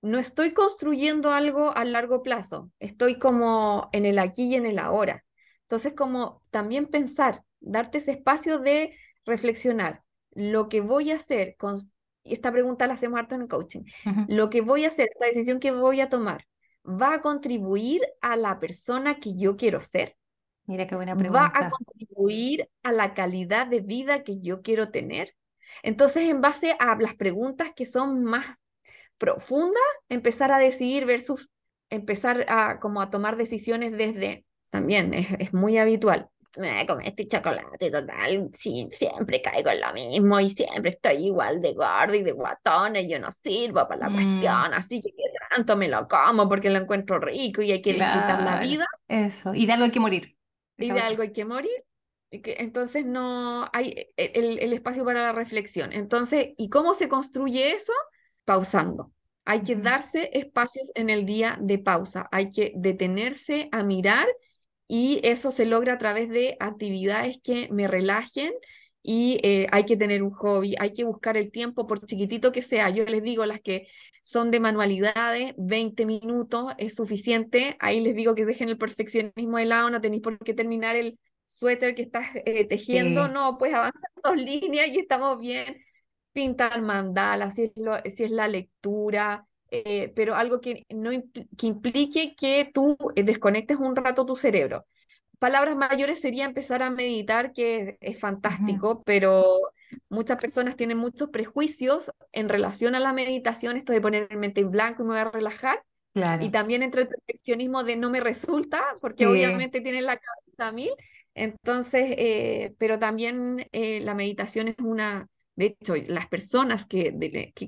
no 0.01 0.19
estoy 0.19 0.53
construyendo 0.53 1.31
algo 1.31 1.75
a 1.75 1.85
largo 1.85 2.23
plazo, 2.23 2.71
estoy 2.79 3.19
como 3.19 3.89
en 3.93 4.05
el 4.05 4.19
aquí 4.19 4.45
y 4.45 4.55
en 4.55 4.65
el 4.65 4.79
ahora. 4.79 5.23
Entonces, 5.63 5.93
como 5.93 6.41
también 6.51 6.87
pensar, 6.87 7.41
darte 7.63 7.97
ese 7.97 8.11
espacio 8.11 8.59
de 8.59 8.95
reflexionar. 9.25 10.03
Lo 10.31 10.69
que 10.69 10.81
voy 10.81 11.11
a 11.11 11.15
hacer, 11.15 11.55
con, 11.57 11.77
esta 12.23 12.51
pregunta 12.51 12.87
la 12.87 12.93
hacemos 12.93 13.19
harto 13.19 13.35
en 13.35 13.43
el 13.43 13.47
coaching, 13.47 13.81
lo 14.27 14.49
que 14.49 14.61
voy 14.61 14.85
a 14.85 14.87
hacer, 14.87 15.09
esta 15.11 15.25
decisión 15.25 15.59
que 15.59 15.71
voy 15.71 16.01
a 16.01 16.09
tomar, 16.09 16.45
¿va 16.85 17.15
a 17.15 17.21
contribuir 17.21 18.01
a 18.21 18.35
la 18.35 18.59
persona 18.59 19.19
que 19.19 19.35
yo 19.35 19.55
quiero 19.55 19.81
ser? 19.81 20.15
Mira 20.65 20.87
qué 20.87 20.95
buena 20.95 21.15
pregunta. 21.15 21.51
¿Va 21.53 21.67
a 21.67 21.69
contribuir 21.69 22.69
a 22.83 22.91
la 22.91 23.13
calidad 23.13 23.67
de 23.67 23.81
vida 23.81 24.23
que 24.23 24.39
yo 24.39 24.61
quiero 24.61 24.91
tener? 24.91 25.35
Entonces, 25.81 26.29
en 26.29 26.39
base 26.39 26.75
a 26.79 26.95
las 26.95 27.15
preguntas 27.15 27.73
que 27.75 27.85
son 27.85 28.23
más 28.23 28.45
profundas, 29.17 29.83
empezar 30.09 30.51
a 30.51 30.59
decidir 30.59 31.05
versus 31.05 31.49
empezar 31.89 32.45
a 32.47 32.79
como 32.79 33.01
a 33.01 33.09
tomar 33.09 33.35
decisiones 33.35 33.91
desde, 33.91 34.45
también 34.69 35.13
es, 35.13 35.27
es 35.39 35.53
muy 35.53 35.77
habitual, 35.77 36.29
me 36.57 36.85
comí 36.85 37.07
este 37.07 37.27
chocolate 37.27 37.89
total, 37.89 38.49
sí, 38.53 38.87
siempre 38.91 39.41
caigo 39.41 39.71
en 39.71 39.81
lo 39.81 39.93
mismo 39.93 40.39
y 40.39 40.49
siempre 40.49 40.91
estoy 40.91 41.27
igual 41.27 41.61
de 41.61 41.73
gordo 41.73 42.13
y 42.13 42.23
de 42.23 42.31
guatón 42.31 42.95
y 42.95 43.09
yo 43.09 43.19
no 43.19 43.31
sirvo 43.31 43.87
para 43.87 44.01
la 44.01 44.09
mm. 44.09 44.13
cuestión, 44.13 44.73
así 44.73 45.01
que 45.01 45.09
qué 45.09 45.23
tanto 45.49 45.75
me 45.75 45.87
lo 45.87 46.07
como 46.07 46.47
porque 46.47 46.69
lo 46.69 46.79
encuentro 46.79 47.19
rico 47.19 47.61
y 47.61 47.71
hay 47.71 47.81
que 47.81 47.93
disfrutar 47.93 48.41
la 48.41 48.59
vida. 48.59 48.85
Eso, 49.07 49.53
y 49.53 49.65
de 49.65 49.73
algo 49.73 49.85
hay 49.85 49.91
que 49.91 49.99
morir. 49.99 50.37
Y 50.77 50.91
de 50.91 50.99
algo 50.99 51.23
hay 51.23 51.31
que 51.31 51.45
morir. 51.45 51.85
Entonces 52.31 53.05
no 53.05 53.69
hay 53.73 54.11
e, 54.17 54.31
el, 54.33 54.59
el, 54.59 54.73
espacio 54.73 55.05
para 55.05 55.21
la 55.21 55.31
reflexión. 55.33 55.93
Entonces, 55.93 56.49
¿y 56.57 56.69
cómo 56.69 56.95
se 56.95 57.07
construye 57.07 57.73
eso? 57.73 57.93
Pausando. 58.43 59.11
Hay 59.45 59.61
que 59.61 59.75
darse 59.75 60.31
espacios 60.33 60.89
en 60.95 61.09
el 61.09 61.25
día 61.25 61.57
de 61.61 61.77
pausa. 61.77 62.27
Hay 62.31 62.49
que 62.49 62.73
detenerse 62.75 63.69
a 63.71 63.83
mirar 63.83 64.27
y 64.87 65.19
eso 65.23 65.51
se 65.51 65.65
logra 65.65 65.93
a 65.93 65.97
través 65.97 66.29
de 66.29 66.57
actividades 66.59 67.37
que 67.43 67.69
me 67.71 67.87
relajen 67.87 68.53
y 69.01 69.39
eh, 69.43 69.67
hay 69.71 69.83
que 69.83 69.97
tener 69.97 70.23
un 70.23 70.31
hobby, 70.31 70.75
hay 70.79 70.93
que 70.93 71.03
buscar 71.03 71.35
el 71.35 71.51
tiempo 71.51 71.85
por 71.85 72.05
chiquitito 72.05 72.53
que 72.53 72.61
sea. 72.61 72.89
Yo 72.89 73.03
les 73.03 73.21
digo, 73.21 73.45
las 73.45 73.59
que 73.59 73.87
son 74.21 74.49
de 74.49 74.61
manualidades, 74.61 75.53
20 75.57 76.05
minutos 76.05 76.73
es 76.77 76.95
suficiente. 76.95 77.75
Ahí 77.79 77.99
les 77.99 78.15
digo 78.15 78.33
que 78.33 78.45
dejen 78.45 78.69
el 78.69 78.77
perfeccionismo 78.77 79.57
de 79.57 79.65
lado, 79.65 79.89
no 79.89 79.99
tenéis 79.99 80.21
por 80.21 80.39
qué 80.39 80.53
terminar 80.53 80.95
el 80.95 81.19
suéter 81.45 81.95
que 81.95 82.03
estás 82.03 82.27
eh, 82.45 82.65
tejiendo, 82.65 83.27
no, 83.27 83.57
pues 83.57 83.73
avanzar 83.73 84.09
dos 84.23 84.37
líneas 84.37 84.87
y 84.87 84.99
estamos 84.99 85.39
bien. 85.39 85.83
Pintar 86.31 86.81
mandalas, 86.81 87.55
si 87.55 87.71
si 88.15 88.23
es 88.23 88.31
la 88.31 88.47
lectura, 88.47 89.45
eh, 89.75 90.13
pero 90.15 90.35
algo 90.35 90.61
que, 90.61 90.85
no 90.89 91.09
que 91.57 91.65
implique 91.65 92.35
que 92.35 92.69
tú 92.71 92.95
eh, 93.15 93.23
desconectes 93.23 93.77
un 93.77 93.95
rato 93.95 94.23
tu 94.23 94.35
cerebro. 94.35 94.85
Palabras 95.39 95.75
mayores 95.75 96.21
sería 96.21 96.45
empezar 96.45 96.83
a 96.83 96.91
meditar, 96.91 97.53
que 97.53 97.97
es 97.99 98.19
fantástico, 98.19 99.01
pero 99.03 99.43
muchas 100.09 100.39
personas 100.39 100.75
tienen 100.75 100.99
muchos 100.99 101.31
prejuicios 101.31 102.11
en 102.31 102.49
relación 102.49 102.93
a 102.93 102.99
la 102.99 103.13
meditación, 103.13 103.75
esto 103.75 103.93
de 103.93 103.99
poner 103.99 104.27
el 104.29 104.37
mente 104.37 104.61
en 104.61 104.69
blanco 104.69 105.01
y 105.01 105.05
me 105.05 105.13
voy 105.13 105.21
a 105.21 105.31
relajar. 105.31 105.83
Y 106.39 106.51
también 106.51 106.83
entre 106.83 107.01
el 107.01 107.07
perfeccionismo 107.07 107.83
de 107.83 107.95
no 107.95 108.11
me 108.11 108.19
resulta, 108.19 108.83
porque 109.01 109.25
obviamente 109.25 109.81
tienen 109.81 110.05
la 110.05 110.17
cabeza 110.17 110.67
a 110.67 110.71
mil. 110.71 110.91
Entonces, 111.33 112.13
eh, 112.15 112.75
pero 112.77 112.99
también 112.99 113.67
la 113.71 114.13
meditación 114.13 114.67
es 114.67 114.75
una, 114.77 115.27
de 115.55 115.65
hecho, 115.65 115.95
las 116.07 116.27
personas 116.27 116.85
que, 116.85 117.13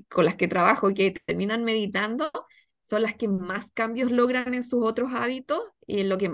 con 0.10 0.26
las 0.26 0.36
que 0.36 0.48
trabajo 0.48 0.94
que 0.94 1.16
terminan 1.26 1.64
meditando 1.64 2.32
son 2.82 3.02
las 3.02 3.16
que 3.16 3.28
más 3.28 3.72
cambios 3.72 4.12
logran 4.12 4.54
en 4.54 4.64
sus 4.64 4.84
otros 4.84 5.12
hábitos 5.14 5.60
y 5.88 6.02
en 6.02 6.10
lo 6.10 6.18
que 6.18 6.32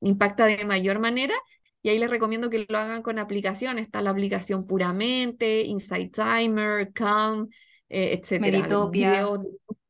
impacta 0.00 0.46
de 0.46 0.64
mayor 0.64 0.98
manera. 0.98 1.34
Y 1.82 1.90
ahí 1.90 1.98
les 1.98 2.10
recomiendo 2.10 2.48
que 2.48 2.64
lo 2.66 2.78
hagan 2.78 3.02
con 3.02 3.18
aplicaciones. 3.18 3.84
Está 3.84 4.00
la 4.00 4.10
aplicación 4.10 4.66
Puramente, 4.66 5.62
Insight 5.62 6.14
Timer, 6.14 6.92
Calm, 6.92 7.48
eh, 7.88 8.12
etc. 8.14 8.40
Meditopia. 8.40 9.28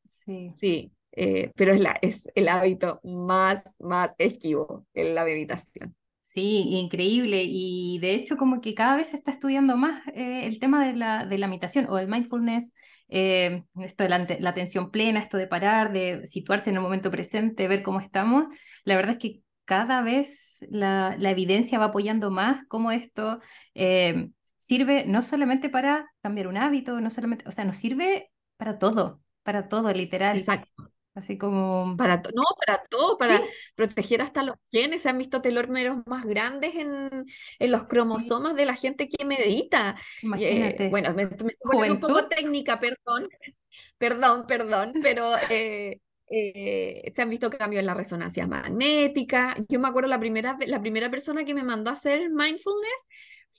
Sí. 0.03 0.51
sí 0.55 0.91
eh, 1.15 1.51
pero 1.55 1.73
es, 1.73 1.79
la, 1.79 1.97
es 2.01 2.27
el 2.35 2.49
hábito 2.49 2.99
más, 3.03 3.63
más 3.79 4.11
esquivo, 4.17 4.85
en 4.93 5.15
la 5.15 5.23
meditación. 5.23 5.95
Sí, 6.25 6.63
increíble. 6.71 7.43
Y 7.45 7.99
de 7.99 8.15
hecho, 8.15 8.35
como 8.35 8.59
que 8.59 8.73
cada 8.73 8.95
vez 8.95 9.09
se 9.09 9.15
está 9.15 9.29
estudiando 9.29 9.77
más 9.77 10.01
eh, 10.15 10.47
el 10.47 10.57
tema 10.59 10.83
de 10.83 10.95
la, 10.95 11.23
de 11.23 11.37
la 11.37 11.47
meditación 11.47 11.85
o 11.87 11.99
el 11.99 12.07
mindfulness, 12.07 12.73
eh, 13.09 13.63
esto 13.79 14.03
de 14.03 14.09
la, 14.09 14.49
atención 14.49 14.89
plena, 14.89 15.19
esto 15.19 15.37
de 15.37 15.45
parar, 15.45 15.93
de 15.93 16.25
situarse 16.25 16.71
en 16.71 16.77
el 16.77 16.81
momento 16.81 17.11
presente, 17.11 17.67
ver 17.67 17.83
cómo 17.83 17.99
estamos. 17.99 18.45
La 18.85 18.95
verdad 18.95 19.11
es 19.11 19.17
que 19.19 19.43
cada 19.65 20.01
vez 20.01 20.65
la, 20.67 21.15
la 21.19 21.29
evidencia 21.29 21.77
va 21.77 21.85
apoyando 21.85 22.31
más 22.31 22.63
cómo 22.67 22.91
esto 22.91 23.39
eh, 23.75 24.31
sirve 24.57 25.05
no 25.05 25.21
solamente 25.21 25.69
para 25.69 26.11
cambiar 26.23 26.47
un 26.47 26.57
hábito, 26.57 26.99
no 27.01 27.11
solamente, 27.11 27.47
o 27.47 27.51
sea, 27.51 27.65
nos 27.65 27.77
sirve 27.77 28.31
para 28.57 28.79
todo, 28.79 29.21
para 29.43 29.67
todo, 29.67 29.93
literal. 29.93 30.35
Exacto. 30.35 30.91
Así 31.15 31.37
como... 31.37 31.95
Para 31.97 32.17
no, 32.17 32.43
para 32.65 32.83
todo, 32.89 33.17
para 33.17 33.41
proteger 33.75 34.21
hasta 34.21 34.43
los 34.43 34.55
genes. 34.69 35.01
Se 35.01 35.09
han 35.09 35.17
visto 35.17 35.41
telómeros 35.41 35.99
más 36.05 36.25
grandes 36.25 36.75
en, 36.75 37.25
en 37.59 37.71
los 37.71 37.83
cromosomas 37.85 38.55
de 38.55 38.65
la 38.65 38.75
gente 38.75 39.07
que 39.07 39.23
medita. 39.25 39.95
Eh, 39.97 40.25
Imagínate. 40.25 40.89
bueno, 40.89 41.13
me, 41.13 41.25
me 41.25 41.91
un 41.91 41.99
poco 41.99 42.27
técnica, 42.27 42.79
perdón. 42.79 43.29
Perdón, 43.97 44.45
perdón, 44.47 44.93
pero 45.01 45.35
eh, 45.49 45.99
eh, 46.29 47.11
se 47.13 47.21
han 47.21 47.29
visto 47.29 47.49
cambios 47.49 47.79
en 47.81 47.85
la 47.85 47.93
resonancia 47.93 48.47
magnética. 48.47 49.55
Yo 49.69 49.79
me 49.79 49.87
acuerdo 49.87 50.09
la 50.09 50.19
primera, 50.19 50.57
la 50.65 50.81
primera 50.81 51.09
persona 51.09 51.43
que 51.45 51.53
me 51.53 51.63
mandó 51.63 51.89
a 51.89 51.93
hacer 51.93 52.29
mindfulness 52.29 53.05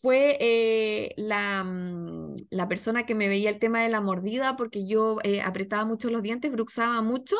fue 0.00 0.36
eh, 0.40 1.14
la, 1.16 1.64
mm, 1.64 2.34
la, 2.50 2.68
persona 2.68 3.06
que 3.06 3.14
me 3.14 3.28
veía 3.28 3.50
el 3.50 3.58
tema 3.58 3.82
de 3.82 3.88
la 3.88 4.00
mordida 4.00 4.56
porque 4.56 4.86
yo 4.86 5.18
eh, 5.24 5.40
apretaba 5.40 5.84
mucho 5.84 6.10
los 6.10 6.22
dientes, 6.22 6.52
bruxaba 6.52 7.00
mucho, 7.02 7.36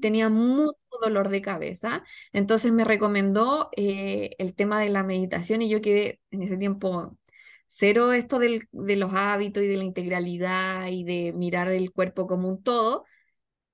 tenía 0.00 0.28
mucho 0.28 0.76
dolor 1.02 1.28
de 1.30 1.42
cabeza. 1.42 2.04
Entonces 2.32 2.72
me 2.72 2.84
recomendó 2.84 3.70
eh, 3.76 4.30
el 4.38 4.54
tema 4.54 4.80
de 4.80 4.90
la 4.90 5.02
meditación 5.02 5.62
y 5.62 5.68
yo 5.70 5.80
quedé 5.80 6.20
en 6.30 6.42
ese 6.42 6.56
tiempo 6.58 7.16
cero 7.66 8.12
esto 8.12 8.38
del, 8.38 8.68
de 8.72 8.96
los 8.96 9.12
hábitos 9.14 9.62
y 9.62 9.66
de 9.66 9.76
la 9.76 9.84
integralidad 9.84 10.88
y 10.88 11.04
de 11.04 11.32
mirar 11.32 11.68
el 11.68 11.92
cuerpo 11.92 12.26
como 12.26 12.48
un 12.48 12.62
todo. 12.62 13.04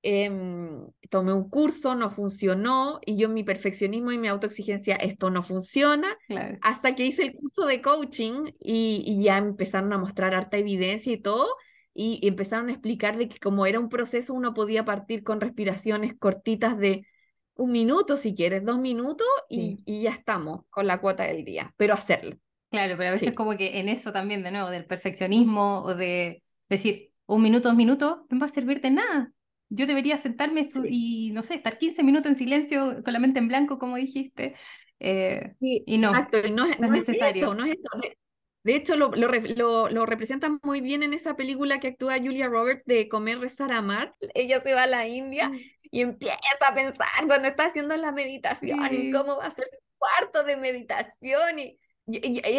Em, 0.03 0.91
tomé 1.11 1.35
un 1.35 1.51
curso, 1.51 1.95
no 1.95 2.09
funcionó, 2.09 3.01
y 3.05 3.17
yo 3.17 3.29
mi 3.29 3.45
perfeccionismo 3.45 4.13
y 4.13 4.19
mi 4.19 4.29
autoexigencia, 4.29 4.97
esto 4.97 5.31
no 5.31 5.43
funciona, 5.43 6.17
hasta 6.63 6.95
que 6.95 7.05
hice 7.05 7.25
el 7.25 7.35
curso 7.35 7.67
de 7.67 7.83
coaching 7.83 8.53
y, 8.59 9.23
ya 9.23 9.37
empezaron 9.37 9.93
a 9.93 9.99
mostrar 9.99 10.35
harta 10.35 10.57
evidencia 10.57 11.13
y 11.13 11.19
todo, 11.19 11.55
y, 11.93 12.27
empezaron 12.27 12.71
a 12.71 12.73
explicar 12.73 13.19
de 13.19 13.29
que 13.29 13.39
como 13.39 13.67
era 13.67 13.79
un 13.79 13.91
proceso, 13.91 14.33
uno 14.33 14.55
podía 14.55 14.87
partir 14.87 15.23
con 15.23 15.39
respiraciones 15.39 16.15
cortitas 16.19 16.79
de 16.79 17.07
un 17.55 17.71
minuto, 17.73 18.17
si 18.17 18.35
quieres, 18.35 18.65
dos 18.65 18.79
minutos, 18.79 19.27
y, 19.51 20.03
ya 20.03 20.13
estamos 20.13 20.63
con 20.71 20.87
la 20.87 20.99
cuota 21.03 21.25
del 21.25 21.45
día, 21.45 21.75
pero 21.77 21.93
hacerlo. 21.93 22.37
Claro, 22.71 22.95
pero 22.97 23.11
a 23.11 23.13
veces 23.13 23.35
como 23.35 23.55
que 23.59 23.81
en 23.81 23.91
eso 23.91 24.13
también, 24.13 24.43
de 24.45 24.51
nuevo, 24.51 24.71
del 24.71 24.87
perfeccionismo 24.87 25.83
o 25.83 25.95
de 25.95 26.43
decir, 26.71 27.11
un 27.27 27.43
minuto, 27.43 27.69
dos 27.69 27.77
minutos, 27.77 28.21
no 28.31 28.39
va 28.39 28.47
a 28.47 28.49
servir 28.49 28.81
de 28.81 28.93
nada 28.93 29.35
yo 29.71 29.87
debería 29.87 30.19
sentarme 30.19 30.69
y, 30.89 31.31
no 31.33 31.43
sé, 31.43 31.55
estar 31.55 31.79
15 31.79 32.03
minutos 32.03 32.31
en 32.31 32.35
silencio 32.35 33.03
con 33.03 33.13
la 33.13 33.21
mente 33.21 33.39
en 33.39 33.49
blanco, 33.49 33.79
como 33.79 33.97
dijiste. 33.97 34.57
Eh, 34.99 35.55
y 35.61 35.97
no, 35.97 36.11
exacto, 36.11 36.47
y 36.47 36.51
no, 36.51 36.67
es, 36.67 36.79
necesario. 36.79 37.55
no 37.55 37.65
es 37.65 37.73
eso. 37.73 38.15
De 38.63 38.77
hecho, 38.77 38.97
lo, 38.97 39.11
lo, 39.13 39.29
lo, 39.29 39.89
lo, 39.89 40.07
representan 40.07 40.61
muy 40.63 40.83
bien 40.83 41.03
en 41.03 41.15
esa 41.15 41.35
película 41.35 41.81
que 41.81 41.89
actúa 41.89 42.19
Julia 42.19 42.49
Roberts 42.49 42.85
de 42.85 43.09
Comer, 43.09 43.39
Rezar, 43.39 43.73
Amar. 43.73 44.15
Ella 44.35 44.61
se 44.61 44.75
va 44.75 44.83
a 44.83 44.87
la 44.87 45.07
India 45.07 45.49
mm. 45.49 45.59
y 45.91 46.01
empieza 46.03 46.37
a 46.69 46.75
pensar 46.75 47.09
cuando 47.27 47.49
está 47.49 47.67
haciendo 47.67 47.97
la 47.97 48.13
meditación 48.13 48.81
y 48.93 49.11
cómo 49.13 49.39
va 49.39 49.47
a 49.47 49.51
ser 49.51 49.67
su 49.67 49.79
cuarto 49.97 50.45
de 50.45 50.57
meditación 50.57 51.59
y, 51.59 51.79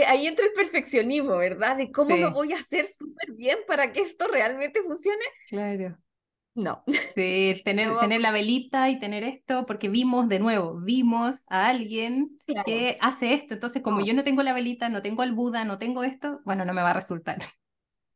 ahí 0.08 0.28
entra 0.28 0.46
el 0.46 0.54
perfeccionismo, 0.54 1.36
¿verdad? 1.38 1.76
De 1.76 1.92
cómo 1.92 2.16
lo 2.16 2.32
voy 2.32 2.54
a 2.54 2.60
hacer 2.60 2.86
súper 2.86 3.34
bien 3.34 3.58
para 3.68 3.92
que 3.92 4.00
esto 4.00 4.28
realmente 4.28 4.82
funcione. 4.82 5.26
Claro. 5.50 5.98
No. 6.54 6.84
Tener, 7.16 7.64
tener 7.64 8.22
la 8.22 8.32
velita 8.32 8.90
y 8.90 9.00
tener 9.00 9.24
esto, 9.24 9.66
porque 9.66 9.90
vimos 9.90 10.28
de 10.28 10.40
nuevo, 10.40 10.80
vimos 10.82 11.46
a 11.50 11.68
alguien 11.68 12.38
que 12.66 12.98
hace 13.00 13.34
esto. 13.34 13.54
Entonces, 13.54 13.82
como 13.82 14.02
yo 14.02 14.14
no 14.14 14.24
tengo 14.24 14.44
la 14.44 14.54
velita, 14.54 14.90
no 14.90 15.02
tengo 15.02 15.22
al 15.22 15.34
Buda, 15.34 15.64
no 15.66 15.78
tengo 15.78 16.04
esto, 16.04 16.42
bueno, 16.46 16.66
no 16.66 16.74
me 16.74 16.82
va 16.82 16.92
a 16.92 16.94
resultar. 16.94 17.38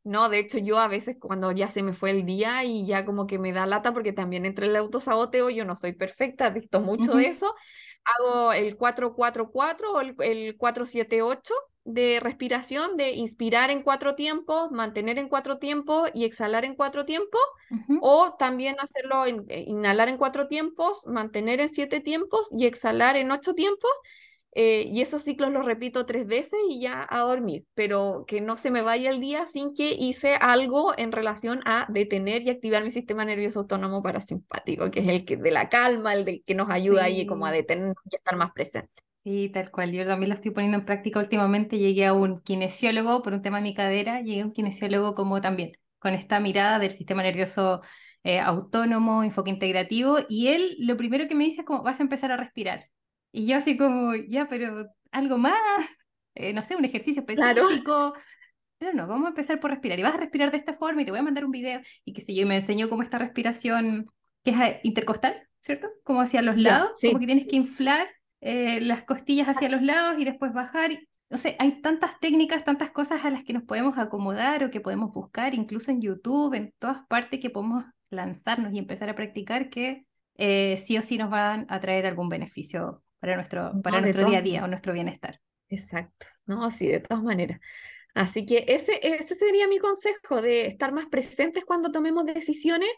No, 0.04 0.30
de 0.30 0.40
hecho, 0.40 0.60
yo 0.60 0.78
a 0.78 0.88
veces 0.88 1.18
cuando 1.20 1.52
ya 1.52 1.68
se 1.68 1.82
me 1.82 1.94
fue 1.94 2.12
el 2.12 2.26
día 2.26 2.64
y 2.64 2.86
ya 2.86 3.06
como 3.06 3.26
que 3.26 3.40
me 3.40 3.52
da 3.52 3.66
lata 3.66 3.92
porque 3.92 4.14
también 4.14 4.46
entre 4.46 4.68
el 4.68 4.76
autosaboteo, 4.76 5.50
yo 5.50 5.66
no 5.66 5.76
soy 5.76 5.94
perfecta, 5.94 6.52
visto 6.52 6.80
mucho 6.80 7.16
de 7.16 7.28
eso. 7.28 7.56
Hago 8.04 8.54
el 8.54 8.78
444 8.78 9.94
o 9.94 10.02
el, 10.02 10.16
el 10.20 10.58
478 10.58 11.54
de 11.86 12.20
respiración, 12.20 12.98
de 12.98 13.12
inspirar 13.12 13.70
en 13.70 13.84
cuatro 13.84 14.16
tiempos, 14.16 14.72
mantener 14.72 15.18
en 15.20 15.30
cuatro 15.30 15.60
tiempos 15.60 16.10
y 16.14 16.26
exhalar 16.26 16.66
en 16.66 16.76
cuatro 16.76 17.06
tiempos, 17.06 17.42
o 18.02 18.36
también 18.38 18.76
hacerlo, 18.80 19.26
en, 19.26 19.46
eh, 19.50 19.64
inhalar 19.68 20.10
en 20.10 20.18
cuatro 20.18 20.48
tiempos, 20.48 21.06
mantener 21.06 21.62
en 21.62 21.70
siete 21.70 22.02
tiempos 22.02 22.48
y 22.52 22.66
exhalar 22.66 23.16
en 23.16 23.32
ocho 23.32 23.54
tiempos. 23.54 23.92
Eh, 24.58 24.88
y 24.90 25.02
esos 25.02 25.24
ciclos 25.24 25.52
los 25.52 25.66
repito 25.66 26.06
tres 26.06 26.28
veces 26.28 26.58
y 26.70 26.80
ya 26.80 27.06
a 27.10 27.20
dormir, 27.20 27.66
pero 27.74 28.24
que 28.26 28.40
no 28.40 28.56
se 28.56 28.72
me 28.72 28.82
vaya 28.82 29.10
el 29.10 29.20
día 29.20 29.46
sin 29.48 29.74
que 29.74 29.92
hice 30.00 30.36
algo 30.36 30.98
en 30.98 31.12
relación 31.12 31.62
a 31.66 31.86
detener 31.90 32.42
y 32.44 32.52
activar 32.52 32.82
mi 32.84 32.90
sistema 32.90 33.26
nervioso 33.26 33.60
autónomo 33.60 34.02
parasimpático, 34.02 34.90
que 34.92 35.02
es 35.02 35.08
el 35.10 35.26
que 35.26 35.36
de 35.36 35.52
la 35.52 35.68
calma, 35.68 36.14
el 36.14 36.24
del 36.24 36.44
que 36.46 36.56
nos 36.56 36.70
ayuda 36.70 37.04
ahí 37.04 37.26
como 37.26 37.46
a 37.46 37.52
detener 37.52 37.96
y 38.10 38.16
estar 38.16 38.38
más 38.38 38.54
presente. 38.54 39.05
Sí, 39.26 39.50
tal 39.50 39.72
cual. 39.72 39.92
Yo 39.92 40.06
también 40.06 40.30
lo 40.30 40.36
estoy 40.36 40.52
poniendo 40.52 40.78
en 40.78 40.86
práctica 40.86 41.20
últimamente. 41.20 41.80
Llegué 41.80 42.06
a 42.06 42.14
un 42.14 42.42
kinesiólogo 42.42 43.24
por 43.24 43.34
un 43.34 43.42
tema 43.42 43.58
de 43.58 43.64
mi 43.64 43.74
cadera, 43.74 44.22
llegué 44.22 44.42
a 44.42 44.46
un 44.46 44.52
kinesiólogo 44.52 45.16
como 45.16 45.42
también, 45.42 45.72
con 45.98 46.14
esta 46.14 46.40
mirada 46.40 46.78
del 46.78 46.92
sistema 46.92 47.24
nervioso 47.24 47.82
eh, 48.24 48.40
autónomo, 48.40 49.24
enfoque 49.24 49.50
integrativo, 49.50 50.20
y 50.30 50.50
él 50.50 50.76
lo 50.78 50.96
primero 50.96 51.28
que 51.28 51.34
me 51.34 51.44
dice 51.44 51.62
es 51.62 51.68
como, 51.68 51.82
vas 51.82 52.00
a 52.00 52.04
empezar 52.04 52.32
a 52.32 52.38
respirar. 52.38 52.88
Y 53.32 53.48
yo 53.48 53.58
así 53.58 53.78
como, 53.78 54.14
ya, 54.14 54.48
pero 54.48 54.92
algo 55.12 55.40
más, 55.40 55.56
eh, 56.36 56.54
no 56.54 56.62
sé, 56.62 56.76
un 56.76 56.86
ejercicio 56.86 57.22
específico. 57.22 58.14
Pero 58.78 58.94
no, 58.94 59.08
vamos 59.08 59.26
a 59.26 59.30
empezar 59.30 59.60
por 59.60 59.72
respirar. 59.72 59.98
Y 59.98 60.04
vas 60.04 60.14
a 60.14 60.18
respirar 60.18 60.52
de 60.52 60.58
esta 60.58 60.76
forma 60.76 61.02
y 61.02 61.06
te 61.06 61.10
voy 61.10 61.22
a 61.22 61.24
mandar 61.24 61.46
un 61.46 61.52
video 61.52 61.82
y 62.04 62.14
qué 62.14 62.22
sé 62.22 62.36
yo, 62.36 62.44
y 62.44 62.46
me 62.46 62.58
enseñó 62.58 62.90
cómo 62.90 63.02
esta 63.02 63.18
respiración, 63.18 64.06
que 64.44 64.52
es 64.52 64.60
eh, 64.60 64.80
intercostal, 64.84 65.48
¿cierto? 65.62 65.88
Como 66.04 66.22
hacia 66.22 66.44
los 66.44 66.58
lados, 66.58 66.92
como 67.02 67.18
que 67.18 67.26
tienes 67.26 67.48
que 67.48 67.56
inflar 67.56 68.08
eh, 68.42 68.80
las 68.82 69.04
costillas 69.04 69.48
hacia 69.48 69.70
los 69.70 69.82
lados 69.82 70.20
y 70.20 70.26
después 70.26 70.54
bajar. 70.54 70.92
No 71.30 71.38
sé, 71.38 71.56
hay 71.60 71.82
tantas 71.82 72.20
técnicas, 72.20 72.64
tantas 72.64 72.92
cosas 72.92 73.26
a 73.26 73.30
las 73.30 73.44
que 73.44 73.54
nos 73.54 73.64
podemos 73.64 73.98
acomodar 73.98 74.64
o 74.64 74.70
que 74.70 74.82
podemos 74.82 75.12
buscar, 75.14 75.56
incluso 75.56 75.92
en 75.92 76.02
YouTube, 76.02 76.54
en 76.54 76.74
todas 76.78 77.06
partes 77.08 77.40
que 77.40 77.50
podemos 77.50 77.86
lanzarnos 78.10 78.74
y 78.74 78.78
empezar 78.78 79.10
a 79.10 79.16
practicar 79.16 79.70
que 79.70 80.06
eh, 80.36 80.78
sí 80.78 80.98
o 80.98 81.02
sí 81.02 81.18
nos 81.18 81.30
van 81.30 81.66
a 81.70 81.80
traer 81.80 82.06
algún 82.06 82.30
beneficio 82.30 83.04
para 83.20 83.36
nuestro, 83.36 83.74
para 83.82 84.02
nuestro 84.02 84.30
día 84.30 84.40
a 84.40 84.42
día 84.42 84.64
o 84.64 84.68
nuestro 84.68 84.94
bienestar. 84.94 85.40
Exacto, 85.70 86.28
no, 86.46 86.70
sí, 86.70 86.88
de 86.88 87.00
todas 87.00 87.24
maneras. 87.24 87.60
Así 88.14 88.46
que 88.46 88.64
ese, 88.68 89.00
ese 89.02 89.36
sería 89.36 89.68
mi 89.68 89.78
consejo 89.78 90.42
de 90.42 90.68
estar 90.68 90.94
más 90.94 91.08
presentes 91.08 91.66
cuando 91.66 91.92
tomemos 91.92 92.26
decisiones 92.26 92.90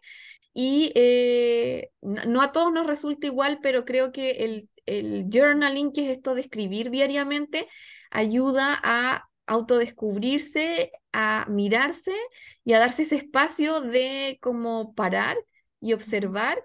y 0.54 0.92
eh, 0.96 1.90
no 2.02 2.42
a 2.42 2.52
todos 2.52 2.72
nos 2.72 2.86
resulta 2.86 3.26
igual, 3.28 3.60
pero 3.62 3.86
creo 3.86 4.12
que 4.12 4.32
el 4.32 4.70
el 4.88 5.28
journaling, 5.32 5.92
que 5.92 6.06
es 6.06 6.18
esto 6.18 6.34
de 6.36 6.42
escribir 6.42 6.90
diariamente, 6.90 7.68
ayuda 8.10 8.80
a 8.84 9.28
autodescubrirse, 9.48 10.92
a 11.14 11.46
mirarse 11.50 12.14
y 12.64 12.74
a 12.74 12.80
darse 12.80 13.04
ese 13.04 13.16
espacio 13.16 13.82
de 13.82 14.38
como 14.42 14.94
parar 14.94 15.38
y 15.80 15.94
observar. 15.94 16.64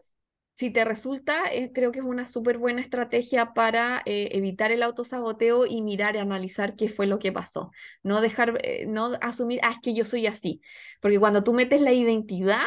Si 0.54 0.70
te 0.70 0.84
resulta, 0.84 1.52
eh, 1.52 1.72
creo 1.72 1.92
que 1.92 2.00
es 2.00 2.04
una 2.04 2.26
súper 2.26 2.58
buena 2.58 2.82
estrategia 2.82 3.54
para 3.54 4.02
eh, 4.04 4.28
evitar 4.32 4.70
el 4.70 4.82
autosaboteo 4.82 5.66
y 5.66 5.80
mirar 5.82 6.14
y 6.14 6.18
analizar 6.18 6.76
qué 6.76 6.88
fue 6.88 7.06
lo 7.06 7.18
que 7.18 7.32
pasó. 7.32 7.70
No 8.02 8.20
dejar, 8.20 8.60
eh, 8.62 8.84
no 8.86 9.12
asumir, 9.22 9.60
ah, 9.62 9.72
es 9.72 9.78
que 9.82 9.94
yo 9.94 10.04
soy 10.04 10.26
así. 10.26 10.60
Porque 11.00 11.18
cuando 11.18 11.42
tú 11.42 11.52
metes 11.54 11.80
la 11.80 11.92
identidad, 11.92 12.66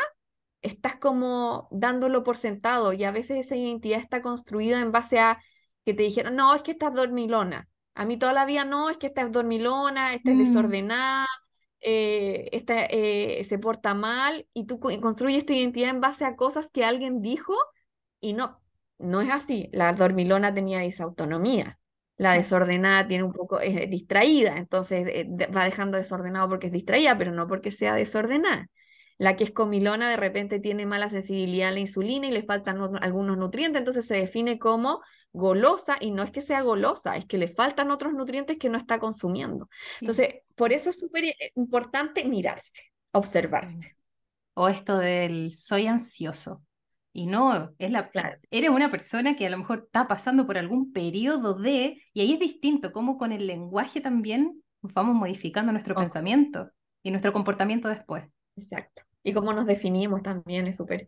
estás 0.65 0.95
como 0.97 1.67
dándolo 1.71 2.23
por 2.23 2.37
sentado 2.37 2.93
y 2.93 3.03
a 3.03 3.11
veces 3.11 3.45
esa 3.45 3.55
identidad 3.55 3.99
está 3.99 4.21
construida 4.21 4.79
en 4.79 4.91
base 4.91 5.19
a 5.19 5.41
que 5.85 5.93
te 5.93 6.03
dijeron, 6.03 6.35
no, 6.35 6.53
es 6.55 6.61
que 6.63 6.71
estás 6.71 6.93
dormilona. 6.93 7.69
A 7.93 8.05
mí 8.05 8.17
todavía 8.17 8.65
no, 8.65 8.89
es 8.89 8.97
que 8.97 9.07
estás 9.07 9.31
dormilona, 9.31 10.13
esta 10.13 10.31
es 10.31 10.37
mm. 10.37 10.39
desordenada, 10.39 11.27
eh, 11.81 12.49
esta, 12.51 12.85
eh, 12.89 13.45
se 13.47 13.59
porta 13.59 13.93
mal 13.93 14.47
y 14.53 14.65
tú 14.65 14.79
construyes 14.79 15.45
tu 15.45 15.53
identidad 15.53 15.91
en 15.91 16.01
base 16.01 16.25
a 16.25 16.35
cosas 16.35 16.71
que 16.71 16.83
alguien 16.83 17.21
dijo 17.21 17.53
y 18.19 18.33
no, 18.33 18.59
no 18.97 19.21
es 19.21 19.29
así. 19.29 19.69
La 19.71 19.93
dormilona 19.93 20.53
tenía 20.53 20.79
disautonomía. 20.79 21.79
La 22.17 22.33
desordenada 22.33 23.07
tiene 23.07 23.25
un 23.25 23.33
poco, 23.33 23.59
es 23.59 23.89
distraída, 23.89 24.57
entonces 24.57 25.05
eh, 25.07 25.27
va 25.55 25.65
dejando 25.65 25.97
desordenado 25.97 26.47
porque 26.49 26.67
es 26.67 26.73
distraída, 26.73 27.17
pero 27.17 27.31
no 27.33 27.45
porque 27.47 27.71
sea 27.71 27.93
desordenada. 27.93 28.69
La 29.17 29.35
que 29.35 29.45
es 29.45 29.51
comilona 29.51 30.09
de 30.09 30.17
repente 30.17 30.59
tiene 30.59 30.85
mala 30.85 31.09
sensibilidad 31.09 31.69
a 31.69 31.71
la 31.71 31.79
insulina 31.79 32.27
y 32.27 32.31
le 32.31 32.43
faltan 32.43 32.79
algunos 33.01 33.37
nutrientes, 33.37 33.79
entonces 33.79 34.05
se 34.05 34.15
define 34.15 34.59
como 34.59 35.01
golosa 35.31 35.97
y 35.99 36.11
no 36.11 36.23
es 36.23 36.31
que 36.31 36.41
sea 36.41 36.61
golosa, 36.61 37.17
es 37.17 37.25
que 37.25 37.37
le 37.37 37.49
faltan 37.49 37.91
otros 37.91 38.13
nutrientes 38.13 38.57
que 38.57 38.69
no 38.69 38.77
está 38.77 38.99
consumiendo. 38.99 39.69
Entonces, 39.99 40.35
por 40.55 40.71
eso 40.73 40.89
es 40.89 40.99
súper 40.99 41.25
eh, 41.25 41.35
importante 41.55 42.25
mirarse, 42.25 42.91
observarse. 43.11 43.95
O 44.53 44.69
esto 44.69 44.97
del 44.97 45.51
soy 45.51 45.87
ansioso. 45.87 46.63
Y 47.11 47.27
no, 47.27 47.73
es 47.77 47.91
la, 47.91 48.09
eres 48.51 48.69
una 48.69 48.91
persona 48.91 49.37
que 49.37 49.47
a 49.47 49.49
lo 49.49 49.57
mejor 49.57 49.83
está 49.85 50.07
pasando 50.07 50.45
por 50.45 50.57
algún 50.57 50.91
periodo 50.91 51.53
de, 51.53 52.01
y 52.13 52.21
ahí 52.21 52.33
es 52.33 52.39
distinto, 52.39 52.91
como 52.91 53.17
con 53.17 53.31
el 53.31 53.47
lenguaje 53.47 54.01
también 54.01 54.61
vamos 54.81 55.15
modificando 55.15 55.71
nuestro 55.71 55.95
pensamiento 55.95 56.69
y 57.03 57.11
nuestro 57.11 57.31
comportamiento 57.31 57.87
después. 57.87 58.25
Exacto. 58.55 59.03
Y 59.23 59.33
cómo 59.33 59.53
nos 59.53 59.65
definimos 59.65 60.21
también 60.21 60.67
es 60.67 60.75
súper 60.77 61.07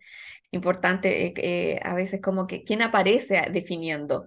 importante. 0.51 1.27
Eh, 1.27 1.33
eh, 1.37 1.79
a 1.83 1.93
veces 1.93 2.21
como 2.21 2.47
que, 2.47 2.63
¿quién 2.63 2.81
aparece 2.81 3.41
definiendo? 3.51 4.25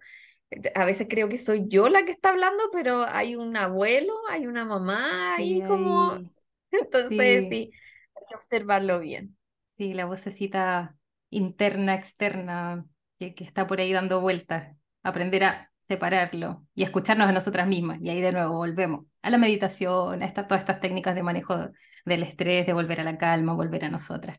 A 0.74 0.84
veces 0.84 1.06
creo 1.08 1.28
que 1.28 1.38
soy 1.38 1.64
yo 1.68 1.88
la 1.88 2.04
que 2.04 2.12
está 2.12 2.30
hablando, 2.30 2.62
pero 2.72 3.04
hay 3.04 3.36
un 3.36 3.56
abuelo, 3.56 4.14
hay 4.28 4.46
una 4.46 4.64
mamá, 4.64 5.36
y 5.38 5.62
como... 5.62 6.18
Entonces, 6.70 7.46
sí. 7.48 7.72
hay 8.14 8.24
que 8.28 8.36
observarlo 8.36 9.00
bien. 9.00 9.36
Sí, 9.66 9.92
la 9.92 10.04
vocecita 10.04 10.96
interna, 11.30 11.94
externa, 11.94 12.86
que, 13.18 13.34
que 13.34 13.44
está 13.44 13.66
por 13.66 13.80
ahí 13.80 13.92
dando 13.92 14.20
vueltas. 14.20 14.76
Aprender 15.02 15.44
a 15.44 15.69
separarlo 15.80 16.66
y 16.74 16.82
escucharnos 16.82 17.28
a 17.28 17.32
nosotras 17.32 17.66
mismas. 17.66 17.98
Y 18.02 18.10
ahí 18.10 18.20
de 18.20 18.32
nuevo 18.32 18.56
volvemos 18.56 19.06
a 19.22 19.30
la 19.30 19.38
meditación, 19.38 20.22
a 20.22 20.32
todas 20.32 20.60
estas 20.60 20.80
técnicas 20.80 21.14
de 21.14 21.22
manejo 21.22 21.70
del 22.04 22.22
estrés, 22.22 22.66
de 22.66 22.72
volver 22.72 23.00
a 23.00 23.04
la 23.04 23.18
calma, 23.18 23.54
volver 23.54 23.84
a 23.84 23.90
nosotras. 23.90 24.38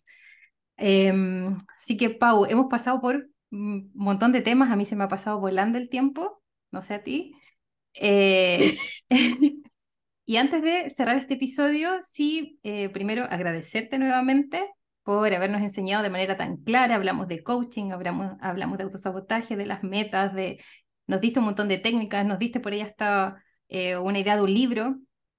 Em, 0.78 1.58
así 1.76 1.98
que, 1.98 2.10
Pau, 2.10 2.46
hemos 2.46 2.68
pasado 2.68 3.02
por 3.02 3.28
un 3.52 3.92
montón 3.94 4.32
de 4.32 4.42
temas, 4.42 4.72
a 4.72 4.76
mí 4.76 4.86
se 4.86 4.96
me 4.96 5.04
ha 5.04 5.08
pasado 5.08 5.40
volando 5.40 5.78
el 5.78 5.90
tiempo, 5.90 6.42
no 6.72 6.82
sé 6.82 6.96
a 6.96 7.04
ti. 7.04 7.34
Eh, 7.94 8.78
y 10.26 10.38
antes 10.38 10.62
de 10.62 10.90
cerrar 10.90 11.18
este 11.18 11.36
episodio, 11.36 11.92
sí, 12.04 12.60
eh, 12.64 12.90
primero 12.90 13.26
agradecerte 13.26 13.98
nuevamente 14.00 14.64
por 15.04 15.34
habernos 15.34 15.62
enseñado 15.62 16.04
de 16.04 16.10
manera 16.10 16.38
tan 16.38 16.58
clara, 16.58 16.96
hablamos 16.96 17.28
de 17.28 17.44
coaching, 17.44 17.92
hablamos, 17.92 18.38
hablamos 18.40 18.78
de 18.78 18.84
autosabotaje, 18.86 19.56
de 19.56 19.66
las 19.66 19.84
metas, 19.84 20.34
de 20.34 20.60
nos 21.08 21.22
diste 21.22 21.40
un 21.40 21.46
montón 21.46 21.68
de 21.68 21.78
técnicas, 21.78 22.26
nos 22.26 22.40
diste 22.40 22.60
por 22.60 22.74
ahí 22.74 22.82
hasta 22.82 23.44
eh, 23.70 23.98
una 23.98 24.20
idea 24.20 24.36
de 24.36 24.42
un 24.42 24.54
libro. 24.54 24.96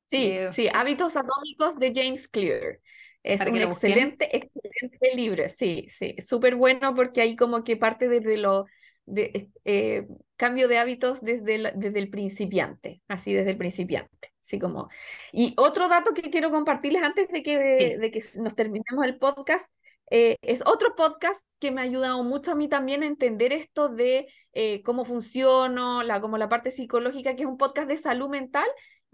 Sí, 0.06 0.26
eh, 0.30 0.50
sí, 0.52 0.68
Hábitos 0.72 1.16
Atómicos 1.16 1.78
de 1.78 1.92
James 1.94 2.28
Clear. 2.28 2.80
Es 3.22 3.40
un 3.40 3.56
excelente, 3.56 4.36
excelente 4.36 5.14
libro, 5.14 5.44
sí, 5.48 5.86
sí, 5.88 6.16
súper 6.18 6.56
bueno 6.56 6.92
porque 6.96 7.20
ahí 7.20 7.36
como 7.36 7.62
que 7.62 7.76
parte 7.76 8.08
desde 8.08 8.36
lo, 8.36 8.66
de, 9.06 9.48
eh, 9.64 10.06
cambio 10.36 10.66
de 10.66 10.78
hábitos 10.78 11.20
desde 11.20 11.54
el, 11.54 11.72
desde 11.76 11.98
el 12.00 12.10
principiante, 12.10 13.00
así 13.06 13.32
desde 13.32 13.52
el 13.52 13.56
principiante, 13.56 14.32
así 14.40 14.58
como. 14.58 14.88
Y 15.30 15.54
otro 15.56 15.88
dato 15.88 16.14
que 16.14 16.30
quiero 16.30 16.50
compartirles 16.50 17.02
antes 17.02 17.28
de 17.28 17.42
que, 17.44 17.96
de 17.98 18.10
que 18.10 18.24
nos 18.36 18.56
terminemos 18.56 19.04
el 19.04 19.18
podcast, 19.18 19.66
eh, 20.14 20.36
es 20.42 20.62
otro 20.66 20.94
podcast 20.94 21.42
que 21.58 21.70
me 21.70 21.80
ha 21.80 21.84
ayudado 21.84 22.22
mucho 22.22 22.52
a 22.52 22.54
mí 22.54 22.68
también 22.68 23.02
a 23.02 23.06
entender 23.06 23.50
esto 23.54 23.88
de 23.88 24.28
eh, 24.52 24.82
cómo 24.82 25.06
funciona, 25.06 26.04
la, 26.04 26.20
como 26.20 26.36
la 26.36 26.50
parte 26.50 26.70
psicológica, 26.70 27.34
que 27.34 27.44
es 27.44 27.48
un 27.48 27.56
podcast 27.56 27.88
de 27.88 27.96
salud 27.96 28.28
mental, 28.28 28.66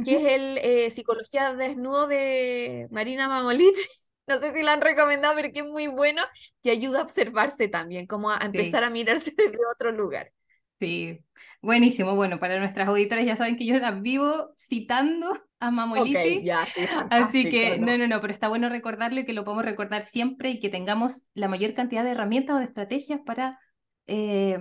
que 0.04 0.16
es 0.16 0.24
el 0.24 0.58
eh, 0.58 0.90
Psicología 0.90 1.54
Desnudo 1.54 2.08
de 2.08 2.88
Marina 2.90 3.28
Magoliti. 3.28 3.80
No 4.26 4.38
sé 4.38 4.52
si 4.52 4.62
lo 4.62 4.70
han 4.70 4.82
recomendado, 4.82 5.34
pero 5.36 5.50
que 5.50 5.60
es 5.60 5.64
muy 5.64 5.86
bueno, 5.86 6.20
que 6.62 6.70
ayuda 6.70 6.98
a 6.98 7.04
observarse 7.04 7.66
también, 7.68 8.06
como 8.06 8.30
a 8.30 8.38
empezar 8.42 8.84
a 8.84 8.90
mirarse 8.90 9.32
desde 9.36 9.56
otro 9.72 9.90
lugar. 9.90 10.32
Sí, 10.78 11.18
buenísimo. 11.60 12.14
Bueno, 12.14 12.38
para 12.38 12.58
nuestras 12.58 12.88
auditoras 12.88 13.24
ya 13.24 13.36
saben 13.36 13.56
que 13.56 13.66
yo 13.66 13.78
la 13.78 13.92
vivo 13.92 14.50
citando 14.56 15.32
a 15.60 15.70
Mamoliti. 15.70 16.42
ya, 16.42 16.66
sí, 16.66 16.80
Así 17.10 17.48
que, 17.48 17.78
¿no? 17.78 17.98
no, 17.98 18.06
no, 18.06 18.20
pero 18.20 18.32
está 18.32 18.48
bueno 18.48 18.68
recordarlo 18.68 19.20
y 19.20 19.24
que 19.24 19.32
lo 19.32 19.44
podemos 19.44 19.64
recordar 19.64 20.04
siempre 20.04 20.50
y 20.50 20.60
que 20.60 20.68
tengamos 20.68 21.24
la 21.34 21.48
mayor 21.48 21.74
cantidad 21.74 22.04
de 22.04 22.10
herramientas 22.10 22.56
o 22.56 22.58
de 22.58 22.64
estrategias 22.64 23.20
para 23.24 23.58
eh, 24.06 24.58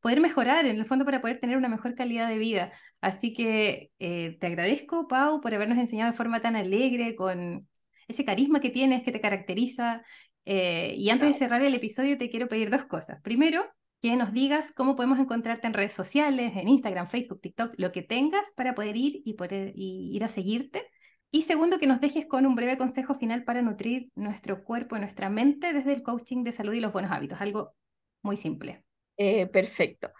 poder 0.00 0.20
mejorar, 0.20 0.66
en 0.66 0.76
el 0.76 0.86
fondo 0.86 1.04
para 1.04 1.20
poder 1.20 1.40
tener 1.40 1.56
una 1.56 1.68
mejor 1.68 1.94
calidad 1.94 2.28
de 2.28 2.38
vida. 2.38 2.72
Así 3.00 3.32
que 3.32 3.90
eh, 3.98 4.36
te 4.40 4.46
agradezco, 4.46 5.08
Pau, 5.08 5.40
por 5.40 5.54
habernos 5.54 5.78
enseñado 5.78 6.10
de 6.10 6.16
forma 6.16 6.40
tan 6.40 6.56
alegre, 6.56 7.14
con 7.14 7.68
ese 8.06 8.24
carisma 8.24 8.60
que 8.60 8.70
tienes, 8.70 9.02
que 9.02 9.12
te 9.12 9.20
caracteriza. 9.20 10.02
Eh, 10.44 10.94
y 10.96 11.10
antes 11.10 11.28
de 11.28 11.34
cerrar 11.34 11.62
el 11.62 11.74
episodio, 11.74 12.16
te 12.16 12.30
quiero 12.30 12.48
pedir 12.48 12.70
dos 12.70 12.86
cosas. 12.86 13.20
Primero, 13.22 13.66
que 14.00 14.16
nos 14.16 14.32
digas 14.32 14.72
cómo 14.72 14.96
podemos 14.96 15.18
encontrarte 15.18 15.66
en 15.66 15.74
redes 15.74 15.92
sociales, 15.92 16.52
en 16.56 16.68
Instagram, 16.68 17.08
Facebook, 17.08 17.40
TikTok, 17.40 17.74
lo 17.76 17.92
que 17.92 18.02
tengas 18.02 18.50
para 18.56 18.74
poder 18.74 18.96
ir 18.96 19.22
y, 19.24 19.34
poder, 19.34 19.72
ir 19.74 20.22
a 20.24 20.28
seguirte. 20.28 20.86
Y 21.30 21.42
segundo, 21.42 21.78
que 21.78 21.86
nos 21.86 22.00
dejes 22.00 22.26
con 22.26 22.46
un 22.46 22.54
breve 22.54 22.78
consejo 22.78 23.14
final 23.14 23.44
para 23.44 23.60
nutrir 23.60 24.10
nuestro 24.14 24.64
cuerpo 24.64 24.96
y 24.96 25.00
nuestra 25.00 25.28
mente 25.28 25.72
desde 25.72 25.92
el 25.92 26.02
coaching 26.02 26.42
de 26.44 26.52
salud 26.52 26.72
y 26.72 26.80
los 26.80 26.92
buenos 26.92 27.10
hábitos. 27.10 27.40
Algo 27.40 27.74
muy 28.22 28.36
simple. 28.36 28.84
Eh, 29.16 29.46
perfecto. 29.46 30.10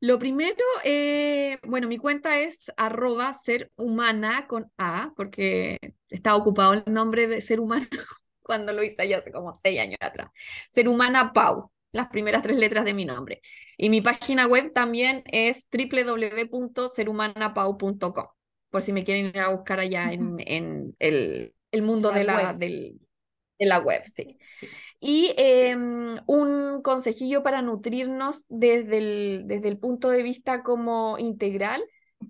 Lo 0.00 0.18
primero, 0.18 0.64
eh, 0.82 1.58
bueno, 1.62 1.86
mi 1.86 1.96
cuenta 1.96 2.40
es 2.40 2.72
arroba 2.76 3.32
ser 3.34 3.70
humana 3.76 4.48
con 4.48 4.70
A, 4.76 5.12
porque 5.16 5.78
estaba 6.10 6.36
ocupado 6.36 6.72
el 6.74 6.82
nombre 6.92 7.28
de 7.28 7.40
ser 7.40 7.60
humano 7.60 7.86
cuando 8.42 8.72
lo 8.72 8.82
hice 8.82 9.08
ya 9.08 9.18
hace 9.18 9.30
como 9.30 9.58
seis 9.62 9.78
años 9.78 9.98
atrás. 10.00 10.28
Ser 10.70 10.88
humana 10.88 11.32
Pau, 11.32 11.70
las 11.92 12.08
primeras 12.08 12.42
tres 12.42 12.56
letras 12.56 12.84
de 12.84 12.94
mi 12.94 13.04
nombre. 13.04 13.40
Y 13.76 13.90
mi 13.90 14.00
página 14.00 14.46
web 14.46 14.72
también 14.72 15.22
es 15.26 15.68
www.serhumanapau.com, 15.70 18.26
por 18.70 18.82
si 18.82 18.92
me 18.92 19.04
quieren 19.04 19.26
ir 19.26 19.38
a 19.38 19.50
buscar 19.50 19.80
allá 19.80 20.12
en, 20.12 20.36
en 20.38 20.96
el, 20.98 21.54
el, 21.70 21.82
mundo 21.82 22.10
de 22.10 22.24
la, 22.24 22.54
del, 22.54 22.98
de 23.58 23.66
la 23.66 23.78
web, 23.78 24.02
sí. 24.04 24.38
Y 25.00 25.34
em, 25.36 26.18
un 26.26 26.82
consejillo 26.82 27.42
para 27.42 27.62
nutrirnos 27.62 28.44
desde 28.48 28.98
el, 28.98 29.42
desde 29.46 29.68
el 29.68 29.78
punto 29.78 30.08
de 30.08 30.22
vista 30.22 30.62
como 30.62 31.18
integral 31.18 31.82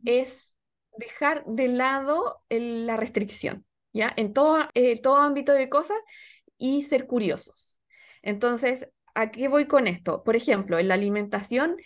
es 0.04 0.56
dejar 0.96 1.44
de 1.46 1.68
lado 1.68 2.42
la 2.48 2.96
restricción, 2.96 3.64
¿ya? 3.92 4.12
En 4.16 4.32
todo, 4.32 4.58
eh, 4.74 5.00
todo 5.00 5.16
ámbito 5.16 5.52
de 5.52 5.68
cosas 5.68 5.98
y 6.58 6.82
ser 6.82 7.06
curiosos. 7.06 7.80
Entonces, 8.22 8.88
¿a 9.14 9.30
qué 9.30 9.48
voy 9.48 9.66
con 9.66 9.86
esto? 9.86 10.22
Por 10.22 10.36
ejemplo, 10.36 10.78
en 10.78 10.88
la 10.88 10.94
alimentación, 10.94 11.76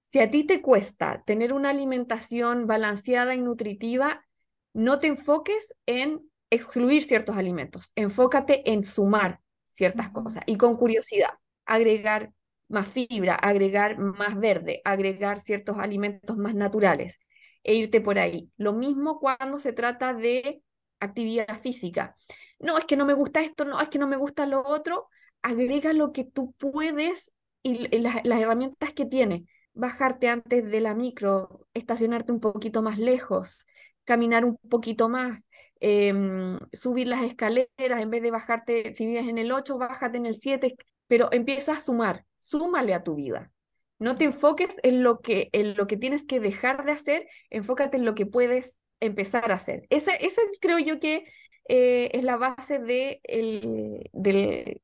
si 0.00 0.20
a 0.20 0.30
ti 0.30 0.44
te 0.44 0.60
cuesta 0.60 1.22
tener 1.24 1.52
una 1.52 1.70
alimentación 1.70 2.66
balanceada 2.66 3.34
y 3.34 3.40
nutritiva, 3.40 4.24
no 4.72 4.98
te 4.98 5.08
enfoques 5.08 5.74
en 5.86 6.20
excluir 6.50 7.04
ciertos 7.04 7.36
alimentos, 7.36 7.92
enfócate 7.94 8.70
en 8.70 8.84
sumar 8.84 9.40
ciertas 9.72 10.10
cosas 10.10 10.42
y 10.46 10.56
con 10.56 10.76
curiosidad, 10.76 11.30
agregar 11.64 12.32
más 12.68 12.88
fibra, 12.88 13.34
agregar 13.34 13.98
más 13.98 14.38
verde, 14.38 14.80
agregar 14.84 15.40
ciertos 15.40 15.78
alimentos 15.78 16.36
más 16.36 16.54
naturales 16.54 17.18
e 17.62 17.74
irte 17.74 18.00
por 18.00 18.18
ahí. 18.18 18.50
Lo 18.56 18.72
mismo 18.72 19.18
cuando 19.18 19.58
se 19.58 19.72
trata 19.72 20.14
de 20.14 20.62
actividad 20.98 21.60
física. 21.62 22.16
No, 22.58 22.78
es 22.78 22.84
que 22.84 22.96
no 22.96 23.06
me 23.06 23.14
gusta 23.14 23.42
esto, 23.42 23.64
no, 23.64 23.80
es 23.80 23.88
que 23.88 23.98
no 23.98 24.06
me 24.06 24.16
gusta 24.16 24.46
lo 24.46 24.66
otro 24.66 25.08
agrega 25.42 25.92
lo 25.92 26.12
que 26.12 26.24
tú 26.24 26.54
puedes 26.58 27.32
y, 27.62 27.86
las, 27.98 28.24
herramientas 28.24 28.92
que 28.92 29.06
tiene. 29.06 29.46
Bajarte 29.72 30.28
antes 30.28 30.68
de 30.70 30.80
la 30.80 30.94
micro, 30.94 31.66
estacionarte 31.74 32.32
un 32.32 32.40
poquito 32.40 32.82
más 32.82 32.98
lejos, 32.98 33.66
caminar 34.04 34.44
un 34.44 34.56
poquito 34.68 35.08
más, 35.08 35.46
em, 35.80 36.58
subir 36.72 37.06
las 37.06 37.22
escaleras, 37.22 37.68
en 37.78 38.10
vez 38.10 38.22
de 38.22 38.30
bajarte, 38.30 38.94
si 38.94 39.06
vives 39.06 39.28
en 39.28 39.38
el 39.38 39.52
8, 39.52 39.78
bájate 39.78 40.18
en 40.18 40.26
el 40.26 40.34
7, 40.34 40.74
pero 41.06 41.28
empieza 41.32 41.72
a 41.72 41.80
sumar, 41.80 42.24
súmale 42.38 42.94
a 42.94 43.02
tu 43.02 43.14
vida. 43.14 43.52
No 43.98 44.14
te 44.14 44.24
enfoques 44.24 44.76
en 44.82 45.02
lo 45.02 45.20
que, 45.20 45.50
en 45.52 45.76
lo 45.76 45.86
que 45.86 45.96
tienes 45.96 46.24
que 46.24 46.40
dejar 46.40 46.84
de 46.84 46.92
hacer, 46.92 47.28
enfócate 47.50 47.96
en 47.98 48.04
lo 48.04 48.14
que 48.14 48.26
puedes 48.26 48.76
empezar 49.00 49.52
a 49.52 49.56
hacer. 49.56 49.86
Esa, 49.90 50.14
esa 50.14 50.40
creo 50.60 50.78
yo 50.78 51.00
que 51.00 51.24
eh, 51.68 52.10
es 52.12 52.24
la 52.24 52.36
base 52.36 52.78
de 52.78 53.20
el, 53.24 54.08
del, 54.12 54.80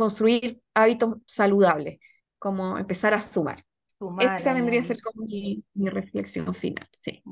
construir 0.00 0.62
hábitos 0.72 1.18
saludables, 1.26 2.00
como 2.38 2.78
empezar 2.78 3.12
a 3.12 3.20
sumar. 3.20 3.62
Esa 4.18 4.54
vendría 4.54 4.80
a 4.80 4.84
ser 4.84 4.98
como 5.02 5.26
mi, 5.26 5.62
reflexión 5.74 6.54
final, 6.54 6.88
sí. 6.90 7.22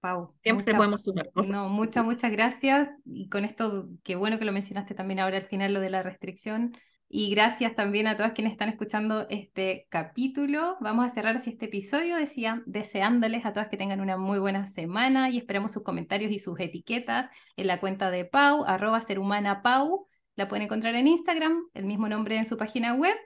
Pau, 0.00 0.34
Siempre 0.42 0.74
podemos 0.74 1.04
sumar 1.04 1.30
cosas. 1.30 1.52
No, 1.52 1.68
muchas, 1.68 2.04
muchas 2.04 2.32
gracias. 2.32 2.88
Y 3.04 3.28
con 3.28 3.44
esto, 3.44 3.88
qué 4.02 4.16
bueno 4.16 4.40
que 4.40 4.44
lo 4.44 4.50
mencionaste 4.50 4.92
también 4.92 5.20
ahora 5.20 5.36
al 5.36 5.44
final, 5.44 5.72
lo 5.72 5.78
de 5.78 5.90
la 5.90 6.02
restricción. 6.02 6.76
Y 7.08 7.30
gracias 7.30 7.76
también 7.76 8.08
a 8.08 8.16
todas 8.16 8.32
quienes 8.32 8.54
están 8.54 8.70
escuchando 8.70 9.28
este 9.28 9.86
capítulo. 9.88 10.78
Vamos 10.80 11.06
a 11.06 11.10
cerrar 11.10 11.36
así 11.36 11.50
este 11.50 11.66
episodio 11.66 12.16
decía, 12.16 12.64
deseándoles 12.66 13.46
a 13.46 13.52
todas 13.52 13.68
que 13.68 13.76
tengan 13.76 14.00
una 14.00 14.16
muy 14.16 14.40
buena 14.40 14.66
semana 14.66 15.30
y 15.30 15.38
esperamos 15.38 15.70
sus 15.70 15.84
comentarios 15.84 16.32
y 16.32 16.40
sus 16.40 16.58
etiquetas 16.58 17.30
en 17.56 17.68
la 17.68 17.78
cuenta 17.78 18.10
de 18.10 18.24
Pau, 18.24 18.64
arroba 18.64 19.00
serhumana 19.00 19.62
Pau. 19.62 20.08
La 20.36 20.48
pueden 20.48 20.64
encontrar 20.64 20.94
en 20.94 21.06
Instagram, 21.06 21.68
el 21.74 21.84
mismo 21.84 22.08
nombre 22.08 22.36
en 22.36 22.46
su 22.46 22.56
página 22.56 22.94
web. 22.94 23.16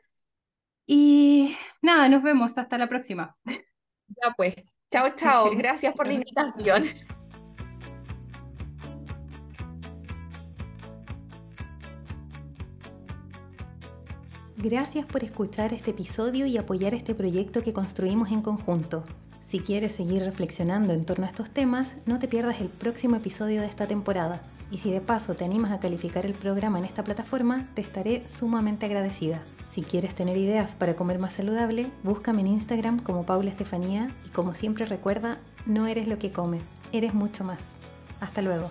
Y 0.86 1.56
nada, 1.82 2.08
nos 2.08 2.22
vemos. 2.22 2.58
Hasta 2.58 2.78
la 2.78 2.88
próxima. 2.88 3.36
Ya 3.46 4.34
pues. 4.36 4.54
Chao, 4.90 5.08
chao. 5.16 5.50
Gracias 5.56 5.94
por 5.94 6.06
la 6.06 6.14
invitación. 6.14 6.84
Gracias 14.64 15.04
por 15.04 15.22
escuchar 15.22 15.74
este 15.74 15.90
episodio 15.90 16.46
y 16.46 16.56
apoyar 16.56 16.94
este 16.94 17.14
proyecto 17.14 17.62
que 17.62 17.74
construimos 17.74 18.30
en 18.30 18.40
conjunto. 18.40 19.04
Si 19.44 19.60
quieres 19.60 19.92
seguir 19.92 20.22
reflexionando 20.22 20.94
en 20.94 21.04
torno 21.04 21.26
a 21.26 21.28
estos 21.28 21.50
temas, 21.50 21.96
no 22.06 22.18
te 22.18 22.28
pierdas 22.28 22.62
el 22.62 22.70
próximo 22.70 23.16
episodio 23.16 23.60
de 23.60 23.66
esta 23.66 23.86
temporada. 23.86 24.40
Y 24.70 24.78
si 24.78 24.90
de 24.90 25.00
paso 25.00 25.34
te 25.34 25.44
animas 25.44 25.72
a 25.72 25.80
calificar 25.80 26.26
el 26.26 26.34
programa 26.34 26.78
en 26.78 26.84
esta 26.84 27.04
plataforma, 27.04 27.68
te 27.74 27.82
estaré 27.82 28.26
sumamente 28.26 28.86
agradecida. 28.86 29.42
Si 29.66 29.82
quieres 29.82 30.14
tener 30.14 30.36
ideas 30.36 30.74
para 30.74 30.96
comer 30.96 31.18
más 31.18 31.34
saludable, 31.34 31.86
búscame 32.02 32.40
en 32.40 32.48
Instagram 32.48 32.98
como 32.98 33.24
Paula 33.24 33.50
Estefanía 33.50 34.08
y 34.26 34.28
como 34.30 34.54
siempre 34.54 34.84
recuerda, 34.84 35.38
no 35.66 35.86
eres 35.86 36.08
lo 36.08 36.18
que 36.18 36.32
comes, 36.32 36.62
eres 36.92 37.14
mucho 37.14 37.44
más. 37.44 37.60
Hasta 38.20 38.42
luego. 38.42 38.70